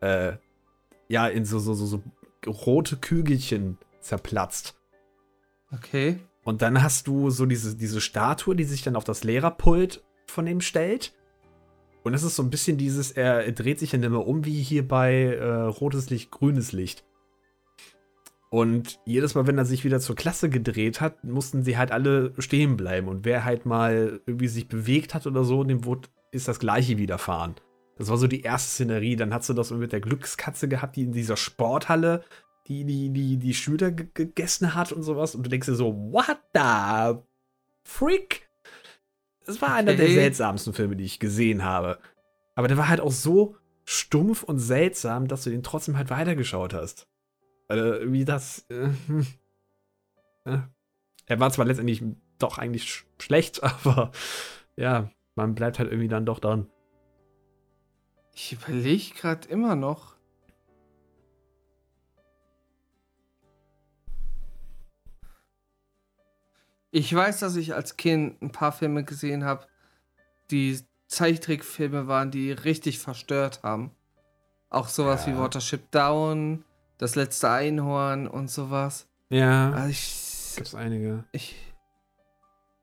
äh, 0.00 0.32
ja 1.08 1.28
in 1.28 1.44
so, 1.44 1.58
so, 1.58 1.74
so, 1.74 1.86
so 1.86 2.02
rote 2.46 2.96
Kügelchen 2.96 3.78
zerplatzt. 4.00 4.80
Okay. 5.70 6.18
Und 6.42 6.62
dann 6.62 6.82
hast 6.82 7.06
du 7.06 7.30
so 7.30 7.46
diese, 7.46 7.76
diese 7.76 8.00
Statue, 8.00 8.56
die 8.56 8.64
sich 8.64 8.82
dann 8.82 8.96
auf 8.96 9.04
das 9.04 9.24
Lehrerpult 9.24 10.02
von 10.26 10.46
ihm 10.46 10.60
stellt. 10.60 11.14
Und 12.04 12.12
es 12.12 12.22
ist 12.22 12.36
so 12.36 12.42
ein 12.42 12.50
bisschen 12.50 12.76
dieses, 12.76 13.12
er 13.12 13.50
dreht 13.52 13.78
sich 13.78 13.90
dann 13.90 14.02
immer 14.02 14.26
um 14.26 14.44
wie 14.44 14.62
hier 14.62 14.86
bei 14.86 15.34
äh, 15.34 15.62
rotes 15.62 16.10
Licht, 16.10 16.30
grünes 16.30 16.72
Licht. 16.72 17.04
Und 18.50 19.00
jedes 19.04 19.34
Mal, 19.34 19.46
wenn 19.48 19.58
er 19.58 19.64
sich 19.64 19.84
wieder 19.84 19.98
zur 19.98 20.14
Klasse 20.14 20.48
gedreht 20.48 21.00
hat, 21.00 21.24
mussten 21.24 21.64
sie 21.64 21.76
halt 21.76 21.90
alle 21.90 22.32
stehen 22.38 22.76
bleiben. 22.76 23.08
Und 23.08 23.24
wer 23.24 23.44
halt 23.44 23.66
mal 23.66 24.20
irgendwie 24.26 24.48
sich 24.48 24.68
bewegt 24.68 25.14
hat 25.14 25.26
oder 25.26 25.42
so, 25.44 25.64
dem 25.64 25.84
wurde, 25.86 26.08
ist 26.30 26.46
das 26.46 26.60
Gleiche 26.60 26.98
widerfahren. 26.98 27.56
Das 27.96 28.10
war 28.10 28.18
so 28.18 28.26
die 28.26 28.42
erste 28.42 28.70
Szenerie. 28.70 29.16
Dann 29.16 29.32
hast 29.32 29.48
du 29.48 29.54
das 29.54 29.70
mit 29.70 29.92
der 29.92 30.00
Glückskatze 30.00 30.68
gehabt, 30.68 30.96
die 30.96 31.02
in 31.02 31.12
dieser 31.12 31.36
Sporthalle 31.36 32.22
die, 32.68 32.84
die, 32.84 33.10
die, 33.10 33.38
die 33.38 33.54
Schüler 33.54 33.90
gegessen 33.90 34.74
hat 34.74 34.92
und 34.92 35.02
sowas. 35.02 35.34
Und 35.34 35.44
du 35.46 35.50
denkst 35.50 35.66
dir 35.66 35.74
so, 35.74 35.94
what 36.12 36.38
the 36.54 37.18
freak? 37.82 38.43
Das 39.44 39.60
war 39.60 39.74
einer 39.74 39.94
der 39.94 40.08
seltsamsten 40.08 40.72
Filme, 40.72 40.96
die 40.96 41.04
ich 41.04 41.18
gesehen 41.18 41.64
habe. 41.64 41.98
Aber 42.54 42.68
der 42.68 42.76
war 42.76 42.88
halt 42.88 43.00
auch 43.00 43.12
so 43.12 43.56
stumpf 43.84 44.42
und 44.42 44.58
seltsam, 44.58 45.28
dass 45.28 45.44
du 45.44 45.50
den 45.50 45.62
trotzdem 45.62 45.96
halt 45.96 46.10
weitergeschaut 46.10 46.72
hast. 46.72 47.06
Weil 47.68 48.12
wie 48.12 48.24
das. 48.24 48.66
Äh, 48.70 48.88
äh, 50.50 50.58
er 51.26 51.40
war 51.40 51.50
zwar 51.50 51.66
letztendlich 51.66 52.02
doch 52.38 52.58
eigentlich 52.58 52.84
sch 52.84 53.06
schlecht, 53.18 53.62
aber 53.84 54.12
ja, 54.76 55.10
man 55.34 55.54
bleibt 55.54 55.78
halt 55.78 55.90
irgendwie 55.90 56.08
dann 56.08 56.26
doch 56.26 56.38
dran. 56.38 56.70
Ich 58.34 58.52
überlege 58.52 59.14
gerade 59.14 59.48
immer 59.48 59.76
noch. 59.76 60.13
Ich 66.96 67.12
weiß, 67.12 67.40
dass 67.40 67.56
ich 67.56 67.74
als 67.74 67.96
Kind 67.96 68.40
ein 68.40 68.52
paar 68.52 68.70
Filme 68.70 69.02
gesehen 69.02 69.42
habe, 69.44 69.66
die 70.52 70.78
Zeichentrickfilme 71.08 72.06
waren, 72.06 72.30
die 72.30 72.52
richtig 72.52 73.00
verstört 73.00 73.64
haben. 73.64 73.90
Auch 74.70 74.86
sowas 74.86 75.26
ja. 75.26 75.32
wie 75.32 75.38
Watership 75.38 75.90
Down, 75.90 76.64
das 76.98 77.16
letzte 77.16 77.50
Einhorn 77.50 78.28
und 78.28 78.48
sowas. 78.48 79.08
Ja. 79.28 79.72
Also 79.72 79.88
ich. 79.88 80.52
Gibt's 80.54 80.76
einige. 80.76 81.24
Ich. 81.32 81.56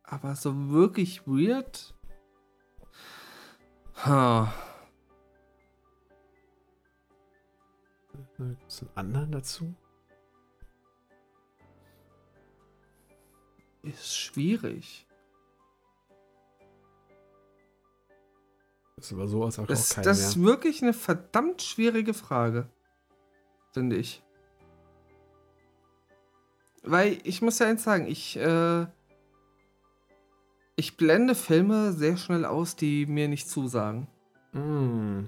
Aber 0.03 0.35
so 0.35 0.71
wirklich 0.71 1.25
weird. 1.25 1.93
Huh. 4.05 4.47
Gibt's 8.37 8.81
einen 8.81 8.91
anderen 8.93 9.31
dazu? 9.31 9.73
Ist 13.83 14.17
schwierig. 14.17 15.07
Das 18.95 19.07
ist 19.07 19.13
aber 19.13 19.27
sowas 19.27 19.57
auch, 19.57 19.65
das, 19.65 19.97
auch 19.97 20.03
Das 20.03 20.19
mehr. 20.19 20.27
ist 20.27 20.43
wirklich 20.43 20.83
eine 20.83 20.93
verdammt 20.93 21.61
schwierige 21.63 22.13
Frage. 22.13 22.69
Finde 23.73 23.95
ich. 23.95 24.21
Weil 26.83 27.17
ich 27.23 27.41
muss 27.41 27.57
ja 27.59 27.67
eins 27.67 27.83
sagen, 27.83 28.05
ich, 28.07 28.37
äh, 28.37 28.85
ich 30.75 30.97
blende 30.97 31.35
Filme 31.35 31.93
sehr 31.93 32.17
schnell 32.17 32.45
aus, 32.45 32.75
die 32.75 33.05
mir 33.05 33.27
nicht 33.27 33.49
zusagen. 33.49 34.07
Mm. 34.51 35.25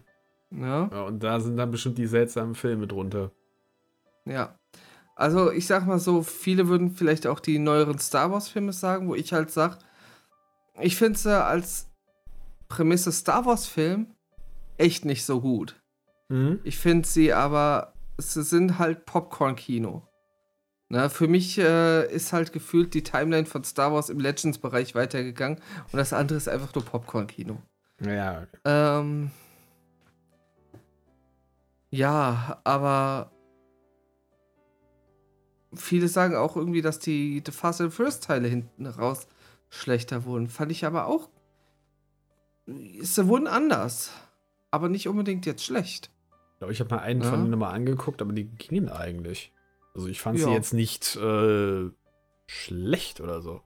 Ja. 0.51 0.89
ja. 0.91 1.01
Und 1.03 1.23
da 1.23 1.39
sind 1.39 1.57
dann 1.57 1.71
bestimmt 1.71 1.97
die 1.97 2.07
seltsamen 2.07 2.55
Filme 2.55 2.85
drunter. 2.85 3.31
Ja. 4.25 4.59
Also 5.15 5.51
ich 5.51 5.67
sag 5.67 5.85
mal 5.85 5.99
so, 5.99 6.23
viele 6.23 6.67
würden 6.67 6.91
vielleicht 6.91 7.27
auch 7.27 7.39
die 7.39 7.59
neueren 7.59 7.99
Star 7.99 8.31
Wars-Filme 8.31 8.73
sagen, 8.73 9.07
wo 9.07 9.15
ich 9.15 9.33
halt 9.33 9.51
sag, 9.51 9.77
ich 10.81 10.95
finde 10.95 11.19
sie 11.19 11.43
als 11.43 11.91
Prämisse 12.67 13.11
Star 13.11 13.45
Wars-Film 13.45 14.07
echt 14.77 15.05
nicht 15.05 15.25
so 15.25 15.41
gut. 15.41 15.79
Mhm. 16.29 16.59
Ich 16.63 16.77
finde 16.79 17.07
sie 17.07 17.33
aber, 17.33 17.93
sie 18.17 18.43
sind 18.43 18.79
halt 18.79 19.05
Popcorn-Kino. 19.05 20.07
Na, 20.89 21.09
für 21.09 21.27
mich 21.27 21.57
äh, 21.57 22.11
ist 22.11 22.33
halt 22.33 22.53
gefühlt 22.53 22.93
die 22.93 23.03
Timeline 23.03 23.45
von 23.45 23.63
Star 23.63 23.93
Wars 23.93 24.09
im 24.09 24.19
Legends-Bereich 24.19 24.95
weitergegangen 24.95 25.59
und 25.91 25.97
das 25.97 26.13
andere 26.13 26.37
ist 26.37 26.49
einfach 26.49 26.73
nur 26.73 26.85
Popcorn-Kino. 26.85 27.57
Ja. 27.99 28.41
Okay. 28.41 28.59
Ähm, 28.65 29.31
ja, 31.89 32.59
aber 32.63 33.32
viele 35.75 36.07
sagen 36.07 36.35
auch 36.35 36.55
irgendwie, 36.55 36.81
dass 36.81 36.99
die 36.99 37.41
The 37.45 37.51
Fast 37.51 37.81
and 37.81 37.93
Furious 37.93 38.19
Teile 38.19 38.47
hinten 38.47 38.85
raus 38.85 39.27
schlechter 39.69 40.25
wurden. 40.25 40.47
Fand 40.47 40.71
ich 40.71 40.85
aber 40.85 41.07
auch. 41.07 41.29
Sie 42.65 43.27
wurden 43.27 43.47
anders. 43.47 44.11
Aber 44.71 44.89
nicht 44.89 45.07
unbedingt 45.07 45.45
jetzt 45.45 45.63
schlecht. 45.63 46.09
Ich 46.53 46.57
glaube, 46.59 46.73
ich 46.73 46.79
habe 46.79 46.95
mal 46.95 47.01
einen 47.01 47.21
Ja. 47.21 47.29
von 47.29 47.43
denen 47.43 47.59
mal 47.59 47.71
angeguckt, 47.71 48.21
aber 48.21 48.33
die 48.33 48.45
gingen 48.45 48.89
eigentlich. 48.89 49.51
Also 49.93 50.07
ich 50.07 50.19
fand 50.21 50.39
sie 50.39 50.45
Ja. 50.45 50.51
jetzt 50.51 50.73
nicht 50.73 51.15
äh, 51.15 51.89
schlecht 52.47 53.21
oder 53.21 53.41
so. 53.41 53.61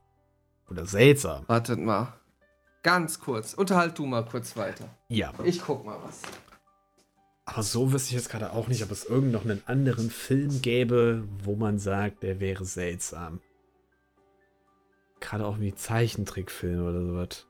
Oder 0.70 0.84
seltsam. 0.84 1.44
Wartet 1.46 1.78
mal. 1.78 2.12
Ganz 2.82 3.20
kurz. 3.20 3.54
Unterhalt 3.54 3.98
du 3.98 4.04
mal 4.06 4.24
kurz 4.24 4.56
weiter. 4.56 4.88
Ja. 5.08 5.32
Ich 5.44 5.62
guck 5.62 5.84
mal 5.86 5.96
was. 6.04 6.20
Aber 7.48 7.62
so 7.62 7.92
wüsste 7.94 8.10
ich 8.10 8.14
jetzt 8.14 8.28
gerade 8.28 8.52
auch 8.52 8.68
nicht, 8.68 8.84
ob 8.84 8.90
es 8.90 9.06
irgend 9.06 9.32
noch 9.32 9.44
einen 9.44 9.62
anderen 9.64 10.10
Film 10.10 10.60
gäbe, 10.60 11.26
wo 11.42 11.56
man 11.56 11.78
sagt, 11.78 12.22
der 12.22 12.40
wäre 12.40 12.66
seltsam. 12.66 13.40
Gerade 15.18 15.46
auch 15.46 15.58
wie 15.58 15.74
Zeichentrickfilme 15.74 16.86
oder 16.86 17.06
sowas. 17.06 17.46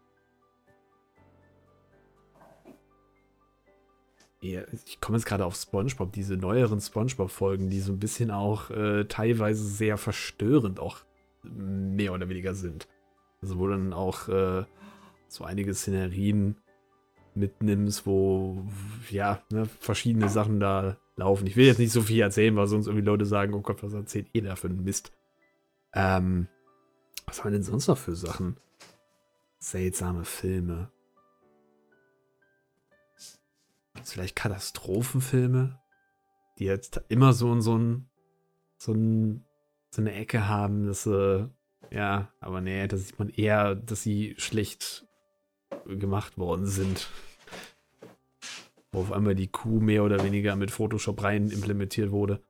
Ja, 4.40 4.62
ich 4.86 5.00
komme 5.00 5.18
jetzt 5.18 5.26
gerade 5.26 5.44
auf 5.44 5.56
SpongeBob, 5.56 6.12
diese 6.12 6.36
neueren 6.36 6.80
SpongeBob-Folgen, 6.80 7.68
die 7.68 7.80
so 7.80 7.92
ein 7.92 7.98
bisschen 7.98 8.30
auch 8.30 8.70
äh, 8.70 9.04
teilweise 9.06 9.64
sehr 9.64 9.98
verstörend 9.98 10.78
auch 10.78 10.98
mehr 11.42 12.12
oder 12.12 12.28
weniger 12.28 12.54
sind. 12.54 12.86
Also 13.42 13.58
wo 13.58 13.66
dann 13.66 13.92
auch 13.92 14.28
äh, 14.28 14.64
so 15.26 15.42
einige 15.42 15.74
Szenerien 15.74 16.56
mitnimmst, 17.38 18.06
wo 18.06 18.66
ja, 19.10 19.42
ne, 19.50 19.66
verschiedene 19.80 20.28
Sachen 20.28 20.60
da 20.60 20.96
laufen. 21.16 21.46
Ich 21.46 21.56
will 21.56 21.66
jetzt 21.66 21.78
nicht 21.78 21.92
so 21.92 22.02
viel 22.02 22.20
erzählen, 22.20 22.56
weil 22.56 22.66
sonst 22.66 22.86
irgendwie 22.86 23.04
Leute 23.04 23.26
sagen, 23.26 23.54
oh 23.54 23.60
Gott, 23.60 23.82
was 23.82 23.92
erzählt 23.92 24.28
ihr 24.32 24.42
da 24.42 24.56
für 24.56 24.68
einen 24.68 24.84
Mist? 24.84 25.12
Ähm, 25.92 26.48
was 27.26 27.44
haben 27.44 27.52
denn 27.52 27.62
sonst 27.62 27.88
noch 27.88 27.98
für 27.98 28.14
Sachen? 28.14 28.56
Seltsame 29.58 30.24
Filme. 30.24 30.90
Vielleicht 34.04 34.36
Katastrophenfilme, 34.36 35.80
die 36.58 36.64
jetzt 36.64 37.00
immer 37.08 37.32
so, 37.32 37.52
in 37.52 37.60
so, 37.60 37.76
ein, 37.76 38.08
so, 38.78 38.92
ein, 38.92 39.44
so 39.90 40.00
eine 40.00 40.14
Ecke 40.14 40.48
haben, 40.48 40.86
dass 40.86 41.02
sie, 41.02 41.50
ja, 41.90 42.32
aber 42.40 42.60
nee, 42.60 42.86
da 42.86 42.96
sieht 42.96 43.18
man 43.18 43.28
eher, 43.28 43.74
dass 43.74 44.02
sie 44.02 44.34
schlecht 44.38 45.06
gemacht 45.86 46.38
worden 46.38 46.66
sind. 46.66 47.08
Wo 48.92 49.00
auf 49.00 49.12
einmal 49.12 49.34
die 49.34 49.48
Kuh 49.48 49.80
mehr 49.80 50.04
oder 50.04 50.22
weniger 50.24 50.56
mit 50.56 50.70
Photoshop 50.70 51.22
rein 51.22 51.50
implementiert 51.50 52.10
wurde. 52.10 52.42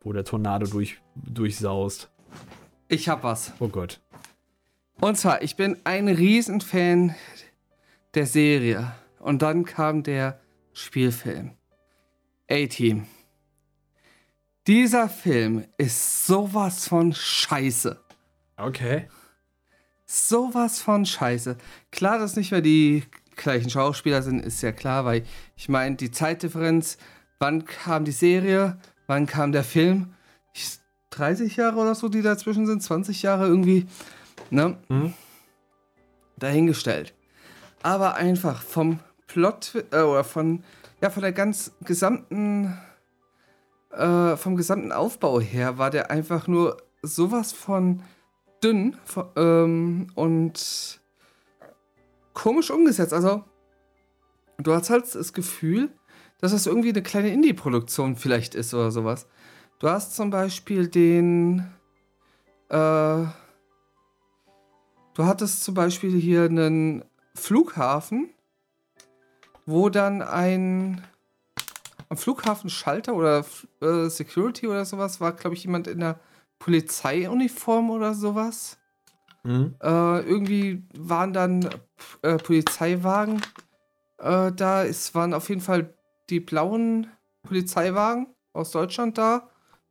Wo 0.00 0.12
der 0.12 0.24
Tornado 0.24 0.66
durch, 0.66 1.00
durchsaust. 1.14 2.10
Ich 2.88 3.08
hab 3.08 3.22
was. 3.22 3.52
Oh 3.58 3.68
Gott. 3.68 4.00
Und 5.00 5.16
zwar, 5.16 5.42
ich 5.42 5.56
bin 5.56 5.76
ein 5.84 6.08
Riesenfan 6.08 7.14
der 8.14 8.26
Serie. 8.26 8.92
Und 9.20 9.42
dann 9.42 9.64
kam 9.64 10.02
der 10.02 10.40
Spielfilm. 10.72 11.52
A-Team. 12.50 13.06
Dieser 14.66 15.08
Film 15.08 15.64
ist 15.76 16.26
sowas 16.26 16.88
von 16.88 17.12
scheiße. 17.12 17.98
Okay. 18.56 19.08
Sowas 20.04 20.80
von 20.80 21.04
scheiße. 21.04 21.58
Klar, 21.90 22.18
dass 22.18 22.36
nicht 22.36 22.50
mehr 22.50 22.60
die 22.60 23.04
gleichen 23.38 23.70
Schauspieler 23.70 24.22
sind, 24.22 24.44
ist 24.44 24.62
ja 24.62 24.72
klar, 24.72 25.04
weil 25.04 25.24
ich 25.56 25.68
meine, 25.68 25.96
die 25.96 26.10
Zeitdifferenz, 26.10 26.98
wann 27.38 27.64
kam 27.64 28.04
die 28.04 28.12
Serie, 28.12 28.78
wann 29.06 29.26
kam 29.26 29.52
der 29.52 29.64
Film? 29.64 30.14
30 31.10 31.56
Jahre 31.56 31.76
oder 31.76 31.94
so, 31.94 32.08
die 32.08 32.22
dazwischen 32.22 32.66
sind, 32.66 32.82
20 32.82 33.22
Jahre 33.22 33.46
irgendwie, 33.46 33.86
ne? 34.50 34.76
Mhm. 34.88 35.14
Dahingestellt. 36.36 37.14
Aber 37.82 38.14
einfach 38.14 38.62
vom 38.62 39.00
Plot 39.26 39.84
äh, 39.90 40.02
oder 40.02 40.24
von, 40.24 40.62
ja, 41.00 41.10
von 41.10 41.22
der 41.22 41.32
ganz 41.32 41.72
gesamten, 41.82 42.78
äh, 43.92 44.36
vom 44.36 44.56
gesamten 44.56 44.92
Aufbau 44.92 45.40
her 45.40 45.78
war 45.78 45.90
der 45.90 46.10
einfach 46.10 46.46
nur 46.46 46.76
sowas 47.02 47.52
von 47.52 48.02
dünn 48.62 48.96
von, 49.04 49.26
ähm, 49.36 50.06
und 50.14 50.97
komisch 52.38 52.70
umgesetzt. 52.70 53.12
Also, 53.12 53.44
du 54.58 54.72
hast 54.72 54.90
halt 54.90 55.12
das 55.14 55.32
Gefühl, 55.32 55.90
dass 56.40 56.52
das 56.52 56.66
irgendwie 56.66 56.90
eine 56.90 57.02
kleine 57.02 57.32
Indie-Produktion 57.32 58.16
vielleicht 58.16 58.54
ist 58.54 58.72
oder 58.72 58.90
sowas. 58.92 59.26
Du 59.80 59.88
hast 59.88 60.14
zum 60.14 60.30
Beispiel 60.30 60.88
den, 60.88 61.66
äh, 62.68 63.24
du 65.14 65.24
hattest 65.24 65.64
zum 65.64 65.74
Beispiel 65.74 66.18
hier 66.18 66.44
einen 66.44 67.04
Flughafen, 67.34 68.30
wo 69.66 69.88
dann 69.88 70.22
ein 70.22 71.02
am 72.08 72.16
Flughafen 72.16 72.70
Schalter 72.70 73.14
oder 73.14 73.44
äh, 73.82 74.08
Security 74.08 74.66
oder 74.66 74.86
sowas 74.86 75.20
war, 75.20 75.32
glaube 75.32 75.54
ich, 75.56 75.64
jemand 75.64 75.88
in 75.88 76.00
der 76.00 76.18
Polizeiuniform 76.58 77.90
oder 77.90 78.14
sowas. 78.14 78.78
Mhm. 79.44 79.74
Äh, 79.82 80.20
irgendwie 80.20 80.84
waren 80.96 81.32
dann 81.32 81.68
äh, 82.22 82.36
Polizeiwagen 82.36 83.42
äh, 84.18 84.52
da. 84.52 84.84
Es 84.84 85.14
waren 85.14 85.34
auf 85.34 85.48
jeden 85.48 85.60
Fall 85.60 85.94
die 86.30 86.40
blauen 86.40 87.06
Polizeiwagen 87.42 88.26
aus 88.52 88.70
Deutschland 88.70 89.18
da. 89.18 89.50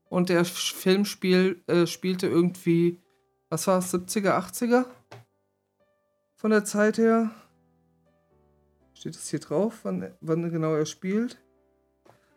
Und 0.09 0.29
der 0.29 0.45
Film 0.45 1.05
spiel, 1.05 1.63
äh, 1.67 1.85
spielte 1.85 2.27
irgendwie, 2.27 3.01
was 3.49 3.67
war 3.67 3.79
es, 3.79 3.93
70er, 3.93 4.37
80er? 4.37 4.85
Von 6.35 6.51
der 6.51 6.63
Zeit 6.63 6.97
her. 6.97 7.31
Steht 8.93 9.15
es 9.15 9.29
hier 9.29 9.39
drauf, 9.39 9.79
wann, 9.83 10.13
wann 10.21 10.49
genau 10.49 10.73
er 10.73 10.85
spielt? 10.85 11.37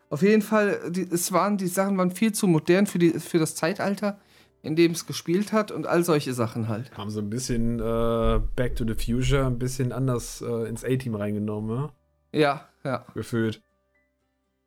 Auf 0.09 0.21
jeden 0.21 0.41
Fall, 0.41 0.91
die, 0.91 1.07
es 1.09 1.31
waren, 1.31 1.57
die 1.57 1.67
Sachen 1.67 1.97
waren 1.97 2.11
viel 2.11 2.33
zu 2.33 2.47
modern 2.47 2.85
für, 2.85 2.99
die, 2.99 3.11
für 3.11 3.39
das 3.39 3.55
Zeitalter, 3.55 4.19
in 4.63 4.75
dem 4.75 4.91
es 4.91 5.05
gespielt 5.05 5.53
hat 5.53 5.71
und 5.71 5.87
all 5.87 6.03
solche 6.03 6.33
Sachen 6.33 6.67
halt. 6.67 6.95
Haben 6.95 7.09
so 7.09 7.19
ein 7.19 7.29
bisschen 7.29 7.79
äh, 7.79 8.39
Back 8.55 8.75
to 8.75 8.85
the 8.85 8.93
Future 8.93 9.45
ein 9.45 9.59
bisschen 9.59 9.91
anders 9.91 10.41
äh, 10.41 10.67
ins 10.67 10.85
A-Team 10.85 11.15
reingenommen, 11.15 11.75
ja? 11.75 12.39
Ja, 12.39 12.69
ja. 12.83 13.05
Gefühlt. 13.13 13.61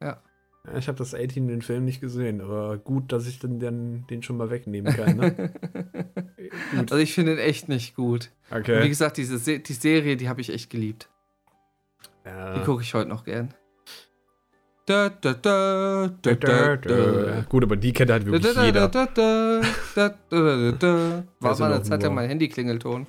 Ja. 0.01 0.20
ja 0.66 0.76
ich 0.76 0.88
habe 0.88 0.99
das 0.99 1.14
A-Team 1.14 1.49
den 1.49 1.62
Film 1.62 1.84
nicht 1.84 2.01
gesehen, 2.01 2.40
aber 2.40 2.76
gut, 2.78 3.12
dass 3.12 3.26
ich 3.26 3.38
den, 3.38 3.61
den, 3.61 4.07
den 4.09 4.22
schon 4.22 4.36
mal 4.36 4.51
wegnehmen 4.51 4.95
kann, 4.95 5.16
ne? 5.16 5.32
gut. 6.72 6.92
Also 6.92 6.97
ich 6.97 7.14
finde 7.14 7.34
ihn 7.34 7.38
echt 7.38 7.68
nicht 7.68 7.95
gut. 7.95 8.30
Okay. 8.51 8.76
Und 8.76 8.84
wie 8.84 8.88
gesagt, 8.88 9.16
diese 9.16 9.38
Se 9.38 9.61
die 9.61 9.72
Serie, 9.72 10.16
die 10.16 10.28
habe 10.28 10.40
ich 10.40 10.53
echt 10.53 10.70
geliebt. 10.70 11.09
ja. 12.24 12.59
Die 12.59 12.64
gucke 12.64 12.82
ich 12.82 12.95
heute 12.95 13.09
noch 13.09 13.24
gern. 13.24 13.55
Da, 14.87 15.09
da, 15.09 15.32
da, 15.32 16.09
da, 16.20 16.35
Da, 16.35 16.76
da. 16.76 17.41
Gut, 17.49 17.62
aber 17.64 17.76
die 17.76 17.93
kennt 17.93 18.11
halt 18.11 18.26
wirklich 18.26 18.43
Da, 18.43 18.53
da, 18.61 18.64
jeder. 18.66 18.89
da, 18.89 19.07
da, 19.07 19.61
da, 19.95 20.09
da, 20.09 20.18
da, 20.28 20.72
da. 20.72 21.24
War 21.41 21.59
mal 21.59 21.72
eine 21.72 21.82
Zeit 21.82 22.03
lang 22.03 22.14
mein 22.14 22.28
Handy-Klingelton. 22.28 23.07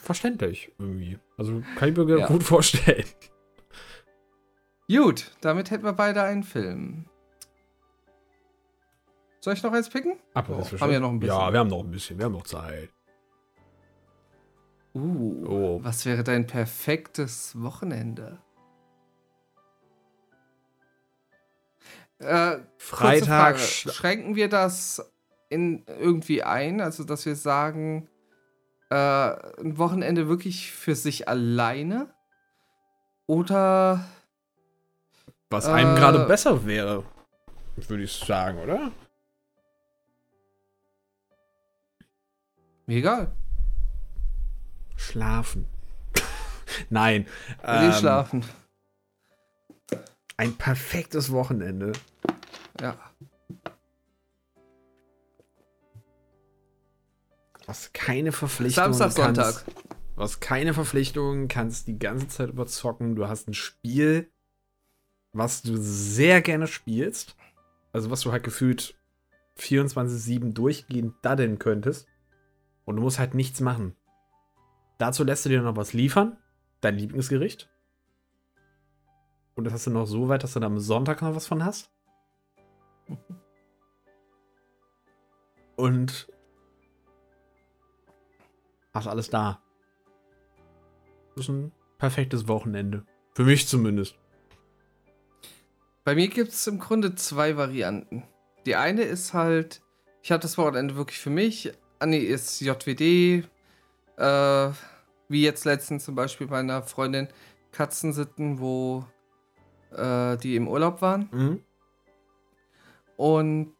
Verständlich 0.00 0.72
irgendwie. 0.78 1.18
Also 1.36 1.62
kann 1.76 1.90
ich 1.90 1.96
mir 1.96 2.18
Ja. 2.18 2.26
gut 2.26 2.42
vorstellen. 2.42 3.04
Gut, 4.90 5.30
damit 5.40 5.70
hätten 5.70 5.84
wir 5.84 5.92
beide 5.92 6.22
einen 6.22 6.42
Film. 6.42 7.04
Soll 9.40 9.52
ich 9.54 9.62
noch 9.62 9.72
eins 9.72 9.88
picken? 9.88 10.16
Aber 10.34 10.58
Oh, 10.58 10.80
haben 10.80 10.90
wir 10.90 10.98
noch 10.98 11.10
ein 11.10 11.20
bisschen. 11.20 11.36
Ja, 11.36 11.52
wir 11.52 11.60
haben 11.60 11.68
noch 11.68 11.84
ein 11.84 11.90
bisschen. 11.90 12.18
Wir 12.18 12.24
haben 12.24 12.32
noch 12.32 12.44
Zeit. 12.44 12.90
Uh, 14.94 15.46
oh. 15.46 15.80
was 15.84 16.06
wäre 16.06 16.24
dein 16.24 16.46
perfektes 16.46 17.52
Wochenende? 17.60 18.38
Äh, 22.18 22.58
Freitag. 22.76 23.58
Schränken 23.58 24.34
wir 24.34 24.48
das 24.48 25.12
in 25.48 25.84
irgendwie 25.86 26.42
ein? 26.42 26.80
Also, 26.80 27.04
dass 27.04 27.24
wir 27.26 27.36
sagen, 27.36 28.08
äh, 28.90 28.94
ein 28.94 29.78
Wochenende 29.78 30.28
wirklich 30.28 30.72
für 30.72 30.94
sich 30.94 31.28
alleine? 31.28 32.12
Oder. 33.26 34.04
Was 35.50 35.66
einem 35.66 35.94
äh, 35.94 35.98
gerade 35.98 36.26
besser 36.26 36.66
wäre, 36.66 37.04
würde 37.76 38.02
ich 38.02 38.12
sagen, 38.12 38.58
oder? 38.58 38.90
Mir 42.86 42.98
egal. 42.98 43.32
Schlafen. 44.96 45.66
Nein. 46.90 47.26
Will 47.62 47.84
ähm, 47.84 47.92
schlafen. 47.92 48.44
Ein 50.38 50.56
perfektes 50.56 51.32
Wochenende. 51.32 51.92
Ja. 52.80 52.96
Was 57.66 57.92
keine 57.92 58.30
Verpflichtungen 58.30 58.94
Samstag, 58.94 59.34
Sonntag. 59.34 59.64
Was 60.14 60.38
keine 60.38 60.74
Verpflichtungen, 60.74 61.48
kannst 61.48 61.88
die 61.88 61.98
ganze 61.98 62.28
Zeit 62.28 62.50
überzocken. 62.50 63.16
Du 63.16 63.26
hast 63.26 63.48
ein 63.48 63.54
Spiel, 63.54 64.30
was 65.32 65.62
du 65.62 65.76
sehr 65.76 66.40
gerne 66.40 66.68
spielst. 66.68 67.36
Also 67.92 68.10
was 68.10 68.20
du 68.20 68.30
halt 68.30 68.44
gefühlt 68.44 68.94
24-7 69.58 70.52
durchgehend 70.52 71.14
daddeln 71.22 71.58
könntest. 71.58 72.06
Und 72.84 72.94
du 72.94 73.02
musst 73.02 73.18
halt 73.18 73.34
nichts 73.34 73.60
machen. 73.60 73.96
Dazu 74.98 75.24
lässt 75.24 75.44
du 75.44 75.48
dir 75.48 75.62
noch 75.62 75.76
was 75.76 75.92
liefern. 75.94 76.38
Dein 76.80 76.96
Lieblingsgericht. 76.96 77.68
Und 79.58 79.64
das 79.64 79.72
hast 79.72 79.88
du 79.88 79.90
noch 79.90 80.06
so 80.06 80.28
weit, 80.28 80.44
dass 80.44 80.52
du 80.52 80.60
dann 80.60 80.74
am 80.74 80.78
Sonntag 80.78 81.20
noch 81.20 81.34
was 81.34 81.48
von 81.48 81.64
hast. 81.64 81.90
Und 85.74 86.28
hast 88.94 89.08
alles 89.08 89.30
da. 89.30 89.60
Das 91.34 91.46
ist 91.46 91.48
ein 91.48 91.72
perfektes 91.98 92.46
Wochenende. 92.46 93.04
Für 93.34 93.42
mich 93.42 93.66
zumindest. 93.66 94.16
Bei 96.04 96.14
mir 96.14 96.28
gibt 96.28 96.52
es 96.52 96.64
im 96.68 96.78
Grunde 96.78 97.16
zwei 97.16 97.56
Varianten. 97.56 98.22
Die 98.64 98.76
eine 98.76 99.02
ist 99.02 99.34
halt, 99.34 99.82
ich 100.22 100.30
habe 100.30 100.40
das 100.40 100.56
Wochenende 100.56 100.94
wirklich 100.94 101.18
für 101.18 101.30
mich. 101.30 101.72
Anni 101.98 102.18
ist 102.18 102.60
JWD. 102.60 103.44
Äh, 104.18 104.70
wie 105.28 105.42
jetzt 105.42 105.64
letztens 105.64 106.04
zum 106.04 106.14
Beispiel 106.14 106.46
bei 106.46 106.60
einer 106.60 106.84
Freundin 106.84 107.26
Katzensitten, 107.72 108.60
wo 108.60 109.04
äh, 109.92 110.36
die 110.36 110.56
im 110.56 110.68
Urlaub 110.68 111.02
waren. 111.02 111.28
Mhm. 111.32 111.62
Und 113.16 113.74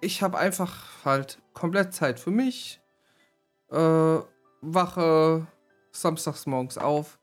ich 0.00 0.22
habe 0.22 0.38
einfach 0.38 1.04
halt 1.04 1.38
komplett 1.52 1.94
Zeit 1.94 2.18
für 2.20 2.30
mich. 2.30 2.80
Äh, 3.70 4.18
wache 4.60 5.46
samstags 5.92 6.46
morgens 6.46 6.78
auf, 6.78 7.18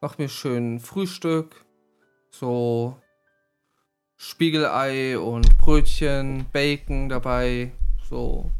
mach 0.00 0.18
mir 0.18 0.28
schön 0.28 0.80
Frühstück, 0.80 1.64
so 2.30 2.96
Spiegelei 4.16 5.18
und 5.18 5.58
Brötchen, 5.58 6.46
Bacon 6.52 7.08
dabei, 7.08 7.72
so. 8.08 8.50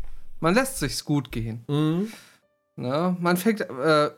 Man 0.41 0.55
lässt 0.55 0.79
sich's 0.79 1.05
gut 1.05 1.33
gehen. 1.33 1.65
Mhm. 1.67 2.13
Ne? 2.77 3.17
Man 3.19 3.37
fängt, 3.37 3.61
äh, 3.61 4.11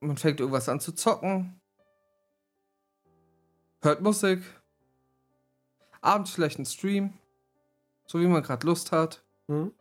man 0.00 0.16
fängt 0.16 0.40
irgendwas 0.40 0.68
an 0.68 0.80
zu 0.80 0.92
zocken, 0.92 1.60
hört 3.86 4.02
Musik, 4.02 4.42
abends 6.02 6.30
vielleicht 6.30 6.58
einen 6.58 6.66
Stream, 6.66 7.14
so 8.06 8.20
wie 8.20 8.26
man 8.26 8.42
gerade 8.42 8.66
Lust 8.66 8.92
hat. 8.92 9.24
Mhm. 9.46 9.72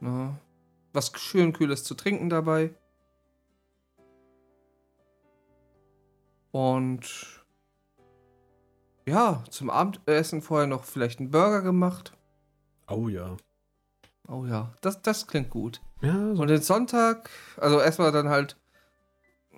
Ja. 0.00 0.38
Was 0.92 1.12
schön 1.16 1.52
Kühles 1.52 1.84
zu 1.84 1.94
trinken 1.94 2.30
dabei. 2.30 2.74
Und 6.50 7.44
ja, 9.06 9.44
zum 9.50 9.70
Abendessen 9.70 10.42
vorher 10.42 10.66
noch 10.66 10.84
vielleicht 10.84 11.20
einen 11.20 11.30
Burger 11.30 11.62
gemacht. 11.62 12.12
Oh 12.88 13.08
ja. 13.08 13.36
Oh 14.26 14.44
ja, 14.46 14.72
das, 14.80 15.02
das 15.02 15.26
klingt 15.26 15.50
gut. 15.50 15.80
Ja, 16.00 16.34
so. 16.34 16.42
Und 16.42 16.48
den 16.48 16.62
Sonntag, 16.62 17.30
also 17.56 17.80
erstmal 17.80 18.10
dann 18.10 18.28
halt, 18.28 18.56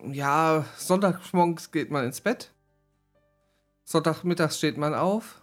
ja, 0.05 0.64
Sonntagmorgens 0.77 1.70
geht 1.70 1.91
man 1.91 2.05
ins 2.05 2.20
Bett. 2.20 2.51
Sonntagmittags 3.85 4.59
steht 4.59 4.76
man 4.76 4.95
auf, 4.95 5.43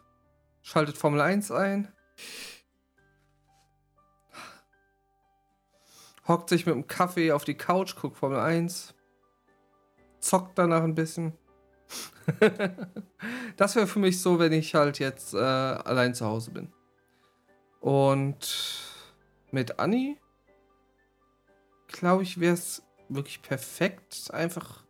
schaltet 0.61 0.97
Formel 0.97 1.21
1 1.21 1.51
ein, 1.51 1.91
hockt 6.27 6.49
sich 6.49 6.65
mit 6.65 6.75
dem 6.75 6.87
Kaffee 6.87 7.31
auf 7.31 7.43
die 7.43 7.55
Couch, 7.55 7.95
guckt 7.95 8.17
Formel 8.17 8.39
1, 8.39 8.93
zockt 10.19 10.57
danach 10.57 10.83
ein 10.83 10.95
bisschen. 10.95 11.33
das 13.57 13.75
wäre 13.75 13.87
für 13.87 13.99
mich 13.99 14.21
so, 14.21 14.39
wenn 14.39 14.53
ich 14.53 14.75
halt 14.75 14.99
jetzt 14.99 15.33
äh, 15.33 15.37
allein 15.37 16.13
zu 16.13 16.25
Hause 16.25 16.51
bin. 16.51 16.71
Und 17.81 18.83
mit 19.51 19.79
Anni, 19.79 20.17
glaube 21.87 22.23
ich, 22.23 22.39
wäre 22.39 22.53
es 22.53 22.83
wirklich 23.07 23.41
perfekt, 23.41 24.31
einfach 24.31 24.83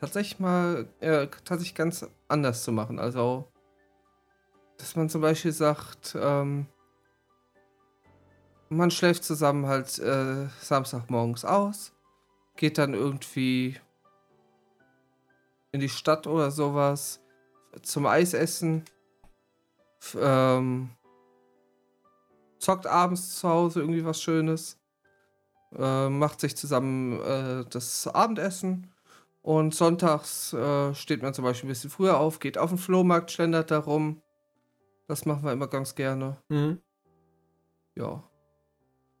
tatsächlich 0.00 0.38
mal 0.38 0.88
äh, 1.00 1.26
tatsächlich 1.26 1.74
ganz 1.74 2.06
anders 2.28 2.62
zu 2.62 2.72
machen. 2.72 2.98
Also, 2.98 3.50
dass 4.78 4.96
man 4.96 5.08
zum 5.08 5.20
Beispiel 5.20 5.52
sagt, 5.52 6.16
ähm, 6.20 6.66
man 8.68 8.90
schläft 8.90 9.24
zusammen 9.24 9.66
halt 9.66 9.98
äh, 9.98 10.48
Samstagmorgens 10.60 11.44
aus, 11.44 11.92
geht 12.56 12.78
dann 12.78 12.94
irgendwie 12.94 13.78
in 15.72 15.80
die 15.80 15.88
Stadt 15.88 16.26
oder 16.26 16.50
sowas 16.50 17.20
zum 17.82 18.06
Eisessen, 18.06 18.84
ähm, 20.18 20.90
zockt 22.58 22.86
abends 22.86 23.38
zu 23.38 23.48
Hause 23.48 23.80
irgendwie 23.80 24.04
was 24.04 24.20
Schönes, 24.20 24.78
äh, 25.76 26.08
macht 26.08 26.40
sich 26.40 26.56
zusammen 26.56 27.20
äh, 27.20 27.64
das 27.68 28.06
Abendessen 28.08 28.92
und 29.46 29.76
sonntags 29.76 30.52
äh, 30.54 30.92
steht 30.92 31.22
man 31.22 31.32
zum 31.32 31.44
Beispiel 31.44 31.68
ein 31.68 31.72
bisschen 31.72 31.88
früher 31.88 32.18
auf, 32.18 32.40
geht 32.40 32.58
auf 32.58 32.70
den 32.70 32.78
Flohmarkt, 32.78 33.30
schlendert 33.30 33.70
da 33.70 33.78
rum. 33.78 34.20
Das 35.06 35.24
machen 35.24 35.44
wir 35.44 35.52
immer 35.52 35.68
ganz 35.68 35.94
gerne. 35.94 36.38
Mhm. 36.48 36.80
Ja. 37.94 38.28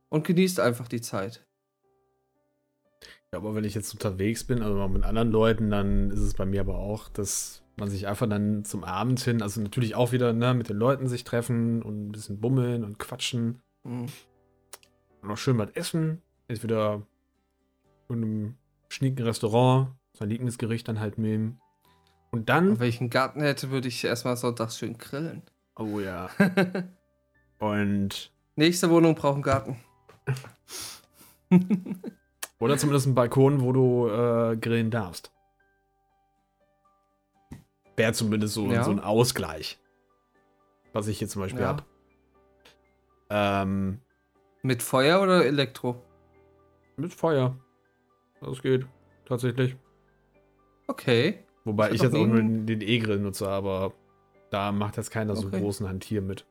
Und 0.08 0.26
genießt 0.26 0.58
einfach 0.58 0.88
die 0.88 1.00
Zeit. 1.00 1.46
Ja, 3.30 3.38
aber 3.38 3.54
wenn 3.54 3.62
ich 3.62 3.76
jetzt 3.76 3.92
unterwegs 3.92 4.42
bin, 4.42 4.62
also 4.62 4.88
mit 4.88 5.04
anderen 5.04 5.30
Leuten, 5.30 5.70
dann 5.70 6.10
ist 6.10 6.18
es 6.18 6.34
bei 6.34 6.44
mir 6.44 6.62
aber 6.62 6.74
auch, 6.76 7.08
dass 7.08 7.62
man 7.76 7.88
sich 7.88 8.08
einfach 8.08 8.28
dann 8.28 8.64
zum 8.64 8.82
Abend 8.82 9.20
hin, 9.20 9.42
also 9.42 9.60
natürlich 9.60 9.94
auch 9.94 10.10
wieder 10.10 10.32
ne, 10.32 10.54
mit 10.54 10.68
den 10.68 10.76
Leuten 10.76 11.06
sich 11.06 11.22
treffen 11.22 11.84
und 11.84 12.08
ein 12.08 12.12
bisschen 12.12 12.40
bummeln 12.40 12.82
und 12.82 12.98
quatschen. 12.98 13.62
Mhm. 13.84 14.06
Und 15.22 15.30
auch 15.30 15.38
schön 15.38 15.56
was 15.56 15.70
essen. 15.74 16.20
Entweder 16.48 17.06
in 18.08 18.16
einem 18.16 18.54
schnieken 18.88 19.24
Restaurant 19.24 19.90
sein 20.16 20.30
Lieblingsgericht 20.30 20.88
dann 20.88 21.00
halt 21.00 21.18
nehmen. 21.18 21.60
Und 22.30 22.48
dann. 22.48 22.80
Wenn 22.80 22.88
ich 22.88 23.00
einen 23.00 23.10
Garten 23.10 23.40
hätte, 23.40 23.70
würde 23.70 23.88
ich 23.88 24.04
erstmal 24.04 24.36
sonntags 24.36 24.78
schön 24.78 24.98
grillen. 24.98 25.42
Oh 25.76 26.00
ja. 26.00 26.30
Und. 27.58 28.32
Nächste 28.56 28.90
Wohnung 28.90 29.14
braucht 29.14 29.34
einen 29.34 29.42
Garten. 29.42 29.76
Oder 32.58 32.78
zumindest 32.78 33.06
einen 33.06 33.14
Balkon, 33.14 33.60
wo 33.60 33.72
du 33.72 34.08
äh, 34.08 34.56
grillen 34.56 34.90
darfst. 34.90 35.30
Wäre 37.96 38.12
zumindest 38.12 38.54
so, 38.54 38.66
ja. 38.70 38.82
so 38.82 38.90
ein 38.90 39.00
Ausgleich. 39.00 39.78
Was 40.92 41.08
ich 41.08 41.18
hier 41.18 41.28
zum 41.28 41.42
Beispiel 41.42 41.60
ja. 41.62 41.68
habe. 41.68 41.84
Ähm, 43.28 44.00
mit 44.62 44.82
Feuer 44.82 45.20
oder 45.20 45.44
Elektro? 45.44 46.02
Mit 46.96 47.12
Feuer. 47.12 47.56
Das 48.40 48.62
geht. 48.62 48.86
Tatsächlich. 49.26 49.76
Okay. 50.86 51.40
Wobei 51.64 51.88
ich, 51.88 51.96
ich 51.96 52.02
jetzt 52.02 52.14
auch 52.14 52.26
nur 52.26 52.40
den 52.40 52.80
E-Grill 52.80 53.18
nutze, 53.18 53.48
aber 53.48 53.92
da 54.50 54.70
macht 54.72 54.96
jetzt 54.96 55.10
keiner 55.10 55.32
okay. 55.32 55.42
so 55.42 55.50
großen 55.50 55.88
Hantier 55.88 56.22
mit. 56.22 56.46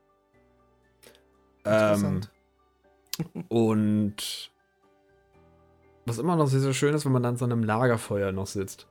Ähm, 1.64 2.22
und 3.48 4.52
was 6.06 6.20
immer 6.20 6.36
noch 6.36 6.48
sehr, 6.48 6.60
sehr 6.60 6.74
schön 6.74 6.94
ist, 6.94 7.06
wenn 7.06 7.12
man 7.12 7.24
dann 7.24 7.38
so 7.38 7.46
einem 7.46 7.64
Lagerfeuer 7.64 8.32
noch 8.32 8.48
sitzt. 8.48 8.88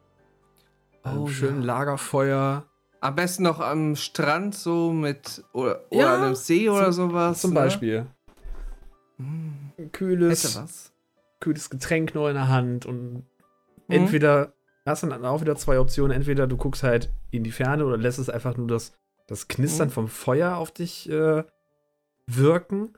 Oh, 1.05 1.29
schönen 1.29 1.61
ja. 1.61 1.67
Lagerfeuer. 1.67 2.65
Am 3.01 3.15
besten 3.15 3.43
noch 3.43 3.61
am 3.61 3.95
Strand 3.97 4.55
so 4.55 4.91
mit 4.93 5.45
oder, 5.53 5.83
ja, 5.91 6.15
oder 6.15 6.23
einem 6.23 6.35
See 6.35 6.71
oder 6.71 6.93
sowas. 6.93 7.43
Zum 7.43 7.53
ne? 7.53 7.61
Beispiel. 7.61 8.07
Mm. 9.19 9.91
Kühles. 9.93 10.91
Kühles 11.41 11.69
Getränk 11.69 12.15
nur 12.15 12.31
in 12.31 12.35
der 12.35 12.49
Hand 12.49 12.87
und 12.87 13.13
mhm. 13.13 13.25
entweder 13.89 14.54
hast 14.87 15.03
du 15.03 15.07
dann 15.07 15.25
auch 15.25 15.41
wieder 15.41 15.57
zwei 15.57 15.79
Optionen. 15.79 16.13
Entweder 16.13 16.47
du 16.47 16.57
guckst 16.57 16.83
halt 16.83 17.11
in 17.31 17.45
die 17.45 17.53
Ferne 17.53 17.85
oder 17.85 17.97
lässt 17.97 18.19
es 18.19 18.29
einfach 18.29 18.57
nur 18.57 18.67
das, 18.67 18.93
das 19.27 19.49
Knistern 19.49 19.89
mhm. 19.89 19.93
vom 19.93 20.09
Feuer 20.09 20.57
auf 20.57 20.73
dich 20.73 21.09
äh, 21.09 21.45
wirken. 22.27 22.95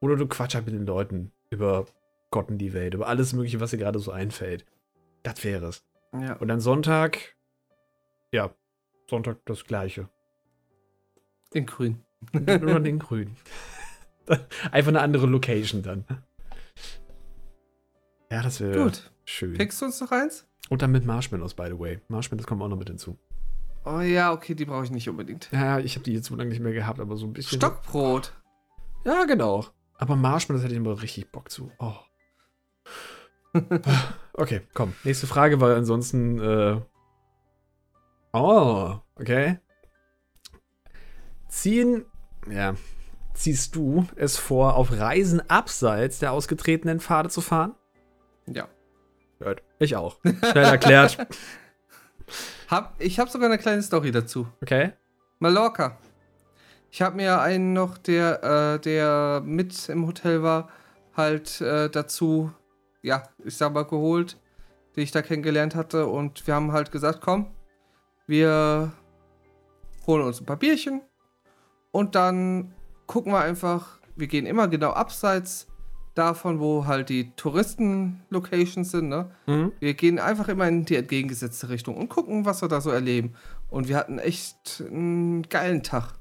Oder 0.00 0.16
du 0.16 0.26
quatsch 0.26 0.54
halt 0.54 0.66
mit 0.66 0.74
den 0.74 0.86
Leuten 0.86 1.32
über 1.50 1.86
Gott 2.30 2.48
und 2.48 2.58
die 2.58 2.72
Welt, 2.72 2.94
über 2.94 3.06
alles 3.06 3.32
Mögliche, 3.32 3.60
was 3.60 3.70
dir 3.70 3.78
gerade 3.78 3.98
so 3.98 4.12
einfällt. 4.12 4.64
Das 5.22 5.42
wäre 5.44 5.66
es. 5.66 5.84
Ja. 6.12 6.34
Und 6.34 6.48
dann 6.48 6.60
Sonntag, 6.60 7.36
ja, 8.32 8.54
Sonntag 9.08 9.38
das 9.46 9.64
Gleiche. 9.64 10.08
In 11.52 11.66
grün. 11.66 12.04
Nur 12.32 12.80
den 12.80 12.98
grün. 12.98 13.36
Einfach 14.70 14.88
eine 14.88 15.00
andere 15.00 15.26
Location 15.26 15.82
dann. 15.82 16.04
Ja, 18.30 18.42
das 18.42 18.60
wäre 18.60 18.92
schön. 19.24 19.54
Pickst 19.54 19.80
du 19.80 19.86
uns 19.86 20.00
noch 20.00 20.10
eins? 20.10 20.46
Und 20.68 20.82
dann 20.82 20.90
mit 20.90 21.06
Marshmallows, 21.06 21.54
by 21.54 21.66
the 21.68 21.78
way. 21.78 22.00
Marshmallows 22.08 22.46
kommen 22.46 22.62
auch 22.62 22.68
noch 22.68 22.78
mit 22.78 22.88
hinzu. 22.88 23.16
Oh 23.84 24.00
ja, 24.00 24.32
okay, 24.32 24.54
die 24.54 24.64
brauche 24.64 24.84
ich 24.84 24.90
nicht 24.90 25.08
unbedingt. 25.08 25.48
Ja, 25.52 25.78
ich 25.78 25.94
habe 25.94 26.02
die 26.02 26.12
jetzt 26.12 26.26
so 26.26 26.34
lange 26.34 26.50
nicht 26.50 26.60
mehr 26.60 26.72
gehabt, 26.72 26.98
aber 26.98 27.16
so 27.16 27.26
ein 27.26 27.32
bisschen. 27.32 27.58
Stockbrot. 27.58 28.32
Ja, 29.04 29.24
genau. 29.24 29.64
Aber 29.98 30.16
Marshmallows 30.16 30.64
hätte 30.64 30.74
ich 30.74 30.80
immer 30.80 31.00
richtig 31.00 31.30
Bock 31.30 31.50
zu. 31.50 31.70
Oh. 31.78 31.94
okay, 34.32 34.62
komm. 34.74 34.94
Nächste 35.04 35.28
Frage, 35.28 35.60
weil 35.60 35.74
ansonsten. 35.76 36.40
Äh 36.40 36.80
oh, 38.32 38.96
okay. 39.14 39.58
Ziehen. 41.48 42.04
Ja. 42.50 42.74
Ziehst 43.34 43.76
du 43.76 44.06
es 44.16 44.36
vor, 44.36 44.76
auf 44.76 44.92
Reisen 44.92 45.48
abseits 45.48 46.18
der 46.18 46.32
ausgetretenen 46.32 47.00
Pfade 47.00 47.28
zu 47.28 47.40
fahren? 47.40 47.74
Ja. 48.46 48.68
Gut. 49.38 49.62
Ich 49.78 49.96
auch. 49.96 50.18
Schnell 50.22 50.64
erklärt. 50.64 51.18
hab, 52.68 52.94
ich 53.00 53.18
habe 53.18 53.30
sogar 53.30 53.48
eine 53.48 53.58
kleine 53.58 53.82
Story 53.82 54.10
dazu. 54.10 54.48
Okay. 54.62 54.92
Mallorca. 55.38 55.98
Ich 56.90 57.02
habe 57.02 57.16
mir 57.16 57.40
einen 57.40 57.72
noch, 57.72 57.98
der, 57.98 58.42
äh, 58.42 58.80
der 58.80 59.42
mit 59.44 59.88
im 59.88 60.06
Hotel 60.06 60.42
war, 60.42 60.70
halt 61.14 61.60
äh, 61.60 61.90
dazu, 61.90 62.52
ja, 63.02 63.22
ich 63.44 63.56
sag 63.56 63.74
mal, 63.74 63.84
geholt, 63.84 64.38
den 64.94 65.02
ich 65.02 65.10
da 65.12 65.22
kennengelernt 65.22 65.74
hatte. 65.74 66.06
Und 66.06 66.46
wir 66.46 66.54
haben 66.54 66.72
halt 66.72 66.92
gesagt, 66.92 67.20
komm, 67.20 67.54
wir 68.26 68.92
holen 70.06 70.22
uns 70.22 70.40
ein 70.40 70.46
paar 70.46 70.56
Bierchen 70.56 71.02
und 71.90 72.14
dann 72.14 72.74
gucken 73.06 73.32
wir 73.32 73.40
einfach, 73.40 73.98
wir 74.16 74.26
gehen 74.26 74.46
immer 74.46 74.68
genau 74.68 74.90
abseits 74.90 75.66
davon, 76.16 76.60
wo 76.60 76.86
halt 76.86 77.08
die 77.08 77.30
Touristen-Locations 77.36 78.90
sind. 78.90 79.08
Ne? 79.08 79.30
Mhm. 79.46 79.72
Wir 79.78 79.94
gehen 79.94 80.18
einfach 80.18 80.48
immer 80.48 80.66
in 80.66 80.84
die 80.84 80.96
entgegengesetzte 80.96 81.68
Richtung 81.68 81.96
und 81.96 82.08
gucken, 82.08 82.44
was 82.44 82.62
wir 82.62 82.68
da 82.68 82.80
so 82.80 82.90
erleben. 82.90 83.34
Und 83.68 83.88
wir 83.88 83.96
hatten 83.96 84.18
echt 84.18 84.82
einen 84.88 85.42
geilen 85.48 85.82
Tag. 85.82 86.14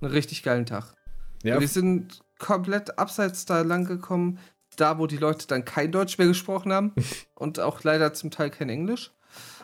Einen 0.00 0.12
richtig 0.12 0.42
geilen 0.42 0.66
Tag. 0.66 0.94
Ja. 1.42 1.60
Wir 1.60 1.68
sind 1.68 2.20
komplett 2.38 2.98
abseits 2.98 3.44
da 3.44 3.62
lang 3.62 3.84
gekommen, 3.84 4.38
da 4.76 4.98
wo 4.98 5.06
die 5.06 5.16
Leute 5.16 5.46
dann 5.46 5.64
kein 5.64 5.90
Deutsch 5.90 6.18
mehr 6.18 6.28
gesprochen 6.28 6.72
haben 6.72 6.92
und 7.34 7.58
auch 7.60 7.82
leider 7.82 8.14
zum 8.14 8.30
Teil 8.30 8.50
kein 8.50 8.68
Englisch. 8.68 9.12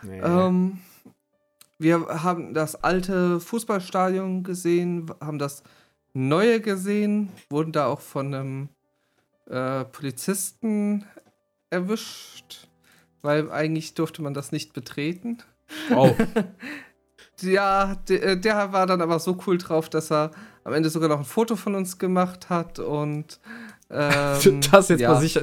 Nee. 0.02 0.20
Ähm, 0.20 0.78
wir 1.78 2.22
haben 2.22 2.54
das 2.54 2.82
alte 2.82 3.40
Fußballstadion 3.40 4.42
gesehen, 4.42 5.10
haben 5.20 5.38
das 5.38 5.62
neue 6.12 6.60
gesehen, 6.60 7.30
wurden 7.50 7.72
da 7.72 7.86
auch 7.86 8.00
von 8.00 8.34
einem 8.34 8.68
äh, 9.46 9.84
Polizisten 9.84 11.04
erwischt, 11.70 12.68
weil 13.22 13.50
eigentlich 13.50 13.94
durfte 13.94 14.22
man 14.22 14.34
das 14.34 14.52
nicht 14.52 14.72
betreten. 14.72 15.38
Oh. 15.94 16.14
ja, 17.40 17.96
der, 18.08 18.22
äh, 18.22 18.40
der, 18.40 18.72
war 18.72 18.86
dann 18.86 19.00
aber 19.00 19.18
so 19.18 19.38
cool 19.46 19.58
drauf, 19.58 19.88
dass 19.88 20.10
er 20.10 20.30
am 20.62 20.72
Ende 20.72 20.88
sogar 20.90 21.08
noch 21.08 21.18
ein 21.18 21.24
Foto 21.24 21.56
von 21.56 21.74
uns 21.74 21.98
gemacht 21.98 22.48
hat 22.48 22.78
und 22.78 23.40
ähm, 23.90 24.60
das 24.70 24.88
jetzt 24.88 25.00
ja. 25.00 25.12
mal 25.12 25.20
sich 25.20 25.38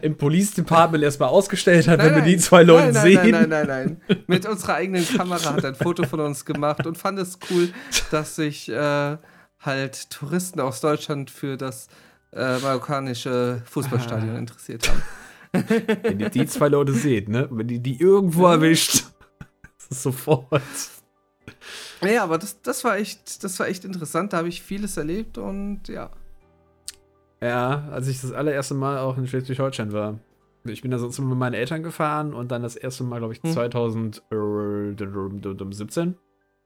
im 0.00 0.16
Police 0.16 0.54
Department 0.54 1.04
erstmal 1.04 1.28
ausgestellt 1.28 1.88
hat, 1.88 1.98
nein, 1.98 2.06
wenn 2.06 2.14
nein, 2.14 2.24
wir 2.24 2.32
die 2.32 2.38
zwei 2.38 2.62
Leute 2.62 2.92
nein, 2.92 3.02
sehen. 3.02 3.30
Nein, 3.30 3.48
nein, 3.48 3.66
nein, 3.66 3.98
nein. 4.08 4.24
Mit 4.26 4.46
unserer 4.46 4.74
eigenen 4.74 5.06
Kamera 5.06 5.52
hat 5.52 5.64
er 5.64 5.70
ein 5.70 5.74
Foto 5.74 6.04
von 6.04 6.20
uns 6.20 6.44
gemacht 6.44 6.86
und 6.86 6.96
fand 6.96 7.18
es 7.18 7.38
cool, 7.50 7.68
dass 8.10 8.36
sich 8.36 8.68
äh, 8.70 9.16
halt 9.60 10.10
Touristen 10.10 10.60
aus 10.60 10.80
Deutschland 10.80 11.30
für 11.30 11.56
das 11.56 11.88
äh, 12.32 12.58
marokkanische 12.58 13.62
Fußballstadion 13.66 14.36
ah. 14.36 14.38
interessiert 14.38 14.88
haben. 14.88 15.02
Wenn 16.02 16.20
ihr 16.20 16.30
die 16.30 16.46
zwei 16.46 16.68
Leute 16.68 16.92
seht, 16.92 17.28
ne? 17.28 17.48
Wenn 17.50 17.68
ihr 17.68 17.80
die 17.80 18.00
irgendwo 18.00 18.46
erwischt, 18.46 19.04
sofort. 19.90 20.48
Ja, 22.02 22.24
aber 22.24 22.38
das, 22.38 22.62
das 22.62 22.84
war 22.84 22.96
echt, 22.96 23.44
das 23.44 23.60
war 23.60 23.68
echt 23.68 23.84
interessant. 23.84 24.32
Da 24.32 24.38
habe 24.38 24.48
ich 24.48 24.62
vieles 24.62 24.96
erlebt 24.96 25.36
und 25.36 25.88
ja. 25.88 26.10
Ja, 27.40 27.88
als 27.90 28.08
ich 28.08 28.20
das 28.20 28.32
allererste 28.32 28.74
Mal 28.74 28.98
auch 28.98 29.18
in 29.18 29.26
Schleswig-Holstein 29.26 29.92
war. 29.92 30.18
Ich 30.64 30.82
bin 30.82 30.92
da 30.92 30.98
sonst 30.98 31.18
immer 31.18 31.30
mit 31.30 31.38
meinen 31.38 31.54
Eltern 31.54 31.82
gefahren 31.82 32.34
und 32.34 32.52
dann 32.52 32.62
das 32.62 32.76
erste 32.76 33.02
Mal, 33.02 33.18
glaube 33.18 33.34
ich, 33.34 33.42
hm. 33.42 33.52
2017 33.52 36.16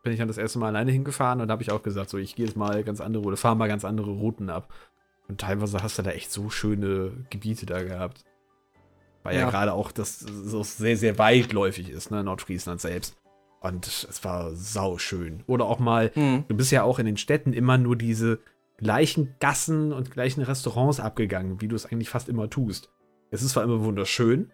bin 0.03 0.13
ich 0.13 0.19
dann 0.19 0.29
das 0.29 0.37
erste 0.39 0.59
Mal 0.59 0.69
alleine 0.69 0.93
hingefahren 0.93 1.41
und 1.41 1.49
da 1.49 1.53
habe 1.53 1.63
ich 1.63 1.73
auch 1.73 1.83
gesagt, 1.83 2.11
so 2.11 2.19
ich 2.19 2.37
gehe 2.37 2.47
jetzt 2.47 2.57
mal 2.57 2.85
ganz 2.85 3.01
andere 3.01 3.25
oder 3.25 3.37
fahre 3.37 3.57
mal 3.57 3.69
ganz 3.69 3.85
andere 3.85 4.11
Routen 4.11 4.51
ab. 4.51 4.73
Und 5.29 5.41
teilweise 5.41 5.83
hast 5.83 5.99
du 5.99 6.03
da 6.03 6.11
echt 6.11 6.31
so 6.31 6.51
schöne 6.51 7.13
Gebiete 7.31 7.67
da 7.67 7.83
gehabt. 7.83 8.25
Weil 9.23 9.35
ja, 9.35 9.41
ja 9.41 9.51
gerade 9.51 9.73
auch 9.73 9.91
das 9.91 10.21
so 10.21 10.63
sehr, 10.63 10.97
sehr 10.97 11.19
weitläufig 11.19 11.91
ist, 11.91 12.11
ne, 12.11 12.23
Nordfriesland 12.23 12.81
selbst. 12.81 13.17
Und 13.61 13.87
es 13.87 14.23
war 14.23 14.55
sau 14.55 14.99
schön. 14.99 15.43
Oder 15.49 15.65
auch 15.65 15.81
mal, 15.81 16.13
mhm. 16.15 16.45
du 16.47 16.57
bist 16.57 16.71
ja 16.71 16.85
auch 16.85 17.01
in 17.01 17.07
den 17.07 17.17
Städten 17.17 17.53
immer 17.53 17.79
nur 17.79 17.97
diese 17.97 18.39
gleichen 18.77 19.35
Gassen 19.41 19.93
und 19.93 20.13
gleichen 20.13 20.43
Restaurants 20.43 21.01
abgegangen, 21.01 21.61
wie 21.61 21.67
du 21.67 21.75
es 21.75 21.87
eigentlich 21.87 22.11
fast 22.11 22.29
immer 22.29 22.49
tust. 22.49 22.91
Es 23.31 23.43
ist 23.43 23.53
zwar 23.53 23.65
immer 23.65 23.83
wunderschön, 23.83 24.53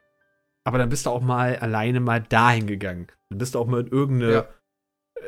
aber 0.65 0.79
dann 0.79 0.89
bist 0.89 1.05
du 1.05 1.11
auch 1.11 1.21
mal 1.21 1.57
alleine 1.57 2.01
mal 2.01 2.23
dahin 2.23 2.67
gegangen. 2.67 3.09
Dann 3.29 3.39
bist 3.39 3.55
du 3.55 3.59
auch 3.59 3.67
mal 3.67 3.81
in 3.81 3.89
irgendeine, 3.89 4.33
ja. 4.33 4.49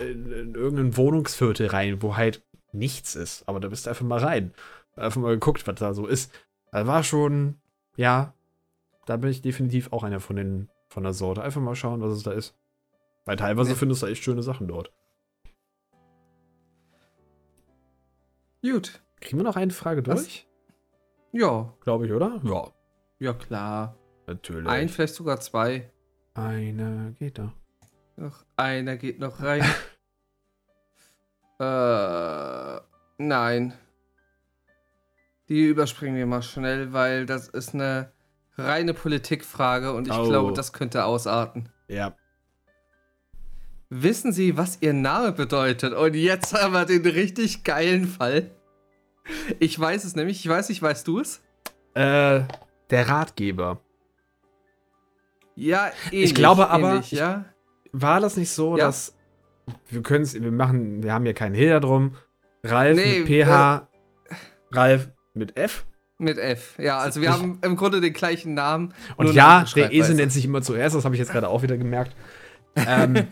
in, 0.01 0.33
in 0.33 0.55
irgendein 0.55 0.97
Wohnungsviertel 0.97 1.67
rein, 1.67 2.01
wo 2.01 2.17
halt 2.17 2.43
nichts 2.73 3.15
ist. 3.15 3.47
Aber 3.47 3.61
da 3.61 3.69
bist 3.69 3.85
du 3.85 3.91
einfach 3.91 4.07
mal 4.07 4.21
rein 4.21 4.55
einfach 4.97 5.21
mal 5.21 5.35
geguckt, 5.35 5.67
was 5.67 5.75
da 5.77 5.95
so 5.95 6.07
ist. 6.07 6.33
Da 6.73 6.87
war 6.87 7.03
schon, 7.03 7.61
ja, 7.97 8.35
da 9.07 9.17
bin 9.17 9.31
ich 9.31 9.43
definitiv 9.43 9.93
auch 9.93 10.03
einer 10.03 10.21
von 10.21 10.37
den 10.37 10.69
von 10.89 11.03
der 11.03 11.13
Sorte. 11.13 11.43
Einfach 11.43 11.61
mal 11.61 11.75
schauen, 11.75 12.01
was 12.01 12.13
es 12.13 12.23
da 12.23 12.33
ist. 12.33 12.57
Weil 13.25 13.37
teilweise 13.37 13.71
ja. 13.71 13.77
findest 13.77 14.03
du 14.03 14.07
echt 14.07 14.23
schöne 14.23 14.43
Sachen 14.43 14.69
dort. 14.69 14.93
Gut. 18.63 19.03
Kriegen 19.21 19.39
wir 19.39 19.45
noch 19.45 19.57
eine 19.57 19.73
Frage 19.73 20.03
durch? 20.03 20.17
Was? 20.17 20.47
Ja. 21.33 21.75
Glaube 21.81 22.07
ich, 22.07 22.13
oder? 22.13 22.41
Ja. 22.45 22.73
Ja, 23.19 23.33
klar. 23.33 23.97
Natürlich. 24.27 24.69
Ein, 24.69 24.89
vielleicht 24.89 25.15
sogar 25.15 25.41
zwei. 25.41 25.91
Einer 26.35 27.11
geht 27.13 27.39
da. 27.39 27.53
Noch 28.17 28.45
einer 28.57 28.97
geht 28.97 29.19
noch 29.19 29.41
rein. 29.43 29.63
äh, 31.59 32.81
nein. 33.19 33.75
Die 35.55 35.67
überspringen 35.67 36.17
wir 36.17 36.27
mal 36.27 36.43
schnell, 36.43 36.93
weil 36.93 37.27
das 37.27 37.47
ist 37.47 37.75
eine 37.75 38.11
reine 38.59 38.93
Politikfrage 38.93 39.93
und 39.93 40.09
ich 40.09 40.13
oh. 40.13 40.29
glaube, 40.29 40.53
das 40.53 40.73
könnte 40.73 41.05
ausarten. 41.05 41.69
Ja. 41.87 42.17
Wissen 43.89 44.33
Sie, 44.33 44.57
was 44.57 44.79
Ihr 44.81 44.93
Name 44.93 45.31
bedeutet? 45.31 45.95
Und 45.95 46.15
jetzt 46.15 46.61
haben 46.61 46.73
wir 46.73 46.85
den 46.87 47.07
richtig 47.07 47.63
geilen 47.63 48.09
Fall. 48.09 48.51
Ich 49.61 49.79
weiß 49.79 50.03
es 50.03 50.17
nämlich. 50.17 50.45
Ich 50.45 50.49
weiß 50.49 50.71
nicht, 50.71 50.83
weißt 50.83 51.07
du 51.07 51.21
es? 51.21 51.41
Äh, 51.95 52.41
der 52.91 53.09
Ratgeber. 53.09 53.79
Ja, 55.55 55.93
ähnlich, 56.11 56.31
Ich 56.31 56.35
glaube 56.35 56.69
aber, 56.69 56.95
ähnlich, 56.95 57.13
ja? 57.13 57.45
war 57.93 58.19
das 58.19 58.37
nicht 58.37 58.51
so, 58.51 58.77
ja. 58.77 58.87
dass 58.87 59.17
wir 59.89 60.03
können 60.03 60.25
es, 60.25 60.35
wir 60.35 60.51
machen, 60.51 61.05
wir 61.05 61.13
haben 61.13 61.25
hier 61.25 61.33
keinen 61.33 61.55
Hehl 61.55 61.79
drum. 61.79 62.17
Ralf 62.65 62.97
nee, 62.97 63.21
mit 63.21 63.29
PH, 63.29 63.89
äh, 64.29 64.35
Ralf 64.73 65.14
mit 65.35 65.57
F? 65.57 65.85
Mit 66.19 66.39
F, 66.39 66.79
ja. 66.79 66.99
Also 66.99 67.21
wir 67.21 67.29
ich, 67.29 67.35
haben 67.35 67.59
im 67.63 67.77
Grunde 67.77 68.01
den 68.01 68.13
gleichen 68.13 68.55
Namen. 68.55 68.95
Und 69.17 69.33
ja, 69.35 69.65
der 69.75 69.93
Esel 69.93 70.15
nennt 70.15 70.33
sich 70.33 70.45
immer 70.45 70.63
zuerst, 70.63 70.95
das 70.95 71.05
habe 71.05 71.15
ich 71.15 71.19
jetzt 71.19 71.33
gerade 71.33 71.49
auch 71.49 71.63
wieder 71.63 71.77
gemerkt. 71.77 72.15
ähm, 72.77 73.17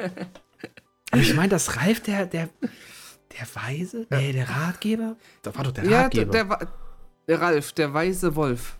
aber 1.11 1.23
ich 1.23 1.35
meine, 1.35 1.49
das 1.49 1.77
Ralf, 1.77 2.01
der, 2.01 2.27
der, 2.27 2.49
der 2.61 3.47
Weise? 3.55 4.07
Ja. 4.11 4.19
Nee, 4.19 4.33
der 4.33 4.49
Ratgeber? 4.49 5.17
Da 5.43 5.55
war 5.55 5.65
doch 5.65 5.73
der 5.73 5.91
Ratgeber. 5.91 6.37
Ja, 6.37 6.45
der, 6.45 6.57
der, 6.57 6.69
der 7.29 7.41
Ralf, 7.41 7.73
der 7.73 7.95
weise 7.95 8.35
Wolf. 8.35 8.79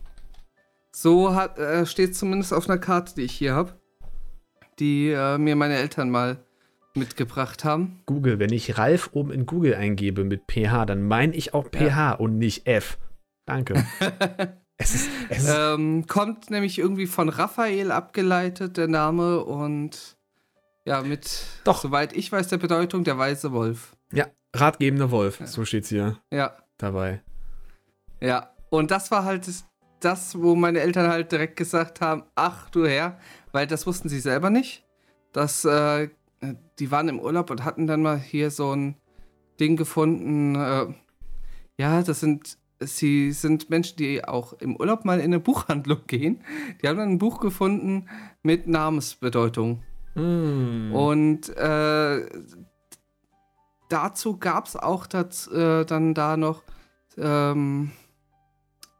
So 0.91 1.33
hat, 1.33 1.57
äh, 1.57 1.85
steht 1.85 2.15
zumindest 2.15 2.53
auf 2.53 2.69
einer 2.69 2.77
Karte, 2.77 3.15
die 3.15 3.23
ich 3.23 3.33
hier 3.33 3.55
habe, 3.55 3.73
die 4.79 5.09
äh, 5.09 5.37
mir 5.37 5.55
meine 5.55 5.75
Eltern 5.75 6.09
mal 6.09 6.37
mitgebracht 6.93 7.63
haben. 7.63 8.01
Google, 8.05 8.37
wenn 8.37 8.51
ich 8.51 8.77
Ralf 8.77 9.09
oben 9.13 9.31
in 9.31 9.45
Google 9.45 9.75
eingebe 9.75 10.23
mit 10.23 10.43
PH, 10.51 10.85
dann 10.85 11.07
meine 11.07 11.35
ich 11.35 11.53
auch 11.53 11.65
PH 11.71 11.87
ja. 11.87 12.11
und 12.11 12.37
nicht 12.37 12.67
F. 12.67 12.97
Danke. 13.45 13.85
Es 14.77 14.95
ist, 14.95 15.09
es 15.29 15.47
ähm, 15.47 16.07
kommt 16.07 16.49
nämlich 16.49 16.79
irgendwie 16.79 17.05
von 17.05 17.29
Raphael 17.29 17.91
abgeleitet, 17.91 18.75
der 18.75 18.87
Name, 18.87 19.43
und 19.43 20.17
ja, 20.85 21.01
mit, 21.01 21.45
Doch. 21.63 21.81
soweit 21.81 22.13
ich 22.13 22.31
weiß, 22.31 22.47
der 22.47 22.57
Bedeutung 22.57 23.03
der 23.03 23.17
weiße 23.17 23.51
Wolf. 23.51 23.95
Ja, 24.11 24.27
ratgebender 24.53 25.11
Wolf, 25.11 25.39
ja. 25.39 25.47
so 25.47 25.63
steht's 25.63 25.89
hier. 25.89 26.19
Ja. 26.31 26.57
Dabei. 26.77 27.21
Ja, 28.19 28.51
und 28.69 28.91
das 28.91 29.11
war 29.11 29.23
halt 29.23 29.47
das, 29.99 30.41
wo 30.41 30.55
meine 30.55 30.79
Eltern 30.79 31.07
halt 31.07 31.31
direkt 31.31 31.55
gesagt 31.55 32.01
haben: 32.01 32.23
Ach 32.35 32.69
du 32.69 32.85
Herr, 32.85 33.19
weil 33.51 33.67
das 33.67 33.85
wussten 33.85 34.09
sie 34.09 34.19
selber 34.19 34.49
nicht. 34.49 34.83
Dass 35.31 35.65
äh, 35.65 36.09
die 36.79 36.91
waren 36.91 37.09
im 37.09 37.19
Urlaub 37.19 37.49
und 37.51 37.63
hatten 37.63 37.87
dann 37.87 38.01
mal 38.01 38.19
hier 38.19 38.51
so 38.51 38.75
ein 38.75 38.95
Ding 39.59 39.77
gefunden. 39.77 40.55
Äh, 40.55 40.93
ja, 41.77 42.01
das 42.01 42.19
sind 42.19 42.57
sie 42.87 43.31
sind 43.31 43.69
Menschen, 43.69 43.97
die 43.97 44.23
auch 44.23 44.53
im 44.53 44.75
Urlaub 44.75 45.05
mal 45.05 45.19
in 45.19 45.25
eine 45.25 45.39
Buchhandlung 45.39 46.01
gehen. 46.07 46.41
Die 46.81 46.87
haben 46.87 46.97
dann 46.97 47.09
ein 47.09 47.19
Buch 47.19 47.39
gefunden 47.39 48.07
mit 48.41 48.67
Namensbedeutung. 48.67 49.83
Mm. 50.15 50.93
Und 50.93 51.49
äh, 51.57 52.25
dazu 53.89 54.37
gab 54.37 54.67
es 54.67 54.75
auch 54.75 55.07
das, 55.07 55.47
äh, 55.47 55.85
dann 55.85 56.13
da 56.13 56.37
noch 56.37 56.63
ähm, 57.17 57.91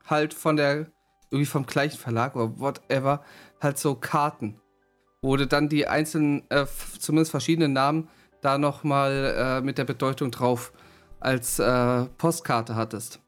halt 0.05 0.33
von 0.33 0.55
der, 0.55 0.91
irgendwie 1.29 1.45
vom 1.45 1.65
gleichen 1.65 1.97
Verlag 1.97 2.35
oder 2.35 2.59
whatever, 2.59 3.23
halt 3.61 3.77
so 3.77 3.95
Karten, 3.95 4.59
wo 5.21 5.35
du 5.37 5.47
dann 5.47 5.69
die 5.69 5.87
einzelnen, 5.87 6.43
äh, 6.49 6.65
zumindest 6.99 7.31
verschiedenen 7.31 7.73
Namen 7.73 8.09
da 8.41 8.57
nochmal 8.57 9.35
äh, 9.37 9.61
mit 9.61 9.77
der 9.77 9.85
Bedeutung 9.85 10.29
drauf 10.31 10.73
als 11.19 11.57
äh, 11.59 12.05
Postkarte 12.17 12.75
hattest. 12.75 13.22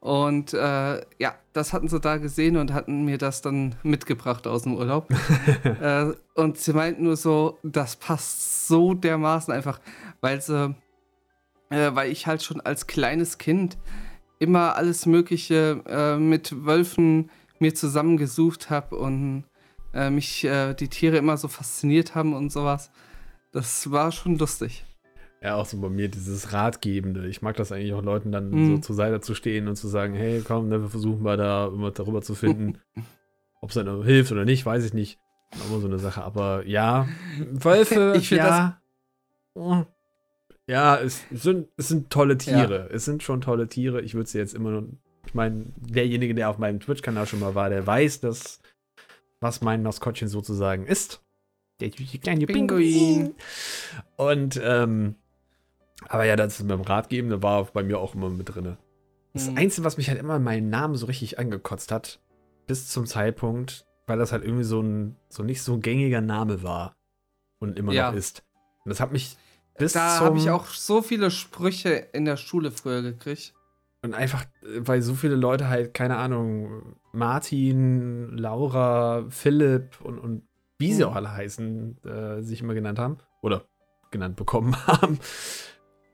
Und 0.00 0.54
äh, 0.54 1.00
ja, 1.18 1.34
das 1.52 1.72
hatten 1.72 1.88
sie 1.88 1.98
da 2.00 2.18
gesehen 2.18 2.56
und 2.56 2.72
hatten 2.72 3.04
mir 3.04 3.18
das 3.18 3.42
dann 3.42 3.74
mitgebracht 3.82 4.46
aus 4.46 4.62
dem 4.62 4.76
Urlaub. 4.76 5.08
äh, 5.80 6.12
und 6.34 6.58
sie 6.58 6.72
meinten 6.72 7.04
nur 7.04 7.16
so, 7.16 7.58
das 7.62 7.96
passt 7.96 8.68
so 8.68 8.94
dermaßen 8.94 9.52
einfach, 9.52 9.80
weil 10.20 10.40
sie, 10.40 10.74
äh, 11.70 11.90
weil 11.94 12.10
ich 12.12 12.26
halt 12.26 12.42
schon 12.42 12.60
als 12.60 12.86
kleines 12.86 13.38
Kind 13.38 13.76
immer 14.38 14.76
alles 14.76 15.06
Mögliche 15.06 15.82
äh, 15.86 16.16
mit 16.16 16.64
Wölfen 16.64 17.30
mir 17.58 17.74
zusammengesucht 17.74 18.70
habe 18.70 18.96
und 18.96 19.44
äh, 19.94 20.10
mich 20.10 20.44
äh, 20.44 20.74
die 20.74 20.88
Tiere 20.88 21.16
immer 21.16 21.36
so 21.36 21.48
fasziniert 21.48 22.14
haben 22.14 22.34
und 22.34 22.52
sowas. 22.52 22.90
Das 23.52 23.90
war 23.90 24.12
schon 24.12 24.38
lustig. 24.38 24.85
Ja, 25.46 25.54
auch 25.54 25.66
so 25.66 25.80
bei 25.80 25.88
mir 25.88 26.08
dieses 26.08 26.52
Ratgebende. 26.52 27.28
Ich 27.28 27.40
mag 27.40 27.54
das 27.54 27.70
eigentlich 27.70 27.92
auch 27.92 28.02
Leuten 28.02 28.32
dann 28.32 28.50
mm. 28.50 28.66
so 28.66 28.72
mhm. 28.72 28.82
zur 28.82 28.96
Seite 28.96 29.20
zu 29.20 29.32
stehen 29.32 29.68
und 29.68 29.76
zu 29.76 29.86
sagen, 29.86 30.12
hey, 30.12 30.42
komm, 30.44 30.68
ne, 30.68 30.82
wir 30.82 30.88
versuchen 30.88 31.22
mal 31.22 31.36
da 31.36 31.68
immer 31.68 31.92
darüber 31.92 32.20
zu 32.20 32.34
finden, 32.34 32.80
ob 33.60 33.68
es 33.70 33.76
dann 33.76 34.02
hilft 34.02 34.32
oder 34.32 34.44
nicht, 34.44 34.66
weiß 34.66 34.84
ich 34.84 34.92
nicht. 34.92 35.20
Immer 35.68 35.78
so 35.78 35.86
eine 35.86 36.00
Sache. 36.00 36.24
Aber 36.24 36.66
ja, 36.66 37.06
Wölfe, 37.38 38.14
ich 38.18 38.28
ja. 38.30 38.80
Das 39.54 39.86
ja, 40.66 40.96
es 40.96 41.22
sind, 41.30 41.68
es 41.76 41.86
sind 41.86 42.10
tolle 42.10 42.36
Tiere. 42.38 42.88
Ja. 42.88 42.94
Es 42.96 43.04
sind 43.04 43.22
schon 43.22 43.40
tolle 43.40 43.68
Tiere. 43.68 44.00
Ich 44.00 44.14
würde 44.14 44.28
sie 44.28 44.38
jetzt 44.38 44.52
immer 44.52 44.72
nur. 44.72 44.88
Ich 45.28 45.34
meine, 45.34 45.66
derjenige, 45.76 46.34
der 46.34 46.50
auf 46.50 46.58
meinem 46.58 46.80
Twitch-Kanal 46.80 47.28
schon 47.28 47.38
mal 47.38 47.54
war, 47.54 47.70
der 47.70 47.86
weiß, 47.86 48.18
dass 48.18 48.58
was 49.38 49.60
mein 49.60 49.84
Maskottchen 49.84 50.26
sozusagen 50.26 50.86
ist. 50.86 51.22
Der 51.78 51.90
kleine 51.90 52.46
Pinguin. 52.46 53.36
Und 54.16 54.60
ähm, 54.60 55.14
aber 56.08 56.24
ja, 56.24 56.36
das 56.36 56.60
mit 56.60 56.70
dem 56.70 56.82
Ratgebende 56.82 57.42
war 57.42 57.64
bei 57.64 57.82
mir 57.82 57.98
auch 57.98 58.14
immer 58.14 58.30
mit 58.30 58.54
drin. 58.54 58.76
Das 59.32 59.50
mhm. 59.50 59.58
Einzige, 59.58 59.84
was 59.84 59.96
mich 59.96 60.08
halt 60.08 60.18
immer 60.18 60.36
in 60.36 60.42
meinen 60.42 60.70
Namen 60.70 60.94
so 60.94 61.06
richtig 61.06 61.38
angekotzt 61.38 61.92
hat, 61.92 62.20
bis 62.66 62.88
zum 62.88 63.06
Zeitpunkt, 63.06 63.86
weil 64.06 64.18
das 64.18 64.32
halt 64.32 64.44
irgendwie 64.44 64.64
so 64.64 64.80
ein 64.80 65.16
so 65.28 65.42
nicht 65.42 65.62
so 65.62 65.78
gängiger 65.78 66.20
Name 66.20 66.62
war 66.62 66.96
und 67.58 67.78
immer 67.78 67.92
ja. 67.92 68.10
noch 68.10 68.16
ist. 68.16 68.44
Und 68.84 68.90
das 68.90 69.00
hat 69.00 69.12
mich 69.12 69.36
bis 69.78 69.92
Da 69.92 70.20
habe 70.20 70.38
ich 70.38 70.50
auch 70.50 70.66
so 70.66 71.02
viele 71.02 71.30
Sprüche 71.30 71.90
in 72.12 72.24
der 72.24 72.36
Schule 72.36 72.70
früher 72.70 73.02
gekriegt. 73.02 73.52
Und 74.02 74.14
einfach, 74.14 74.44
weil 74.78 75.02
so 75.02 75.14
viele 75.14 75.34
Leute 75.34 75.68
halt, 75.68 75.92
keine 75.92 76.16
Ahnung, 76.16 76.96
Martin, 77.12 78.36
Laura, 78.36 79.26
Philipp 79.30 80.00
und, 80.00 80.18
und 80.18 80.42
wie 80.78 80.92
sie 80.92 81.02
mhm. 81.02 81.10
auch 81.10 81.16
alle 81.16 81.32
heißen, 81.32 82.04
äh, 82.04 82.42
sich 82.42 82.60
immer 82.60 82.74
genannt 82.74 82.98
haben. 82.98 83.18
Oder 83.42 83.64
genannt 84.10 84.36
bekommen 84.36 84.76
haben. 84.86 85.18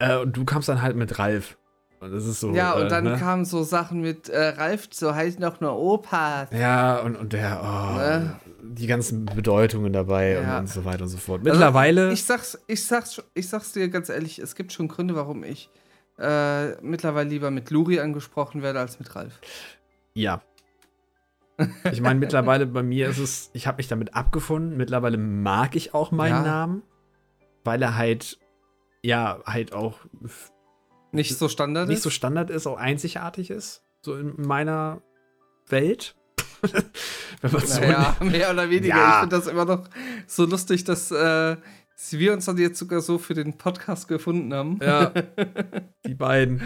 Äh, 0.03 0.17
und 0.19 0.37
du 0.37 0.45
kamst 0.45 0.69
dann 0.69 0.83
halt 0.83 0.97
mit 0.97 1.19
Ralf. 1.19 1.57
Und 2.01 2.13
das 2.13 2.27
ist 2.27 2.41
so. 2.41 2.53
Ja, 2.53 2.73
und 2.73 2.87
äh, 2.87 2.89
dann 2.89 3.05
ne? 3.05 3.17
kamen 3.17 3.45
so 3.45 3.63
Sachen 3.63 4.01
mit 4.01 4.29
äh, 4.29 4.49
Ralf, 4.49 4.89
so 4.91 5.15
heißt 5.15 5.39
noch 5.39 5.61
nur 5.61 5.79
Opa. 5.79 6.49
Ja, 6.51 6.99
und, 6.99 7.15
und 7.15 7.33
der, 7.33 7.61
oh, 7.63 7.97
ne? 7.97 8.41
die 8.61 8.89
ganzen 8.89 9.25
Bedeutungen 9.27 9.93
dabei 9.93 10.33
ja. 10.33 10.55
und, 10.55 10.63
und, 10.63 10.69
so 10.69 10.85
weiter 10.85 11.05
und 11.05 11.09
so 11.09 11.19
fort. 11.19 11.43
Also, 11.43 11.53
Mittlerweile. 11.53 12.01
Also 12.03 12.15
ich, 12.15 12.25
sag's, 12.25 12.59
ich, 12.67 12.85
sag's, 12.85 13.23
ich 13.35 13.49
sag's 13.49 13.73
dir 13.73 13.89
ganz 13.89 14.09
ehrlich, 14.09 14.41
es 14.41 14.57
gibt 14.57 14.73
schon 14.73 14.89
Gründe, 14.89 15.15
warum 15.15 15.45
ich 15.45 15.71
äh, 16.19 16.73
mittlerweile 16.83 17.29
lieber 17.29 17.53
mit 17.53 17.71
Luri 17.71 18.01
angesprochen 18.01 18.63
werde 18.63 18.81
als 18.81 18.99
mit 18.99 19.15
Ralf. 19.15 19.41
Ja. 20.15 20.43
Ich 21.93 22.01
meine, 22.01 22.19
mittlerweile 22.19 22.67
bei 22.67 22.83
mir 22.83 23.09
ist 23.09 23.19
es, 23.19 23.51
ich 23.53 23.69
habe 23.69 23.77
mich 23.77 23.87
damit 23.87 24.17
abgefunden. 24.17 24.77
Mittlerweile 24.77 25.19
mag 25.19 25.77
ich 25.77 25.95
auch 25.95 26.11
meinen 26.11 26.45
ja. 26.45 26.51
Namen, 26.51 26.83
weil 27.63 27.81
er 27.83 27.97
halt 27.97 28.41
ja, 29.03 29.41
halt 29.45 29.73
auch 29.73 29.99
nicht 31.13 31.37
so 31.37 31.49
Standard 31.49 31.89
nicht 31.89 31.99
ist. 31.99 32.05
so 32.05 32.11
Standard 32.11 32.51
ist, 32.51 32.67
auch 32.67 32.79
einzigartig 32.79 33.51
ist. 33.51 33.83
So 34.01 34.17
in 34.17 34.35
meiner 34.41 35.03
Welt. 35.69 36.17
Wenn 37.41 37.53
man 37.53 37.67
so 37.67 37.81
naja, 37.81 38.17
mehr 38.21 38.51
oder 38.51 38.71
weniger. 38.71 38.97
Ja. 38.97 39.15
Ich 39.15 39.21
finde 39.21 39.37
das 39.37 39.47
immer 39.47 39.65
noch 39.65 39.89
so 40.27 40.47
lustig, 40.47 40.85
dass 40.85 41.11
äh, 41.11 41.57
wir 42.11 42.33
uns 42.33 42.45
dann 42.47 42.57
jetzt 42.57 42.79
sogar 42.79 43.01
so 43.01 43.19
für 43.19 43.35
den 43.35 43.59
Podcast 43.59 44.09
gefunden 44.09 44.55
haben. 44.55 44.79
Ja. 44.81 45.13
die 46.07 46.15
beiden. 46.15 46.63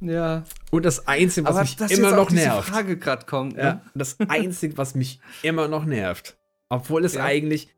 Ja. 0.00 0.44
Und 0.70 0.84
das 0.84 1.08
Einzige, 1.08 1.46
was 1.46 1.56
Aber 1.56 1.86
mich 1.88 1.98
immer 1.98 2.12
noch 2.12 2.30
nervt. 2.30 2.68
Frage 2.68 2.96
gerade 2.96 3.26
kommt. 3.26 3.56
Ne? 3.56 3.62
Ja, 3.62 3.82
das 3.94 4.18
Einzige, 4.20 4.76
was 4.76 4.94
mich 4.94 5.20
immer 5.42 5.68
noch 5.68 5.84
nervt. 5.84 6.38
Obwohl 6.68 7.04
es 7.04 7.14
ja. 7.14 7.24
eigentlich. 7.24 7.74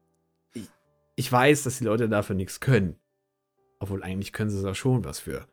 Ich, 0.53 0.69
ich 1.17 1.33
weiß, 1.33 1.63
dass 1.63 1.79
die 1.79 1.85
Leute 1.85 2.09
dafür 2.09 2.37
nichts 2.37 2.61
können. 2.61 2.97
Obwohl 3.81 4.03
eigentlich 4.03 4.33
können 4.33 4.51
sie 4.51 4.63
da 4.63 4.75
schon 4.75 5.05
was 5.05 5.19
für. 5.19 5.47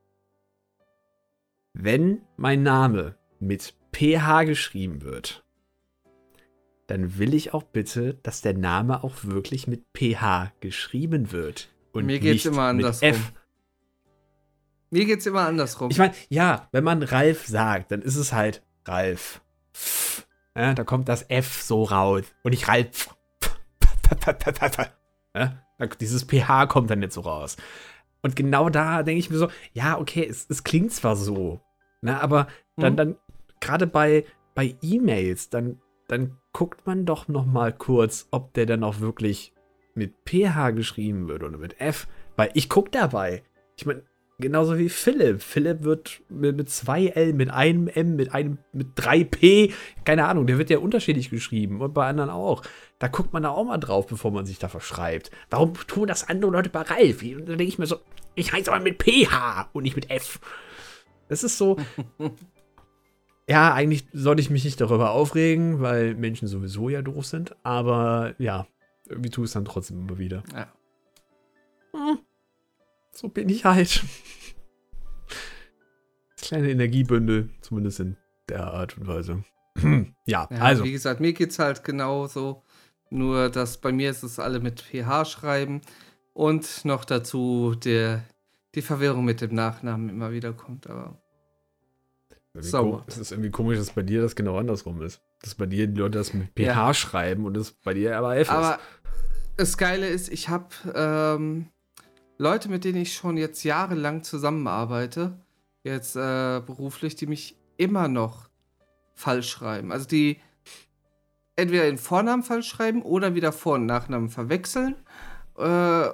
Wenn 1.74 2.22
mein 2.36 2.62
Name 2.62 3.16
mit 3.40 3.74
PH 3.94 4.44
geschrieben 4.44 5.02
wird, 5.02 5.44
dann 6.88 7.18
will 7.18 7.34
ich 7.34 7.54
auch 7.54 7.64
bitte, 7.64 8.16
dass 8.24 8.42
der 8.42 8.54
Name 8.54 9.04
auch 9.04 9.24
wirklich 9.24 9.68
mit 9.68 9.86
PH 9.94 10.52
geschrieben 10.60 11.32
wird. 11.32 11.70
Und 11.94 12.06
Mir 12.06 12.20
geht's 12.20 12.46
nicht 12.46 12.54
immer 12.54 12.64
andersrum. 12.64 13.10
Mit 13.10 13.18
F. 13.18 13.34
Mir 14.90 15.06
geht's 15.06 15.26
immer 15.26 15.48
andersrum. 15.48 15.92
Ich 15.92 15.98
meine, 15.98 16.14
ja, 16.30 16.68
wenn 16.72 16.84
man 16.84 17.04
Ralf 17.04 17.46
sagt, 17.48 17.92
dann 17.92 18.02
ist 18.02 18.16
es 18.16 18.34
halt 18.34 18.64
Ralf. 18.86 19.42
Ja, 20.56 20.74
da 20.74 20.84
kommt 20.84 21.10
das 21.10 21.24
F 21.30 21.62
so 21.62 21.84
raus. 21.84 22.24
Und 22.44 22.52
nicht 22.52 22.68
Ralf. 22.68 23.16
Ja, 25.80 25.86
dieses 26.00 26.26
PH 26.26 26.66
kommt 26.66 26.90
dann 26.90 27.00
nicht 27.00 27.14
so 27.14 27.22
raus. 27.22 27.58
Und 28.22 28.36
genau 28.36 28.70
da 28.70 29.04
denke 29.04 29.20
ich 29.20 29.30
mir 29.30 29.38
so, 29.38 29.50
ja, 29.74 30.00
okay, 30.00 30.26
es, 30.30 30.46
es 30.50 30.64
klingt 30.64 30.92
zwar 30.92 31.16
so, 31.16 31.62
ne, 32.02 32.22
aber 32.22 32.48
dann, 32.76 32.94
mhm. 32.94 32.98
dann 32.98 33.16
gerade 33.60 33.88
bei, 33.88 34.26
bei 34.56 34.76
E-Mails, 34.82 35.50
dann, 35.50 35.80
dann 36.08 36.38
guckt 36.54 36.86
man 36.86 37.06
doch 37.06 37.28
noch 37.28 37.46
mal 37.46 37.74
kurz, 37.74 38.28
ob 38.32 38.54
der 38.54 38.66
dann 38.66 38.84
auch 38.84 39.00
wirklich 39.00 39.54
mit 39.94 40.14
PH 40.26 40.72
geschrieben 40.72 41.28
wird 41.28 41.44
oder 41.44 41.58
mit 41.58 41.80
F, 41.82 42.08
weil 42.36 42.52
ich 42.54 42.70
gucke 42.70 42.92
dabei. 42.92 43.44
Ich 43.78 43.86
meine, 43.86 44.04
genauso 44.40 44.78
wie 44.78 44.90
Philipp. 44.90 45.42
Philipp 45.42 45.84
wird 45.84 46.22
mit, 46.30 46.56
mit 46.56 46.70
zwei 46.70 47.08
L, 47.08 47.34
mit 47.34 47.50
einem 47.50 47.88
M, 47.88 48.16
mit 48.16 48.34
einem, 48.34 48.60
mit 48.72 48.90
drei 48.96 49.24
P, 49.24 49.74
keine 50.06 50.28
Ahnung, 50.28 50.48
der 50.48 50.58
wird 50.58 50.70
ja 50.70 50.80
unterschiedlich 50.80 51.30
geschrieben 51.30 51.82
und 51.82 51.94
bei 51.94 52.08
anderen 52.08 52.30
auch. 52.30 52.64
Da 53.00 53.08
guckt 53.08 53.34
man 53.34 53.44
da 53.44 53.50
auch 53.50 53.66
mal 53.66 53.78
drauf, 53.78 54.08
bevor 54.08 54.32
man 54.32 54.46
sich 54.46 54.60
da 54.60 54.70
verschreibt. 54.70 55.32
Warum 55.50 55.74
tun 55.74 56.08
das 56.08 56.28
andere 56.28 56.52
Leute 56.52 56.70
bei 56.70 56.82
Ralf? 56.82 57.22
Und 57.22 57.42
da 57.48 57.56
denke 57.56 57.66
ich 57.66 57.80
mir 57.80 57.86
so, 57.86 57.98
ich 58.36 58.54
heiße 58.54 58.72
aber 58.72 58.84
mit 58.84 59.02
PH 59.02 59.70
und 59.74 59.84
nicht 59.84 59.96
mit 59.96 60.10
F. 60.10 60.40
Das 61.28 61.44
ist 61.44 61.58
so. 61.58 61.78
ja, 63.48 63.74
eigentlich 63.74 64.08
sollte 64.14 64.42
ich 64.42 64.50
mich 64.50 64.64
nicht 64.64 64.80
darüber 64.82 65.12
aufregen, 65.12 65.82
weil 65.82 66.16
Menschen 66.16 66.48
sowieso 66.48 66.90
ja 66.90 67.02
doof 67.02 67.26
sind. 67.26 67.56
Aber 67.64 68.34
ja, 68.40 68.68
irgendwie 69.08 69.30
tue 69.30 69.46
ich 69.46 69.50
es 69.50 69.54
dann 69.54 69.66
trotzdem 69.66 70.00
immer 70.00 70.18
wieder. 70.18 70.44
Ja. 70.54 70.72
So 73.18 73.30
bin 73.30 73.50
ich 73.50 73.66
halt. 73.66 74.04
Das 76.36 76.50
kleine 76.50 76.70
Energiebündel, 76.70 77.50
zumindest 77.62 78.00
in 78.00 78.16
der 78.48 78.68
Art 78.68 78.96
und 78.96 79.08
Weise. 79.08 79.44
ja, 80.26 80.48
ja, 80.52 80.58
also. 80.60 80.84
Wie 80.84 80.92
gesagt, 80.92 81.20
mir 81.20 81.34
geht 81.34 81.50
es 81.50 81.58
halt 81.58 81.84
genauso. 81.84 82.62
Nur, 83.10 83.50
dass 83.50 83.80
bei 83.80 83.92
mir 83.92 84.12
ist 84.12 84.22
es 84.22 84.38
alle 84.38 84.60
mit 84.60 84.82
PH 84.82 85.26
schreiben 85.26 85.82
und 86.34 86.86
noch 86.86 87.06
dazu 87.06 87.74
der, 87.74 88.24
die 88.76 88.84
Verwirrung 88.84 89.26
mit 89.26 89.42
dem 89.42 89.56
Nachnamen 89.56 90.10
immer 90.10 90.32
wieder 90.32 90.54
kommt. 90.54 90.88
Aber 90.88 91.20
sauer. 92.54 93.04
Es 93.08 93.18
ist 93.18 93.32
irgendwie 93.32 93.50
komisch, 93.50 93.80
dass 93.80 93.94
bei 93.94 94.04
dir 94.04 94.22
das 94.22 94.36
genau 94.36 94.60
andersrum 94.60 95.02
ist. 95.02 95.24
Dass 95.42 95.56
bei 95.56 95.66
dir 95.66 95.88
die 95.88 96.00
Leute 96.00 96.20
das 96.20 96.36
mit 96.36 96.50
PH 96.54 96.62
ja. 96.62 96.94
schreiben 96.94 97.46
und 97.46 97.56
das 97.56 97.72
bei 97.72 97.96
dir 97.96 98.16
aber 98.16 98.38
F 98.38 98.50
ist. 98.50 98.54
Aber 98.54 98.80
das 99.56 99.76
Geile 99.76 100.08
ist, 100.08 100.30
ich 100.30 100.50
habe 100.50 100.68
ähm, 100.94 101.72
Leute, 102.38 102.70
mit 102.70 102.84
denen 102.84 103.02
ich 103.02 103.16
schon 103.16 103.38
jetzt 103.38 103.64
jahrelang 103.64 104.24
zusammenarbeite, 104.24 105.40
jetzt 105.84 106.16
äh, 106.16 106.62
beruflich, 106.66 107.16
die 107.16 107.28
mich 107.28 107.58
immer 107.78 108.08
noch 108.08 108.50
falsch 109.16 109.50
schreiben. 109.50 109.92
Also 109.92 110.08
die 110.08 110.40
entweder 111.56 111.84
den 111.84 111.98
Vornamen 111.98 112.44
falsch 112.44 112.68
schreiben 112.68 113.02
oder 113.02 113.36
wieder 113.36 113.52
Vor- 113.52 113.76
und 113.76 113.86
Nachnamen 113.86 114.30
verwechseln. 114.30 114.96
Äh, 115.58 116.10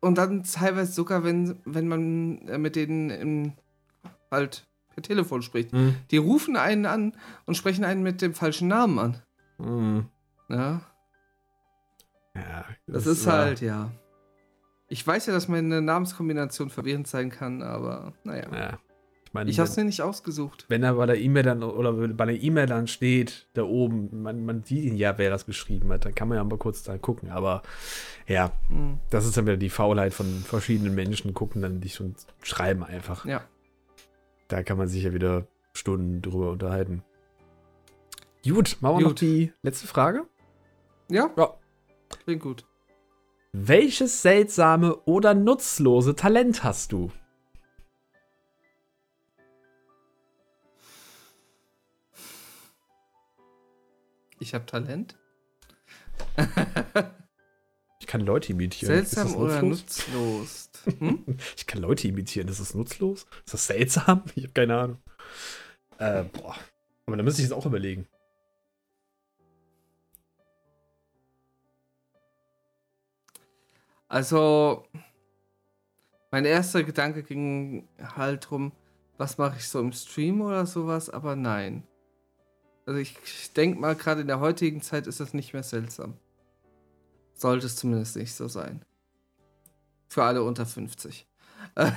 und 0.00 0.18
dann 0.18 0.42
teilweise 0.42 0.92
sogar, 0.92 1.24
wenn, 1.24 1.60
wenn 1.64 1.86
man 1.86 2.48
äh, 2.48 2.58
mit 2.58 2.74
denen 2.74 3.10
im, 3.10 3.52
halt 4.30 4.66
per 4.88 5.02
Telefon 5.02 5.42
spricht. 5.42 5.72
Mhm. 5.72 5.96
Die 6.10 6.16
rufen 6.16 6.56
einen 6.56 6.86
an 6.86 7.16
und 7.46 7.56
sprechen 7.56 7.84
einen 7.84 8.02
mit 8.02 8.22
dem 8.22 8.34
falschen 8.34 8.68
Namen 8.68 8.98
an. 8.98 9.22
Mhm. 9.58 10.06
Ja. 10.48 10.80
Ja. 12.34 12.64
Das, 12.86 13.04
das 13.04 13.06
ist 13.06 13.26
halt, 13.26 13.60
ja. 13.60 13.90
Ich 14.90 15.06
weiß 15.06 15.26
ja, 15.26 15.32
dass 15.32 15.46
meine 15.46 15.80
Namenskombination 15.80 16.68
verwirrend 16.68 17.06
sein 17.06 17.30
kann, 17.30 17.62
aber 17.62 18.12
naja. 18.24 18.48
Ja. 18.52 18.78
Ich, 19.24 19.32
mein, 19.32 19.46
ich 19.46 19.60
habe 19.60 19.68
es 19.68 19.76
mir 19.76 19.84
nicht 19.84 20.02
ausgesucht. 20.02 20.66
Wenn 20.66 20.82
er 20.82 20.94
bei 20.94 21.06
der 21.06 21.20
E-Mail 21.20 21.44
dann 21.44 21.62
oder 21.62 21.92
bei 21.92 22.26
der 22.26 22.42
E-Mail 22.42 22.66
dann 22.66 22.88
steht, 22.88 23.46
da 23.52 23.62
oben, 23.62 24.22
man, 24.22 24.44
man 24.44 24.64
sieht 24.64 24.82
ihn 24.82 24.96
ja, 24.96 25.16
wer 25.16 25.30
das 25.30 25.46
geschrieben 25.46 25.92
hat, 25.92 26.04
dann 26.04 26.16
kann 26.16 26.26
man 26.26 26.38
ja 26.38 26.42
mal 26.42 26.58
kurz 26.58 26.82
da 26.82 26.98
gucken. 26.98 27.30
Aber 27.30 27.62
ja, 28.26 28.50
mhm. 28.68 28.98
das 29.10 29.26
ist 29.26 29.36
dann 29.36 29.46
wieder 29.46 29.56
die 29.56 29.70
Faulheit 29.70 30.12
von 30.12 30.26
verschiedenen 30.26 30.96
Menschen, 30.96 31.34
gucken 31.34 31.62
dann 31.62 31.80
dich 31.80 32.00
und 32.00 32.26
schreiben 32.42 32.82
einfach. 32.82 33.24
Ja. 33.24 33.44
Da 34.48 34.64
kann 34.64 34.76
man 34.76 34.88
sich 34.88 35.04
ja 35.04 35.14
wieder 35.14 35.46
Stunden 35.72 36.20
drüber 36.20 36.50
unterhalten. 36.50 37.04
Gut, 38.42 38.78
machen 38.80 38.96
wir 38.96 39.04
gut. 39.04 39.12
noch 39.12 39.14
die 39.14 39.52
letzte 39.62 39.86
Frage? 39.86 40.26
Ja? 41.08 41.30
Ja. 41.36 41.54
Klingt 42.24 42.42
gut. 42.42 42.64
Welches 43.52 44.22
seltsame 44.22 44.96
oder 45.06 45.34
nutzlose 45.34 46.14
Talent 46.14 46.62
hast 46.62 46.92
du? 46.92 47.10
Ich 54.38 54.54
habe 54.54 54.66
Talent. 54.66 55.18
ich 57.98 58.06
kann 58.06 58.20
Leute 58.20 58.52
imitieren. 58.52 58.94
Seltsam 58.94 59.34
oder 59.34 59.62
nutzlos? 59.62 60.70
Hm? 60.98 61.36
ich 61.58 61.66
kann 61.66 61.82
Leute 61.82 62.08
imitieren. 62.08 62.48
Ist 62.48 62.58
das 62.58 62.74
nutzlos? 62.74 63.26
Ist 63.44 63.52
das 63.52 63.66
seltsam? 63.66 64.24
Ich 64.34 64.44
habe 64.44 64.54
keine 64.54 64.78
Ahnung. 64.78 65.02
Äh, 65.98 66.24
boah. 66.24 66.56
Aber 67.04 67.16
da 67.16 67.22
müsste 67.22 67.42
ich 67.42 67.46
es 67.46 67.52
auch 67.52 67.66
überlegen. 67.66 68.08
Also, 74.10 74.84
mein 76.32 76.44
erster 76.44 76.82
Gedanke 76.82 77.22
ging 77.22 77.88
halt 78.16 78.50
drum, 78.50 78.72
was 79.18 79.38
mache 79.38 79.58
ich 79.58 79.68
so 79.68 79.78
im 79.78 79.92
Stream 79.92 80.40
oder 80.40 80.66
sowas, 80.66 81.08
aber 81.08 81.36
nein. 81.36 81.84
Also 82.86 82.98
ich, 82.98 83.16
ich 83.24 83.52
denke 83.52 83.78
mal, 83.78 83.94
gerade 83.94 84.22
in 84.22 84.26
der 84.26 84.40
heutigen 84.40 84.82
Zeit 84.82 85.06
ist 85.06 85.20
das 85.20 85.32
nicht 85.32 85.52
mehr 85.52 85.62
seltsam. 85.62 86.18
Sollte 87.34 87.66
es 87.66 87.76
zumindest 87.76 88.16
nicht 88.16 88.34
so 88.34 88.48
sein. 88.48 88.84
Für 90.08 90.24
alle 90.24 90.42
unter 90.42 90.66
50. 90.66 91.28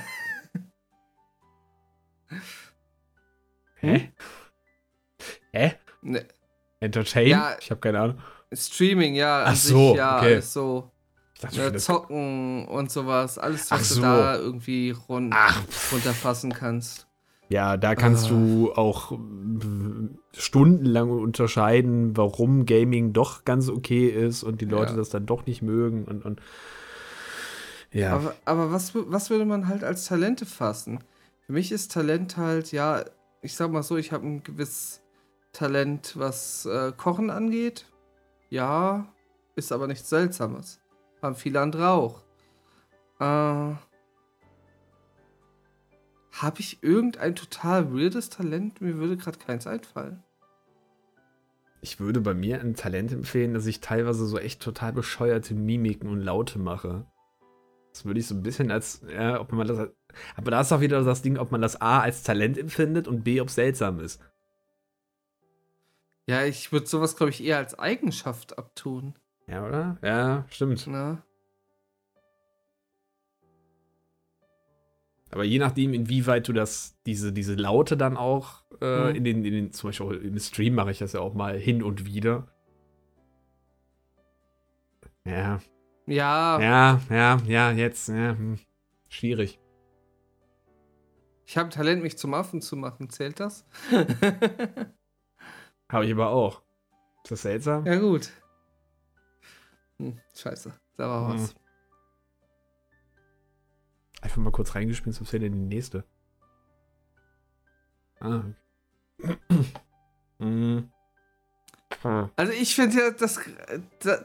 Hä? 3.78 4.12
Hä? 5.52 5.74
Ne. 6.04 6.28
Entertain? 6.80 7.28
Ja, 7.28 7.58
ich 7.60 7.72
habe 7.72 7.82
keine 7.82 8.00
Ahnung. 8.00 8.22
Streaming, 8.54 9.16
ja. 9.16 9.46
Ach 9.48 9.56
so, 9.56 9.90
sich, 9.90 9.98
ja, 9.98 10.18
okay. 10.18 10.42
so 10.42 10.93
dachte, 11.44 11.72
ne, 11.72 11.78
Zocken 11.78 12.68
und 12.68 12.92
sowas. 12.92 13.38
Alles, 13.38 13.72
was 13.72 13.90
so. 13.90 13.96
du 13.96 14.02
da 14.02 14.36
irgendwie 14.38 14.92
run 14.92 15.32
Ach, 15.34 15.62
runterfassen 15.92 16.54
kannst. 16.54 17.08
Ja, 17.50 17.78
da 17.78 17.94
kannst 17.96 18.26
ah. 18.26 18.30
du 18.30 18.74
auch 18.74 19.12
äh, 19.12 19.18
stundenlang 20.36 21.12
unterscheiden, 21.12 22.18
warum 22.18 22.66
Gaming 22.66 23.14
doch 23.14 23.46
ganz 23.46 23.70
okay 23.70 24.08
ist 24.08 24.44
und 24.44 24.62
die 24.62 24.66
Leute 24.66 24.92
ja. 24.92 24.98
das 24.98 25.10
dann 25.10 25.26
doch 25.26 25.46
nicht 25.46 25.62
mögen 25.62 26.06
und, 26.06 26.26
und 26.26 26.42
ja. 27.92 28.14
Aber, 28.14 28.36
aber 28.46 28.72
was, 28.72 28.96
was 28.96 29.30
würde 29.30 29.46
man 29.46 29.68
halt 29.68 29.84
als 29.84 30.06
Talente 30.06 30.46
fassen? 30.46 31.04
Für 31.46 31.54
mich 31.54 31.72
ist 31.72 31.92
Talent 31.92 32.38
halt, 32.38 32.72
ja, 32.72 33.06
ich 33.42 33.56
sag 33.56 33.72
mal 33.72 33.84
so, 33.84 33.98
ich 33.98 34.12
habe 34.12 34.26
ein 34.26 34.44
gewisses 34.44 35.02
Talent, 35.52 36.14
was 36.18 36.66
äh, 36.66 36.92
Kochen 36.98 37.30
angeht. 37.30 37.86
Ja, 38.50 39.08
ist 39.56 39.72
aber 39.72 39.88
nichts 39.88 40.10
Seltsames. 40.10 40.80
Haben 41.24 41.36
viele 41.36 41.62
andere 41.62 41.90
auch. 41.90 42.22
Äh, 43.22 43.76
Habe 46.34 46.60
ich 46.60 46.84
irgendein 46.84 47.34
total 47.36 47.94
weirdes 47.94 48.30
Talent? 48.30 48.82
Mir 48.82 48.98
würde 48.98 49.16
gerade 49.16 49.40
keins 49.40 49.66
einfallen. 49.66 50.22
Ich 51.82 52.02
würde 52.02 52.20
bei 52.20 52.34
mir 52.34 52.60
ein 52.60 52.76
Talent 52.76 53.14
empfehlen, 53.14 53.54
dass 53.54 53.66
ich 53.66 53.80
teilweise 53.80 54.26
so 54.26 54.38
echt 54.38 54.62
total 54.62 54.92
bescheuerte 54.92 55.54
Mimiken 55.54 56.10
und 56.10 56.20
Laute 56.20 56.60
mache. 56.60 57.06
Das 57.94 58.04
würde 58.04 58.20
ich 58.20 58.28
so 58.28 58.36
ein 58.36 58.44
bisschen 58.44 58.70
als, 58.70 59.02
ja, 59.10 59.40
ob 59.40 59.54
man 59.54 59.68
das, 59.68 59.90
aber 60.36 60.52
da 60.52 60.60
ist 60.60 60.74
auch 60.74 60.82
wieder 60.82 61.04
das 61.04 61.22
Ding, 61.22 61.38
ob 61.38 61.52
man 61.52 61.62
das 61.62 61.80
A 61.80 62.02
als 62.02 62.24
Talent 62.24 62.58
empfindet 62.58 63.08
und 63.08 63.24
B, 63.24 63.40
ob 63.40 63.48
es 63.48 63.56
seltsam 63.56 64.00
ist. 64.00 64.20
Ja, 66.28 66.44
ich 66.44 66.72
würde 66.72 66.88
sowas, 66.88 67.16
glaube 67.16 67.30
ich, 67.30 67.44
eher 67.44 67.58
als 67.58 67.78
Eigenschaft 67.80 68.58
abtun. 68.58 69.14
Ja, 69.48 69.66
oder? 69.68 69.98
Ja, 70.02 70.46
stimmt. 70.50 70.86
Na? 70.88 71.24
Aber 75.32 75.44
je 75.44 75.58
nachdem, 75.58 75.94
inwieweit 75.94 76.48
du 76.48 76.54
das, 76.54 76.96
diese, 77.08 77.34
diese 77.34 77.56
Laute 77.56 77.98
dann 77.98 78.18
auch 78.18 78.64
äh, 78.82 79.10
mhm. 79.10 79.16
in, 79.16 79.24
den, 79.24 79.46
in 79.46 79.54
den, 79.54 79.72
zum 79.74 79.90
Beispiel 79.90 80.12
im 80.24 80.38
Stream 80.40 80.76
mache 80.76 80.92
ich 80.92 81.00
das 81.00 81.14
ja 81.14 81.22
auch 81.22 81.34
mal 81.34 81.58
hin 81.58 81.82
und 81.82 82.06
wieder. 82.06 82.48
Ja. 85.26 85.60
Ja. 86.06 86.62
Ja, 86.62 87.02
ja, 87.10 87.38
ja, 87.48 87.72
jetzt, 87.72 88.10
ja, 88.10 88.38
hm. 88.38 88.60
schwierig. 89.10 89.60
Ich 91.46 91.58
habe 91.58 91.70
Talent, 91.70 92.04
mich 92.04 92.18
zum 92.18 92.34
Affen 92.34 92.62
zu 92.62 92.76
machen. 92.76 93.10
Zählt 93.10 93.40
das? 93.40 93.66
habe 95.90 96.06
ich 96.06 96.12
aber 96.12 96.30
auch. 96.30 96.62
Ist 97.24 97.32
das 97.32 97.42
seltsam? 97.42 97.86
Ja, 97.86 97.96
gut. 97.96 98.32
Hm, 100.04 100.20
scheiße, 100.36 100.74
da 100.98 101.08
war 101.08 101.30
hm. 101.30 101.34
was. 101.34 101.56
Einfach 104.22 104.38
mal 104.38 104.52
kurz 104.52 104.76
reingespielt, 104.76 105.16
sonst 105.16 105.32
wäre 105.32 105.44
denn 105.44 105.54
die 105.54 105.76
nächste. 105.76 106.04
Ah. 108.20 108.44
mhm. 110.40 110.90
Also 112.36 112.52
ich 112.52 112.76
finde 112.76 112.98
ja, 112.98 113.12
das, 113.12 113.40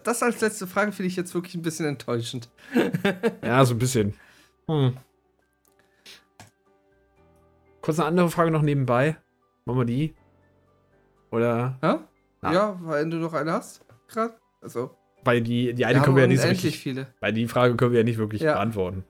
das 0.02 0.22
als 0.24 0.40
letzte 0.40 0.66
Frage 0.66 0.90
finde 0.90 1.06
ich 1.06 1.14
jetzt 1.14 1.32
wirklich 1.32 1.54
ein 1.54 1.62
bisschen 1.62 1.86
enttäuschend. 1.86 2.50
ja, 3.44 3.64
so 3.64 3.74
ein 3.74 3.78
bisschen. 3.78 4.14
Hm. 4.66 4.96
Kurz 7.80 8.00
eine 8.00 8.08
andere 8.08 8.30
Frage 8.30 8.50
noch 8.50 8.62
nebenbei. 8.62 9.16
Machen 9.64 9.78
wir 9.78 9.84
die? 9.84 10.16
Oder? 11.30 11.78
Ja, 11.80 12.08
ja 12.50 12.80
wenn 12.82 13.10
du 13.10 13.18
noch 13.18 13.34
eine 13.34 13.52
hast, 13.52 13.84
gerade. 14.08 14.34
Also. 14.60 14.97
Weil 15.24 15.42
die, 15.42 15.74
die 15.74 15.84
eine 15.84 16.00
können 16.00 16.16
wir 16.16 16.22
ja 16.22 16.28
nicht 16.28 16.40
so 16.40 16.48
richtig. 16.48 16.78
Viele. 16.78 17.06
Weil 17.20 17.32
die 17.32 17.46
Frage 17.48 17.76
können 17.76 17.92
wir 17.92 18.00
ja 18.00 18.04
nicht 18.04 18.18
wirklich 18.18 18.42
ja. 18.42 18.54
beantworten. 18.54 19.04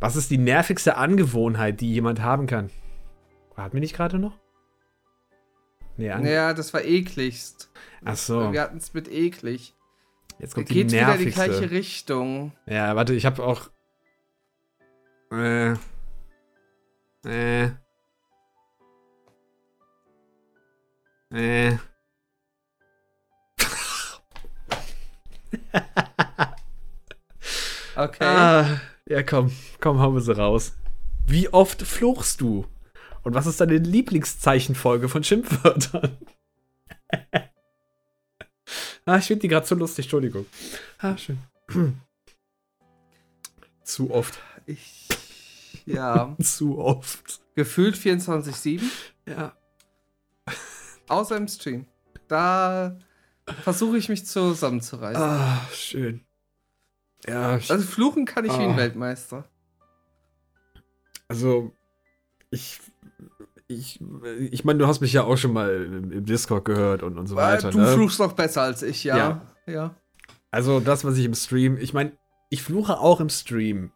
Was 0.00 0.16
ist 0.16 0.30
die 0.30 0.38
nervigste 0.38 0.96
Angewohnheit, 0.96 1.80
die 1.80 1.92
jemand 1.92 2.20
haben 2.20 2.46
kann? 2.46 2.70
Hatten 3.56 3.74
wir 3.74 3.80
nicht 3.80 3.94
gerade 3.94 4.18
noch? 4.18 4.38
Nee, 5.96 6.08
naja, 6.08 6.54
das 6.54 6.74
war 6.74 6.84
ekligst. 6.84 7.70
Ach 8.04 8.16
so. 8.16 8.52
Wir 8.52 8.62
hatten 8.62 8.78
es 8.78 8.94
mit 8.94 9.10
eklig. 9.10 9.74
Jetzt 10.38 10.54
kommt 10.54 10.68
Geht 10.68 10.90
die 10.90 10.96
nervigste. 10.96 11.42
wieder 11.42 11.52
die 11.52 11.58
gleiche 11.58 11.70
Richtung. 11.70 12.52
Ja, 12.66 12.96
warte, 12.96 13.14
ich 13.14 13.26
habe 13.26 13.44
auch. 13.44 13.70
Äh. 15.30 15.74
Äh. 17.24 17.70
Äh. 21.30 21.78
okay. 27.96 28.24
Ah. 28.24 28.80
Ja, 29.08 29.22
komm, 29.22 29.52
komm, 29.80 30.00
hauen 30.00 30.14
wir 30.14 30.20
sie 30.20 30.36
raus. 30.36 30.74
Wie 31.26 31.52
oft 31.52 31.82
fluchst 31.82 32.40
du? 32.40 32.66
Und 33.22 33.34
was 33.34 33.46
ist 33.46 33.60
deine 33.60 33.78
Lieblingszeichenfolge 33.78 35.08
von 35.08 35.24
Schimpfwörtern? 35.24 36.16
ah, 39.06 39.18
ich 39.18 39.26
finde 39.26 39.42
die 39.42 39.48
gerade 39.48 39.66
so 39.66 39.74
lustig, 39.74 40.06
Entschuldigung. 40.06 40.46
Ah, 40.98 41.16
schön. 41.16 41.38
Zu 43.84 44.10
oft. 44.10 44.38
Ich. 44.66 45.08
Ja. 45.86 46.36
Zu 46.42 46.78
oft. 46.78 47.40
Gefühlt 47.54 47.96
24-7. 47.96 48.82
Ja. 49.26 49.56
Außer 51.08 51.36
im 51.36 51.48
Stream. 51.48 51.86
Da 52.28 52.96
versuche 53.62 53.98
ich 53.98 54.08
mich 54.08 54.26
zusammenzureißen. 54.26 55.22
Ah, 55.22 55.60
schön. 55.72 56.20
Ja. 57.26 57.52
Also 57.52 57.78
fluchen 57.78 58.24
kann 58.24 58.44
ich 58.44 58.52
ah. 58.52 58.58
wie 58.58 58.64
ein 58.64 58.74
ah. 58.74 58.76
Weltmeister. 58.76 59.44
Also, 61.28 61.72
ich. 62.50 62.80
Ich, 63.68 64.00
ich 64.50 64.66
meine, 64.66 64.80
du 64.80 64.86
hast 64.86 65.00
mich 65.00 65.14
ja 65.14 65.24
auch 65.24 65.36
schon 65.36 65.54
mal 65.54 65.86
im, 65.86 66.26
Discord 66.26 66.66
gehört 66.66 67.02
und, 67.02 67.16
und 67.16 67.26
so 67.26 67.36
weiter. 67.36 67.70
Du 67.70 67.78
ne? 67.78 67.94
fluchst 67.94 68.18
noch 68.18 68.34
besser 68.34 68.60
als 68.60 68.82
ich, 68.82 69.02
ja. 69.02 69.16
ja. 69.16 69.46
ja. 69.66 69.96
Also, 70.50 70.78
das, 70.78 71.04
was 71.04 71.16
ich 71.16 71.24
im 71.24 71.34
Stream. 71.34 71.78
Ich 71.78 71.94
meine, 71.94 72.12
ich 72.50 72.62
fluche 72.62 72.98
auch 72.98 73.20
im 73.20 73.30
Stream. 73.30 73.92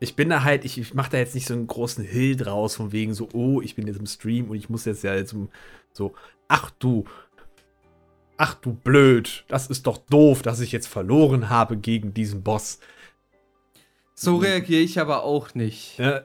Ich 0.00 0.16
bin 0.16 0.28
da 0.28 0.42
halt, 0.42 0.64
ich, 0.64 0.76
ich 0.76 0.92
mache 0.92 1.12
da 1.12 1.18
jetzt 1.18 1.36
nicht 1.36 1.46
so 1.46 1.54
einen 1.54 1.68
großen 1.68 2.02
Hill 2.02 2.34
draus, 2.34 2.74
von 2.74 2.90
wegen 2.90 3.14
so, 3.14 3.28
oh, 3.32 3.60
ich 3.60 3.76
bin 3.76 3.86
jetzt 3.86 4.00
im 4.00 4.06
Stream 4.06 4.50
und 4.50 4.56
ich 4.56 4.68
muss 4.68 4.86
jetzt 4.86 5.04
ja 5.04 5.14
jetzt 5.14 5.36
so, 5.92 6.14
ach 6.48 6.70
du, 6.80 7.04
ach 8.36 8.54
du 8.54 8.72
blöd, 8.72 9.44
das 9.48 9.68
ist 9.68 9.86
doch 9.86 9.98
doof, 9.98 10.42
dass 10.42 10.60
ich 10.60 10.72
jetzt 10.72 10.88
verloren 10.88 11.50
habe 11.50 11.76
gegen 11.76 12.14
diesen 12.14 12.42
Boss. 12.42 12.78
So 14.14 14.36
reagiere 14.36 14.80
ich 14.80 15.00
aber 15.00 15.24
auch 15.24 15.54
nicht. 15.54 15.98
Ja, 15.98 16.22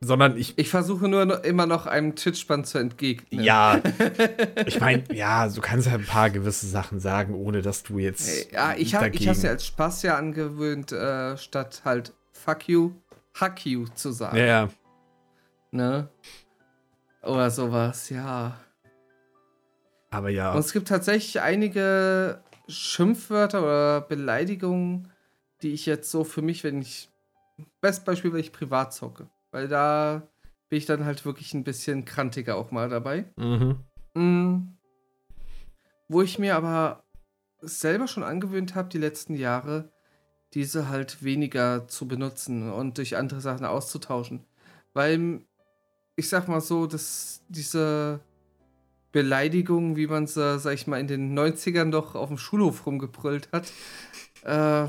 sondern 0.00 0.36
ich. 0.36 0.58
Ich 0.58 0.68
versuche 0.68 1.08
nur 1.08 1.24
noch, 1.24 1.42
immer 1.42 1.66
noch 1.66 1.86
einem 1.86 2.14
Twitch-Bann 2.14 2.64
zu 2.64 2.78
entgegnen. 2.78 3.42
Ja. 3.42 3.80
ich 4.66 4.80
meine, 4.80 5.04
ja, 5.12 5.48
du 5.48 5.60
kannst 5.60 5.86
ja 5.86 5.94
ein 5.94 6.04
paar 6.04 6.30
gewisse 6.30 6.66
Sachen 6.66 7.00
sagen, 7.00 7.34
ohne 7.34 7.62
dass 7.62 7.82
du 7.82 7.98
jetzt. 7.98 8.52
Ja, 8.52 8.74
ich 8.76 8.94
habe 8.94 9.10
es 9.10 9.42
ja 9.42 9.50
als 9.50 9.66
Spaß 9.66 10.02
ja 10.02 10.16
angewöhnt, 10.16 10.92
äh, 10.92 11.36
statt 11.38 11.82
halt 11.84 12.12
fuck 12.32 12.68
you, 12.68 12.92
huck 13.40 13.64
you 13.64 13.86
zu 13.94 14.12
sagen. 14.12 14.36
Ja, 14.36 14.44
ja. 14.44 14.68
Ne? 15.70 16.08
Oder 17.22 17.50
sowas, 17.50 18.10
ja. 18.10 18.58
Aber 20.10 20.30
ja. 20.30 20.52
Und 20.52 20.60
es 20.60 20.72
gibt 20.72 20.88
tatsächlich 20.88 21.40
einige 21.40 22.42
Schimpfwörter 22.68 23.62
oder 23.62 24.00
Beleidigungen, 24.00 25.10
die 25.62 25.72
ich 25.72 25.86
jetzt 25.86 26.10
so 26.10 26.24
für 26.24 26.42
mich, 26.42 26.64
wenn 26.64 26.80
ich. 26.80 27.10
Best 27.80 28.04
Beispiel, 28.04 28.32
wenn 28.32 28.40
ich 28.40 28.52
privat 28.52 28.92
zocke. 28.92 29.30
Weil 29.50 29.68
da 29.68 30.28
bin 30.68 30.78
ich 30.78 30.86
dann 30.86 31.04
halt 31.04 31.24
wirklich 31.24 31.54
ein 31.54 31.64
bisschen 31.64 32.04
krantiger 32.04 32.56
auch 32.56 32.70
mal 32.70 32.88
dabei. 32.88 33.24
Mhm. 33.36 33.78
Mhm. 34.14 34.76
Wo 36.08 36.22
ich 36.22 36.38
mir 36.38 36.56
aber 36.56 37.04
selber 37.60 38.08
schon 38.08 38.22
angewöhnt 38.22 38.74
habe, 38.74 38.88
die 38.88 38.98
letzten 38.98 39.34
Jahre, 39.34 39.90
diese 40.54 40.88
halt 40.88 41.22
weniger 41.22 41.88
zu 41.88 42.06
benutzen 42.06 42.70
und 42.70 42.98
durch 42.98 43.16
andere 43.16 43.40
Sachen 43.40 43.64
auszutauschen. 43.64 44.44
Weil, 44.92 45.40
ich 46.14 46.28
sag 46.28 46.48
mal 46.48 46.60
so, 46.60 46.86
dass 46.86 47.42
diese 47.48 48.20
Beleidigungen, 49.16 49.96
wie 49.96 50.08
man 50.08 50.26
sie, 50.26 50.58
sag 50.58 50.74
ich 50.74 50.86
mal, 50.86 51.00
in 51.00 51.06
den 51.06 51.38
90ern 51.38 51.90
doch 51.90 52.14
auf 52.14 52.28
dem 52.28 52.36
Schulhof 52.36 52.84
rumgebrüllt 52.84 53.48
hat, 53.50 53.72
äh, 54.42 54.88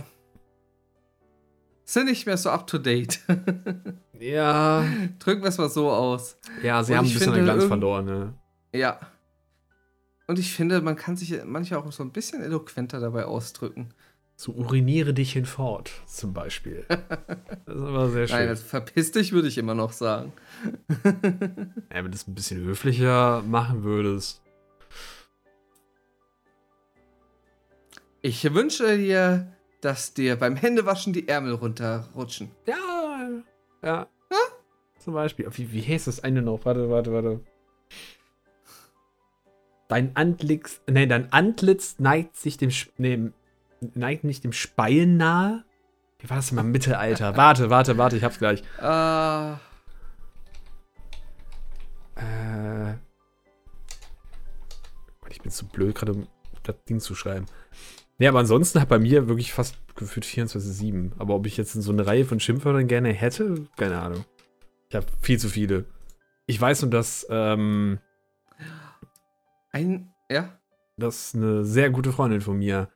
sind 1.85 2.07
nicht 2.07 2.25
mehr 2.25 2.35
so 2.35 2.49
up 2.49 2.67
to 2.67 2.77
date. 2.77 3.21
ja. 4.19 4.83
Drücken 5.19 5.43
wir 5.43 5.47
es 5.47 5.57
mal 5.57 5.69
so 5.69 5.89
aus. 5.89 6.37
Ja, 6.61 6.83
sie 6.83 6.91
Und 6.91 6.97
haben 6.97 7.07
ein 7.07 7.13
bisschen 7.13 7.33
den 7.35 7.45
Glanz 7.45 7.63
verloren, 7.63 8.05
ne? 8.05 8.33
Ja. 8.73 8.99
Und 10.27 10.39
ich 10.39 10.51
finde, 10.51 10.81
man 10.81 10.97
kann 10.97 11.15
sich 11.15 11.33
manchmal 11.45 11.79
auch 11.79 11.91
so 11.93 12.03
ein 12.03 12.11
bisschen 12.11 12.43
eloquenter 12.43 12.99
dabei 12.99 13.23
ausdrücken. 13.23 13.93
So 14.39 14.51
uriniere 14.51 15.15
dich 15.15 15.33
hinfort, 15.33 15.91
zum 16.05 16.33
Beispiel. 16.33 16.85
Das 17.65 17.75
ist 17.75 17.81
aber 17.81 18.09
sehr 18.09 18.27
schön. 18.27 18.37
Nein, 18.37 18.47
also 18.49 18.63
verpiss 18.63 19.11
dich, 19.11 19.33
würde 19.33 19.49
ich 19.49 19.57
immer 19.57 19.75
noch 19.75 19.91
sagen. 19.91 20.31
ja, 21.03 22.03
wenn 22.03 22.11
du 22.11 22.15
es 22.15 22.27
ein 22.27 22.33
bisschen 22.33 22.63
höflicher 22.63 23.41
machen 23.41 23.83
würdest. 23.83 24.41
Ich 28.21 28.53
wünsche 28.53 28.97
dir, 28.97 29.51
dass 29.81 30.13
dir 30.13 30.37
beim 30.37 30.55
Händewaschen 30.55 31.11
die 31.11 31.27
Ärmel 31.27 31.53
runterrutschen. 31.53 32.51
Ja, 32.65 33.29
ja. 33.83 34.07
ja? 34.31 34.37
Zum 34.97 35.13
Beispiel. 35.13 35.47
Wie, 35.51 35.73
wie 35.73 35.81
heißt 35.81 36.07
das 36.07 36.23
eine 36.23 36.41
noch? 36.41 36.63
Warte, 36.63 36.89
warte, 36.89 37.11
warte. 37.11 37.39
Dein 39.89 40.15
Antlitz, 40.15 40.81
nee, 40.87 41.05
dein 41.05 41.33
Antlitz 41.33 41.99
neigt 41.99 42.37
sich 42.37 42.57
dem, 42.57 42.71
nee, 42.97 43.31
neigt 43.81 44.23
nicht 44.23 44.43
dem 44.43 44.53
Speien 44.53 45.17
nahe. 45.17 45.63
Wie 46.19 46.29
war 46.29 46.37
das 46.37 46.51
immer 46.51 46.61
im 46.61 46.71
Mittelalter? 46.71 47.37
warte, 47.37 47.69
warte, 47.69 47.97
warte, 47.97 48.17
ich 48.17 48.23
hab's 48.23 48.39
gleich. 48.39 48.63
Uh. 48.81 49.55
Äh. 52.19 52.93
Ich 55.29 55.41
bin 55.41 55.51
zu 55.51 55.67
blöd, 55.67 55.93
gerade 55.93 56.13
um 56.13 56.27
das 56.63 56.75
Ding 56.89 56.99
zu 56.99 57.13
schreiben. 57.13 57.45
Nee, 58.17 58.27
aber 58.27 58.39
ansonsten 58.39 58.81
hat 58.81 58.89
bei 58.89 58.97
mir 58.97 59.27
wirklich 59.27 59.53
fast 59.53 59.77
gefühlt 59.95 60.25
24-7. 60.25 61.11
Aber 61.19 61.35
ob 61.35 61.45
ich 61.45 61.57
jetzt 61.57 61.73
so 61.73 61.91
eine 61.91 62.07
Reihe 62.07 62.25
von 62.25 62.39
Schimpfwörtern 62.39 62.87
gerne 62.87 63.13
hätte, 63.13 63.67
keine 63.75 63.99
Ahnung. 63.99 64.25
Ich 64.89 64.95
habe 64.95 65.05
viel 65.21 65.37
zu 65.37 65.49
viele. 65.49 65.85
Ich 66.47 66.59
weiß 66.59 66.81
nur, 66.83 66.91
dass, 66.91 67.27
ähm, 67.29 67.99
Ein, 69.71 70.13
ja? 70.31 70.57
Dass 70.97 71.35
eine 71.35 71.63
sehr 71.63 71.91
gute 71.91 72.11
Freundin 72.11 72.41
von 72.41 72.57
mir 72.57 72.89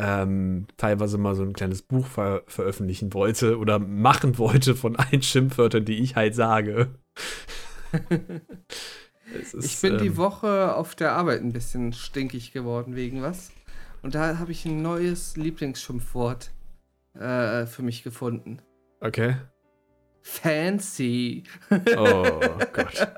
ähm, 0.00 0.66
teilweise 0.76 1.18
mal 1.18 1.34
so 1.34 1.42
ein 1.42 1.52
kleines 1.52 1.82
Buch 1.82 2.06
ver 2.06 2.42
veröffentlichen 2.46 3.12
wollte 3.12 3.58
oder 3.58 3.78
machen 3.78 4.38
wollte 4.38 4.74
von 4.74 4.96
allen 4.96 5.22
Schimpfwörtern, 5.22 5.84
die 5.84 5.98
ich 5.98 6.16
halt 6.16 6.34
sage. 6.34 6.94
ist, 9.38 9.54
ich 9.54 9.80
bin 9.80 9.94
ähm, 9.94 10.02
die 10.02 10.16
Woche 10.16 10.74
auf 10.74 10.94
der 10.94 11.12
Arbeit 11.12 11.42
ein 11.42 11.52
bisschen 11.52 11.92
stinkig 11.92 12.52
geworden 12.52 12.96
wegen 12.96 13.22
was. 13.22 13.52
Und 14.02 14.14
da 14.14 14.38
habe 14.38 14.52
ich 14.52 14.64
ein 14.64 14.80
neues 14.80 15.36
Lieblingsschimpfwort 15.36 16.50
äh, 17.14 17.66
für 17.66 17.82
mich 17.82 18.02
gefunden. 18.02 18.62
Okay. 19.00 19.36
Fancy. 20.22 21.44
Oh 21.70 22.40
Gott. 22.72 23.08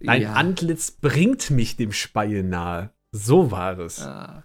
Dein 0.00 0.22
ja. 0.22 0.32
Antlitz 0.32 0.90
bringt 0.90 1.50
mich 1.50 1.76
dem 1.76 1.92
Speil 1.92 2.42
nahe. 2.42 2.90
So 3.12 3.50
war 3.50 3.78
es. 3.78 4.00
Ah. 4.00 4.44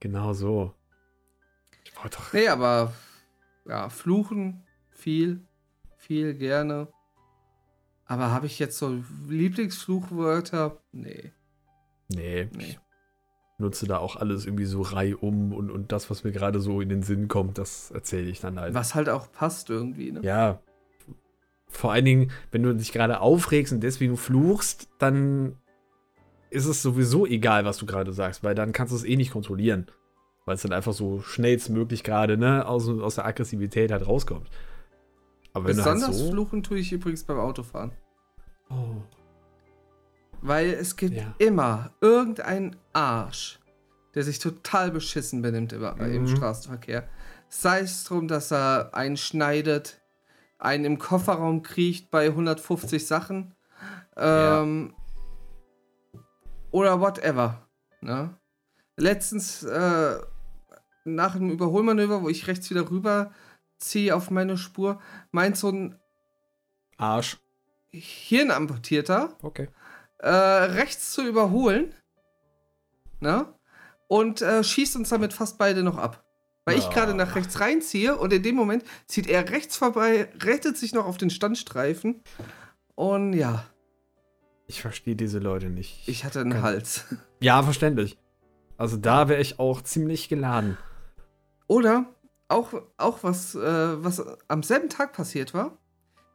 Genau 0.00 0.32
so. 0.32 0.74
Ich 1.84 1.96
wollte 1.96 2.18
doch. 2.18 2.32
Nee, 2.32 2.48
aber 2.48 2.92
ja, 3.66 3.88
fluchen 3.88 4.64
viel, 4.90 5.46
viel 5.96 6.34
gerne. 6.34 6.88
Aber 8.06 8.30
habe 8.30 8.46
ich 8.46 8.58
jetzt 8.58 8.78
so 8.78 9.02
Lieblingsfluchwörter? 9.28 10.80
Nee. 10.92 11.32
Nee, 12.08 12.48
nee. 12.56 12.64
Ich 12.64 12.78
nutze 13.58 13.86
da 13.86 13.98
auch 13.98 14.16
alles 14.16 14.46
irgendwie 14.46 14.64
so 14.64 14.80
reihum 14.80 15.52
und, 15.52 15.70
und 15.70 15.92
das, 15.92 16.08
was 16.10 16.24
mir 16.24 16.32
gerade 16.32 16.60
so 16.60 16.80
in 16.80 16.88
den 16.88 17.02
Sinn 17.02 17.28
kommt, 17.28 17.58
das 17.58 17.90
erzähle 17.90 18.30
ich 18.30 18.40
dann 18.40 18.58
halt. 18.58 18.72
Was 18.72 18.94
halt 18.94 19.08
auch 19.08 19.30
passt 19.30 19.68
irgendwie, 19.68 20.12
ne? 20.12 20.20
Ja. 20.22 20.60
Vor 21.66 21.92
allen 21.92 22.06
Dingen, 22.06 22.30
wenn 22.50 22.62
du 22.62 22.74
dich 22.74 22.92
gerade 22.92 23.20
aufregst 23.20 23.74
und 23.74 23.80
deswegen 23.80 24.16
fluchst, 24.16 24.88
dann 24.98 25.56
ist 26.50 26.66
es 26.66 26.82
sowieso 26.82 27.26
egal, 27.26 27.64
was 27.64 27.78
du 27.78 27.86
gerade 27.86 28.12
sagst, 28.12 28.42
weil 28.42 28.54
dann 28.54 28.72
kannst 28.72 28.92
du 28.92 28.96
es 28.96 29.04
eh 29.04 29.16
nicht 29.16 29.32
kontrollieren. 29.32 29.86
Weil 30.44 30.54
es 30.54 30.62
dann 30.62 30.72
einfach 30.72 30.94
so 30.94 31.20
schnellstmöglich 31.20 32.04
gerade, 32.04 32.38
ne, 32.38 32.66
aus, 32.66 32.88
aus 32.88 33.16
der 33.16 33.26
Aggressivität 33.26 33.92
halt 33.92 34.06
rauskommt. 34.06 34.48
Aber 35.52 35.66
wenn 35.66 35.76
Besonders 35.76 36.08
halt 36.08 36.14
so 36.14 36.30
fluchen 36.30 36.62
tue 36.62 36.78
ich 36.78 36.92
übrigens 36.92 37.24
beim 37.24 37.38
Autofahren. 37.38 37.92
Oh. 38.70 39.02
Weil 40.40 40.70
es 40.70 40.96
gibt 40.96 41.16
ja. 41.16 41.34
immer 41.38 41.90
irgendeinen 42.00 42.76
Arsch, 42.92 43.58
der 44.14 44.22
sich 44.22 44.38
total 44.38 44.90
beschissen 44.90 45.42
benimmt 45.42 45.72
im, 45.72 45.80
mhm. 45.80 46.14
im 46.14 46.26
Straßenverkehr. 46.28 47.08
Sei 47.48 47.80
es 47.80 48.04
darum, 48.04 48.28
dass 48.28 48.52
er 48.52 48.94
einen 48.94 49.16
schneidet, 49.16 50.00
einen 50.58 50.84
im 50.84 50.98
Kofferraum 50.98 51.62
kriecht 51.62 52.10
bei 52.10 52.26
150 52.26 53.06
Sachen. 53.06 53.54
Ähm, 54.16 54.92
ja. 54.92 54.97
Oder 56.70 57.00
whatever. 57.00 57.68
Ne? 58.00 58.36
Letztens 58.96 59.62
äh, 59.62 60.18
nach 61.04 61.34
einem 61.34 61.50
Überholmanöver, 61.50 62.22
wo 62.22 62.28
ich 62.28 62.46
rechts 62.46 62.70
wieder 62.70 62.90
rüber 62.90 63.32
ziehe 63.78 64.14
auf 64.14 64.30
meine 64.30 64.58
Spur, 64.58 65.00
meint 65.30 65.56
so 65.56 65.70
ein 65.70 65.98
Arsch. 66.96 67.38
Hirnamputierter. 67.90 69.36
Okay 69.42 69.68
äh, 70.18 70.28
rechts 70.28 71.12
zu 71.12 71.26
überholen. 71.26 71.94
Ne? 73.20 73.52
Und 74.08 74.42
äh, 74.42 74.62
schießt 74.62 74.96
uns 74.96 75.08
damit 75.08 75.32
fast 75.32 75.58
beide 75.58 75.82
noch 75.82 75.98
ab. 75.98 76.24
Weil 76.64 76.76
oh. 76.76 76.78
ich 76.78 76.90
gerade 76.90 77.14
nach 77.14 77.34
rechts 77.34 77.60
reinziehe 77.60 78.16
und 78.16 78.32
in 78.32 78.42
dem 78.42 78.54
Moment 78.54 78.84
zieht 79.06 79.26
er 79.26 79.48
rechts 79.50 79.76
vorbei, 79.76 80.28
rettet 80.42 80.76
sich 80.76 80.92
noch 80.92 81.06
auf 81.06 81.16
den 81.16 81.30
Standstreifen. 81.30 82.22
Und 82.94 83.32
ja. 83.32 83.64
Ich 84.68 84.82
verstehe 84.82 85.16
diese 85.16 85.38
Leute 85.38 85.70
nicht. 85.70 86.06
Ich 86.06 86.24
hatte 86.24 86.40
einen 86.40 86.52
Kann. 86.52 86.62
Hals. 86.62 87.04
Ja, 87.40 87.62
verständlich. 87.62 88.18
Also 88.76 88.96
da 88.96 89.28
wäre 89.28 89.40
ich 89.40 89.58
auch 89.58 89.82
ziemlich 89.82 90.28
geladen. 90.28 90.76
Oder 91.66 92.06
auch, 92.48 92.74
auch 92.98 93.22
was, 93.22 93.54
äh, 93.54 94.04
was 94.04 94.22
am 94.46 94.62
selben 94.62 94.90
Tag 94.90 95.14
passiert 95.14 95.54
war. 95.54 95.78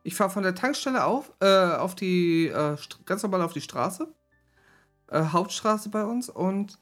Ich 0.04 0.16
fahre 0.16 0.32
von 0.32 0.44
der 0.44 0.56
Tankstelle 0.56 1.06
auf, 1.06 1.32
äh, 1.42 1.76
auf 1.76 1.96
die, 1.96 2.48
äh, 2.48 2.76
ganz 3.06 3.24
normal 3.24 3.44
auf 3.44 3.54
die 3.54 3.62
Straße. 3.62 4.14
Äh, 5.08 5.26
Hauptstraße 5.26 5.90
bei 5.90 6.04
uns. 6.04 6.28
Und 6.28 6.80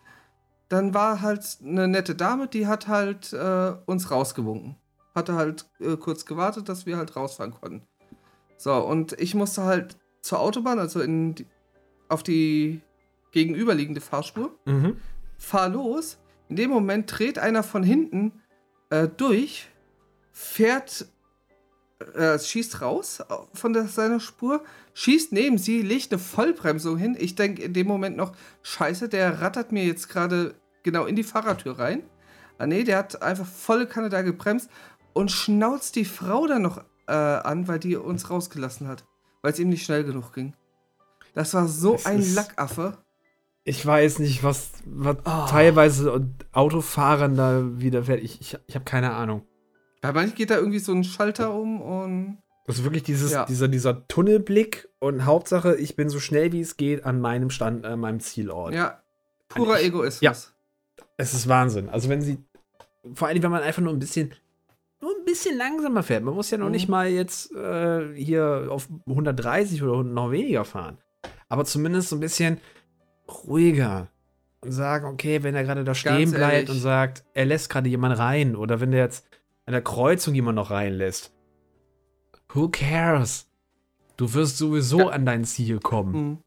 dann 0.70 0.94
war 0.94 1.22
halt 1.22 1.58
eine 1.62 1.88
nette 1.88 2.16
Dame, 2.16 2.48
die 2.48 2.66
hat 2.66 2.88
halt 2.88 3.34
äh, 3.34 3.74
uns 3.86 4.10
rausgewunken. 4.10 4.78
Hatte 5.14 5.36
halt 5.36 5.70
äh, 5.80 5.98
kurz 5.98 6.26
gewartet, 6.26 6.70
dass 6.70 6.86
wir 6.86 6.98
halt 6.98 7.16
rausfahren 7.18 7.54
konnten. 7.54 7.86
So, 8.58 8.74
und 8.76 9.14
ich 9.20 9.36
musste 9.36 9.64
halt 9.64 9.98
zur 10.22 10.40
Autobahn, 10.40 10.80
also 10.80 11.02
in 11.02 11.36
die, 11.36 11.46
auf 12.10 12.24
die 12.24 12.82
gegenüberliegende 13.32 14.02
Fahrspur. 14.02 14.58
Mhm. 14.66 14.98
Fahr 15.38 15.70
los. 15.70 16.18
In 16.50 16.56
dem 16.56 16.70
Moment 16.70 17.12
dreht 17.18 17.40
einer 17.40 17.64
von 17.64 17.84
hinten 17.84 18.34
äh, 18.90 19.08
durch, 19.08 19.70
fährt, 20.32 21.08
äh, 22.14 22.38
schießt 22.38 22.82
raus 22.82 23.24
von 23.54 23.74
der, 23.74 23.88
seiner 23.88 24.20
Spur, 24.20 24.64
schießt 24.94 25.32
neben 25.32 25.58
sie, 25.58 25.82
legt 25.82 26.12
eine 26.12 26.20
Vollbremsung 26.20 26.98
hin. 26.98 27.16
Ich 27.18 27.36
denke 27.36 27.62
in 27.62 27.74
dem 27.74 27.88
Moment 27.88 28.18
noch, 28.18 28.34
scheiße, 28.64 29.08
der 29.08 29.42
rattert 29.42 29.72
mir 29.72 29.86
jetzt 29.86 30.10
gerade 30.10 30.56
genau 30.84 31.06
in 31.06 31.16
die 31.16 31.24
Fahrradtür 31.24 31.80
rein. 31.80 32.04
Ah 32.58 32.68
nee, 32.68 32.84
der 32.84 32.98
hat 32.98 33.22
einfach 33.22 33.48
volle 33.48 33.88
Kanne 33.88 34.10
da 34.10 34.22
gebremst 34.22 34.70
und 35.14 35.32
schnauzt 35.32 35.96
die 35.96 36.06
Frau 36.06 36.48
dann 36.48 36.62
noch 36.62 36.84
äh, 37.08 37.14
an, 37.14 37.68
weil 37.68 37.80
die 37.80 37.96
uns 37.96 38.30
rausgelassen 38.30 38.88
hat. 38.88 39.06
Weil 39.42 39.54
es 39.54 39.60
ihm 39.60 39.70
nicht 39.70 39.86
schnell 39.86 40.04
genug 40.04 40.34
ging. 40.34 40.54
Das 41.34 41.54
war 41.54 41.68
so 41.68 41.94
das 41.94 42.06
ein 42.06 42.22
Lackaffe. 42.36 42.98
Ich 43.64 43.86
weiß 43.86 44.20
nicht, 44.20 44.44
was, 44.44 44.72
was 44.86 45.18
oh. 45.20 45.46
teilweise 45.50 46.28
Autofahrern 46.52 47.36
da 47.36 47.62
widerfährt. 47.80 48.22
Ich, 48.24 48.42
ich, 48.42 48.58
ich 48.66 48.76
habe 48.76 48.86
keine 48.86 49.14
Ahnung. 49.14 49.44
Ja, 50.04 50.12
manchmal 50.12 50.36
geht 50.36 50.50
da 50.50 50.58
irgendwie 50.58 50.80
so 50.80 50.94
ein 50.94 51.04
Schalter 51.04 51.54
um 51.54 51.82
und. 51.82 52.38
Das 52.66 52.78
ist 52.78 52.84
wirklich 52.84 53.04
dieses, 53.04 53.32
ja. 53.32 53.46
dieser, 53.46 53.68
dieser 53.68 54.08
Tunnelblick 54.08 54.90
und 55.00 55.26
Hauptsache, 55.26 55.76
ich 55.76 55.96
bin 55.96 56.10
so 56.10 56.20
schnell 56.20 56.52
wie 56.52 56.62
es 56.62 56.78
geht 56.78 57.06
an 57.06 57.20
meinem 57.20 57.50
Stand, 57.50 57.86
an 57.86 58.00
meinem 58.00 58.20
Zielort. 58.20 58.74
Ja, 58.74 59.02
purer 59.48 59.82
Egoismus. 59.82 60.22
Ja, 60.22 60.34
es 61.18 61.34
ist 61.34 61.48
Wahnsinn. 61.48 61.90
Also 61.90 62.10
wenn 62.10 62.22
sie, 62.22 62.38
vor 63.14 63.28
allem 63.28 63.42
wenn 63.42 63.52
man 63.52 63.64
einfach 63.64 63.82
nur 63.82 63.94
ein 63.94 64.00
bisschen, 64.00 64.34
nur 65.02 65.12
ein 65.18 65.26
bisschen 65.26 65.58
langsamer 65.58 66.04
fährt. 66.04 66.24
Man 66.24 66.36
muss 66.36 66.52
ja 66.52 66.58
noch 66.58 66.68
mhm. 66.68 66.72
nicht 66.72 66.88
mal 66.88 67.10
jetzt 67.10 67.52
äh, 67.54 68.14
hier 68.16 68.68
auf 68.70 68.88
130 69.08 69.82
oder 69.84 70.04
noch 70.04 70.32
weniger 70.32 70.64
fahren. 70.64 71.00
Aber 71.50 71.66
zumindest 71.66 72.10
so 72.10 72.16
ein 72.16 72.20
bisschen 72.20 72.60
ruhiger 73.28 74.10
und 74.62 74.72
sagen, 74.72 75.08
okay, 75.08 75.44
wenn 75.44 75.56
er 75.56 75.64
gerade 75.64 75.84
da 75.84 75.96
stehen 75.96 76.32
bleibt 76.32 76.70
und 76.70 76.80
sagt, 76.80 77.24
er 77.34 77.46
lässt 77.46 77.70
gerade 77.70 77.90
jemanden 77.90 78.18
rein 78.18 78.56
oder 78.56 78.80
wenn 78.80 78.92
der 78.92 79.02
jetzt 79.02 79.26
an 79.66 79.74
der 79.74 79.82
Kreuzung 79.82 80.36
jemand 80.36 80.56
noch 80.56 80.72
reinlässt. 80.72 81.34
Who 82.54 82.70
cares? 82.70 83.48
Du 84.18 84.34
wirst 84.34 84.58
sowieso 84.58 85.00
ja. 85.00 85.08
an 85.08 85.26
dein 85.26 85.46
Ziel 85.46 85.80
kommen. 85.80 86.14
Mhm. 86.14 86.38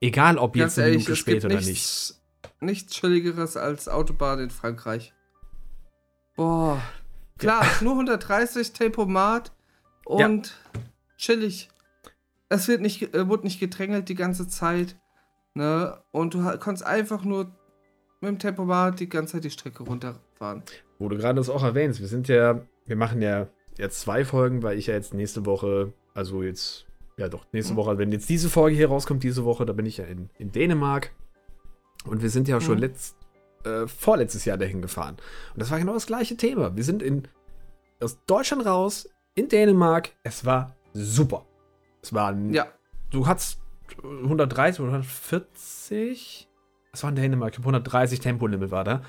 Egal, 0.00 0.38
ob 0.38 0.54
Ganz 0.54 0.76
jetzt 0.76 0.84
eine 0.84 0.92
Minute 0.92 1.16
später 1.16 1.46
oder 1.46 1.60
nicht. 1.60 2.14
Nichts 2.60 2.92
Chilligeres 2.92 3.56
als 3.56 3.88
Autobahn 3.88 4.40
in 4.40 4.50
Frankreich. 4.50 5.14
Boah. 6.36 6.82
Klar, 7.38 7.64
ja. 7.64 7.70
nur 7.82 7.92
130 7.92 8.72
Tempomat 8.72 9.52
und 10.04 10.46
ja. 10.46 10.80
chillig. 11.16 11.68
Es 12.48 12.68
wird 12.68 12.80
nicht, 12.80 13.14
äh, 13.14 13.28
wurde 13.28 13.44
nicht 13.44 13.60
gedrängelt 13.60 14.08
die 14.08 14.14
ganze 14.14 14.48
Zeit. 14.48 14.96
Ne? 15.54 15.98
Und 16.12 16.34
du 16.34 16.42
konntest 16.58 16.86
einfach 16.86 17.24
nur 17.24 17.50
mit 18.20 18.30
dem 18.30 18.38
Tempomat 18.38 19.00
die 19.00 19.08
ganze 19.08 19.34
Zeit 19.34 19.44
die 19.44 19.50
Strecke 19.50 19.82
runterfahren. 19.82 20.62
Wo 20.98 21.08
du 21.08 21.16
gerade 21.16 21.36
das 21.36 21.50
auch 21.50 21.62
erwähnst, 21.62 22.00
wir 22.00 22.08
sind 22.08 22.28
ja, 22.28 22.62
wir 22.86 22.96
machen 22.96 23.20
ja 23.20 23.48
jetzt 23.76 24.00
zwei 24.00 24.24
Folgen, 24.24 24.62
weil 24.62 24.78
ich 24.78 24.86
ja 24.86 24.94
jetzt 24.94 25.12
nächste 25.12 25.44
Woche, 25.44 25.92
also 26.14 26.42
jetzt, 26.42 26.86
ja 27.18 27.28
doch, 27.28 27.46
nächste 27.52 27.74
mhm. 27.74 27.78
Woche, 27.78 27.98
wenn 27.98 28.12
jetzt 28.12 28.28
diese 28.28 28.48
Folge 28.48 28.76
hier 28.76 28.88
rauskommt, 28.88 29.22
diese 29.22 29.44
Woche, 29.44 29.66
da 29.66 29.72
bin 29.72 29.86
ich 29.86 29.98
ja 29.98 30.04
in, 30.04 30.30
in 30.38 30.52
Dänemark. 30.52 31.12
Und 32.04 32.22
wir 32.22 32.30
sind 32.30 32.48
ja 32.48 32.60
schon 32.60 32.76
mhm. 32.76 32.82
letzt, 32.82 33.15
äh, 33.66 33.88
vorletztes 33.88 34.44
Jahr 34.44 34.56
dahin 34.56 34.80
gefahren. 34.80 35.16
Und 35.52 35.60
das 35.60 35.70
war 35.70 35.78
genau 35.78 35.94
das 35.94 36.06
gleiche 36.06 36.36
Thema. 36.36 36.76
Wir 36.76 36.84
sind 36.84 37.02
in, 37.02 37.28
aus 38.00 38.18
Deutschland 38.26 38.64
raus, 38.64 39.08
in 39.34 39.48
Dänemark. 39.48 40.12
Es 40.22 40.44
war 40.44 40.76
super. 40.92 41.44
Es 42.02 42.12
war, 42.12 42.34
ja. 42.50 42.66
du 43.10 43.26
hattest 43.26 43.60
130 44.02 44.80
oder 44.80 44.92
140. 44.92 46.48
Was 46.92 47.02
war 47.02 47.10
in 47.10 47.16
Dänemark? 47.16 47.52
Ich 47.54 47.58
130 47.58 48.20
Tempolimit 48.20 48.70
war 48.70 48.84
da. 48.84 49.02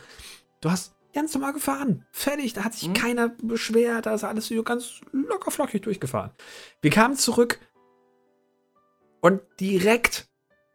Du 0.62 0.72
hast 0.72 0.95
ganz 1.14 1.34
normal 1.34 1.53
gefahren. 1.53 2.05
Fertig, 2.12 2.53
da 2.53 2.64
hat 2.64 2.74
sich 2.74 2.89
mhm. 2.89 2.93
keiner 2.93 3.30
beschwert, 3.30 4.05
da 4.05 4.14
ist 4.14 4.24
alles 4.24 4.51
ganz 4.66 5.01
locker 5.12 5.51
flockig 5.51 5.82
durchgefahren. 5.82 6.32
Wir 6.82 6.91
kamen 6.91 7.16
zurück 7.16 7.60
und 9.22 9.41
direkt 9.60 10.30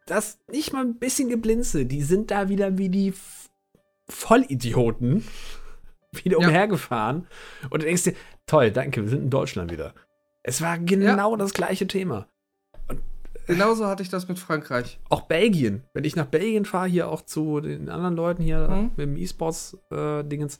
das 0.05 0.39
nicht 0.51 0.73
mal 0.73 0.83
ein 0.83 0.99
bisschen 0.99 1.29
geblinze, 1.29 1.85
die 1.85 2.03
sind 2.03 2.29
da 2.29 2.49
wieder 2.49 2.77
wie 2.77 2.89
die 2.89 3.13
Vollidioten 4.09 5.23
wieder 6.11 6.39
ja. 6.39 6.47
umhergefahren. 6.47 7.27
Und 7.69 7.81
du 7.81 7.85
denkst 7.85 8.03
dir, 8.03 8.15
toll, 8.45 8.71
danke, 8.71 9.01
wir 9.01 9.09
sind 9.09 9.23
in 9.23 9.29
Deutschland 9.29 9.71
wieder. 9.71 9.93
Es 10.43 10.61
war 10.61 10.77
genau 10.77 11.31
ja. 11.31 11.37
das 11.37 11.53
gleiche 11.53 11.87
Thema. 11.87 12.27
Und 12.87 13.01
Genauso 13.47 13.87
hatte 13.87 14.03
ich 14.03 14.09
das 14.09 14.27
mit 14.27 14.39
Frankreich. 14.39 14.99
Auch 15.09 15.21
Belgien. 15.21 15.83
Wenn 15.93 16.03
ich 16.03 16.15
nach 16.15 16.25
Belgien 16.25 16.65
fahre, 16.65 16.87
hier 16.87 17.09
auch 17.09 17.21
zu 17.21 17.61
den 17.61 17.89
anderen 17.89 18.15
Leuten 18.15 18.43
hier 18.43 18.67
mhm. 18.67 18.91
mit 18.95 19.07
dem 19.07 19.17
E-Sports-Dingens, 19.17 20.57
äh, 20.57 20.59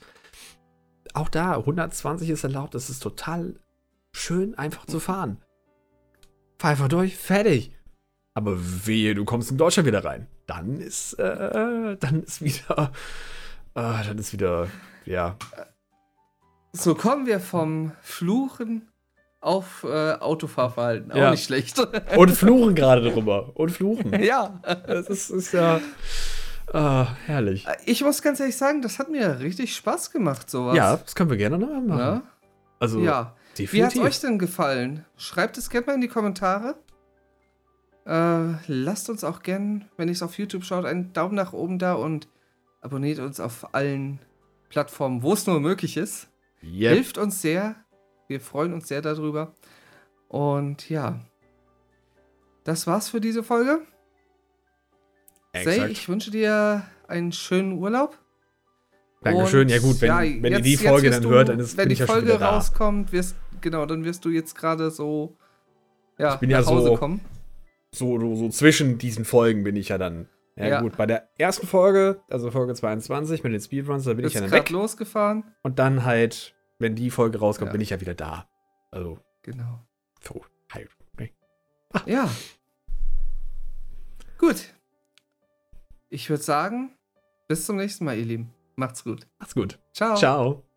auch 1.13 1.29
da 1.29 1.57
120 1.57 2.29
ist 2.29 2.43
erlaubt. 2.43 2.75
Das 2.75 2.89
ist 2.89 2.99
total 2.99 3.55
schön, 4.13 4.57
einfach 4.57 4.85
zu 4.85 4.99
fahren. 4.99 5.37
Fahr 6.57 6.71
einfach 6.71 6.87
durch, 6.87 7.17
fertig. 7.17 7.75
Aber 8.33 8.57
wehe, 8.57 9.13
du 9.13 9.25
kommst 9.25 9.51
in 9.51 9.57
Deutschland 9.57 9.87
wieder 9.87 10.03
rein. 10.03 10.27
Dann 10.47 10.79
ist, 10.79 11.13
äh, 11.19 11.97
dann 11.99 12.23
ist 12.23 12.41
wieder, 12.41 12.91
äh, 13.75 14.03
dann 14.05 14.17
ist 14.17 14.33
wieder, 14.33 14.67
ja. 15.05 15.37
So 16.71 16.95
kommen 16.95 17.27
wir 17.27 17.39
vom 17.39 17.91
Fluchen 18.01 18.89
auf 19.39 19.83
äh, 19.83 20.13
Autofahrverhalten. 20.13 21.11
Auch 21.11 21.17
ja. 21.17 21.31
nicht 21.31 21.43
schlecht. 21.43 21.79
Und 22.17 22.31
fluchen 22.31 22.73
gerade 22.73 23.11
drüber. 23.11 23.51
Und 23.55 23.69
fluchen. 23.71 24.19
ja. 24.23 24.59
Das 24.87 25.07
ist, 25.09 25.29
ist 25.29 25.51
ja 25.51 25.79
äh, 26.73 27.05
herrlich. 27.25 27.67
Ich 27.85 28.03
muss 28.03 28.21
ganz 28.21 28.39
ehrlich 28.39 28.57
sagen, 28.57 28.81
das 28.81 28.97
hat 28.97 29.09
mir 29.09 29.39
richtig 29.41 29.75
Spaß 29.75 30.11
gemacht, 30.11 30.49
sowas. 30.49 30.75
Ja, 30.75 30.97
das 30.97 31.13
können 31.13 31.29
wir 31.29 31.37
gerne 31.37 31.59
noch 31.59 31.67
machen. 31.67 31.99
Ja. 31.99 32.21
Also, 32.79 32.99
ja. 32.99 33.35
Definitiv. 33.57 33.73
Wie 33.73 33.83
hat 33.83 33.95
es 33.95 33.99
euch 33.99 34.19
denn 34.21 34.39
gefallen? 34.39 35.05
Schreibt 35.15 35.59
es 35.59 35.69
gerne 35.69 35.85
mal 35.85 35.93
in 35.93 36.01
die 36.01 36.07
Kommentare. 36.07 36.75
Äh, 38.05 38.55
lasst 38.67 39.09
uns 39.09 39.23
auch 39.23 39.41
gern, 39.43 39.85
wenn 39.95 40.09
ihr 40.09 40.13
es 40.13 40.23
auf 40.23 40.37
YouTube 40.37 40.65
schaut, 40.65 40.85
einen 40.85 41.13
Daumen 41.13 41.35
nach 41.35 41.53
oben 41.53 41.79
da 41.79 41.93
und 41.93 42.27
abonniert 42.81 43.19
uns 43.19 43.39
auf 43.39 43.73
allen 43.73 44.19
Plattformen, 44.69 45.23
wo 45.23 45.33
es 45.33 45.47
nur 45.47 45.59
möglich 45.61 45.95
ist. 45.95 46.27
Yep. 46.61 46.93
Hilft 46.93 47.17
uns 47.17 47.41
sehr. 47.41 47.75
Wir 48.27 48.41
freuen 48.41 48.73
uns 48.73 48.87
sehr 48.87 49.01
darüber. 49.01 49.55
Und 50.27 50.89
ja, 50.89 51.19
das 52.65 52.87
war's 52.87 53.09
für 53.09 53.21
diese 53.21 53.43
Folge. 53.43 53.81
Exakt. 55.53 55.77
Say, 55.77 55.91
ich 55.91 56.09
wünsche 56.09 56.31
dir 56.31 56.85
einen 57.07 57.31
schönen 57.31 57.73
Urlaub. 57.73 58.17
Dankeschön. 59.21 59.61
Und, 59.61 59.69
ja 59.69 59.79
gut, 59.79 60.01
wenn, 60.01 60.07
ja, 60.09 60.19
wenn 60.19 60.51
jetzt, 60.51 60.65
ihr 60.65 60.77
die 60.77 60.77
Folge 60.77 61.09
dann 61.09 61.21
du, 61.21 61.29
hört, 61.29 61.49
dann 61.49 61.59
ist 61.59 61.77
Wenn 61.77 61.87
die 61.87 61.95
Folge 61.95 62.37
rauskommt, 62.39 63.13
wirst, 63.13 63.35
genau, 63.61 63.85
dann 63.85 64.03
wirst 64.03 64.25
du 64.25 64.29
jetzt 64.29 64.55
gerade 64.55 64.91
so 64.91 65.37
ja, 66.17 66.33
ich 66.33 66.39
bin 66.41 66.49
nach 66.49 66.61
ja 66.61 66.65
Hause 66.65 66.87
so, 66.87 66.97
kommen 66.97 67.21
so, 67.93 68.35
so 68.35 68.49
zwischen 68.49 68.97
diesen 68.97 69.25
Folgen 69.25 69.63
bin 69.63 69.75
ich 69.75 69.89
ja 69.89 69.97
dann. 69.97 70.27
Ja, 70.55 70.67
ja, 70.67 70.81
gut, 70.81 70.97
bei 70.97 71.07
der 71.07 71.29
ersten 71.37 71.65
Folge, 71.65 72.21
also 72.29 72.51
Folge 72.51 72.75
22 72.75 73.43
mit 73.43 73.53
den 73.53 73.59
Speedruns, 73.59 74.03
da 74.03 74.13
bin 74.13 74.21
Bist 74.21 74.35
ich 74.35 74.41
ja 74.41 74.47
dann 74.47 74.51
weg. 74.51 74.69
losgefahren. 74.69 75.43
Und 75.63 75.79
dann 75.79 76.05
halt, 76.05 76.55
wenn 76.77 76.95
die 76.95 77.09
Folge 77.09 77.39
rauskommt, 77.39 77.69
ja. 77.69 77.71
bin 77.71 77.81
ich 77.81 77.89
ja 77.89 77.99
wieder 78.01 78.13
da. 78.13 78.47
Also. 78.91 79.19
Genau. 79.41 79.79
So, 80.21 80.41
hi. 80.71 80.85
Okay. 81.13 81.33
Ja. 82.05 82.29
Gut. 84.37 84.73
Ich 86.09 86.29
würde 86.29 86.43
sagen, 86.43 86.95
bis 87.47 87.65
zum 87.65 87.77
nächsten 87.77 88.05
Mal, 88.05 88.17
ihr 88.17 88.25
Lieben. 88.25 88.53
Macht's 88.75 89.03
gut. 89.03 89.27
Macht's 89.39 89.55
gut. 89.55 89.79
Ciao. 89.93 90.15
Ciao. 90.15 90.72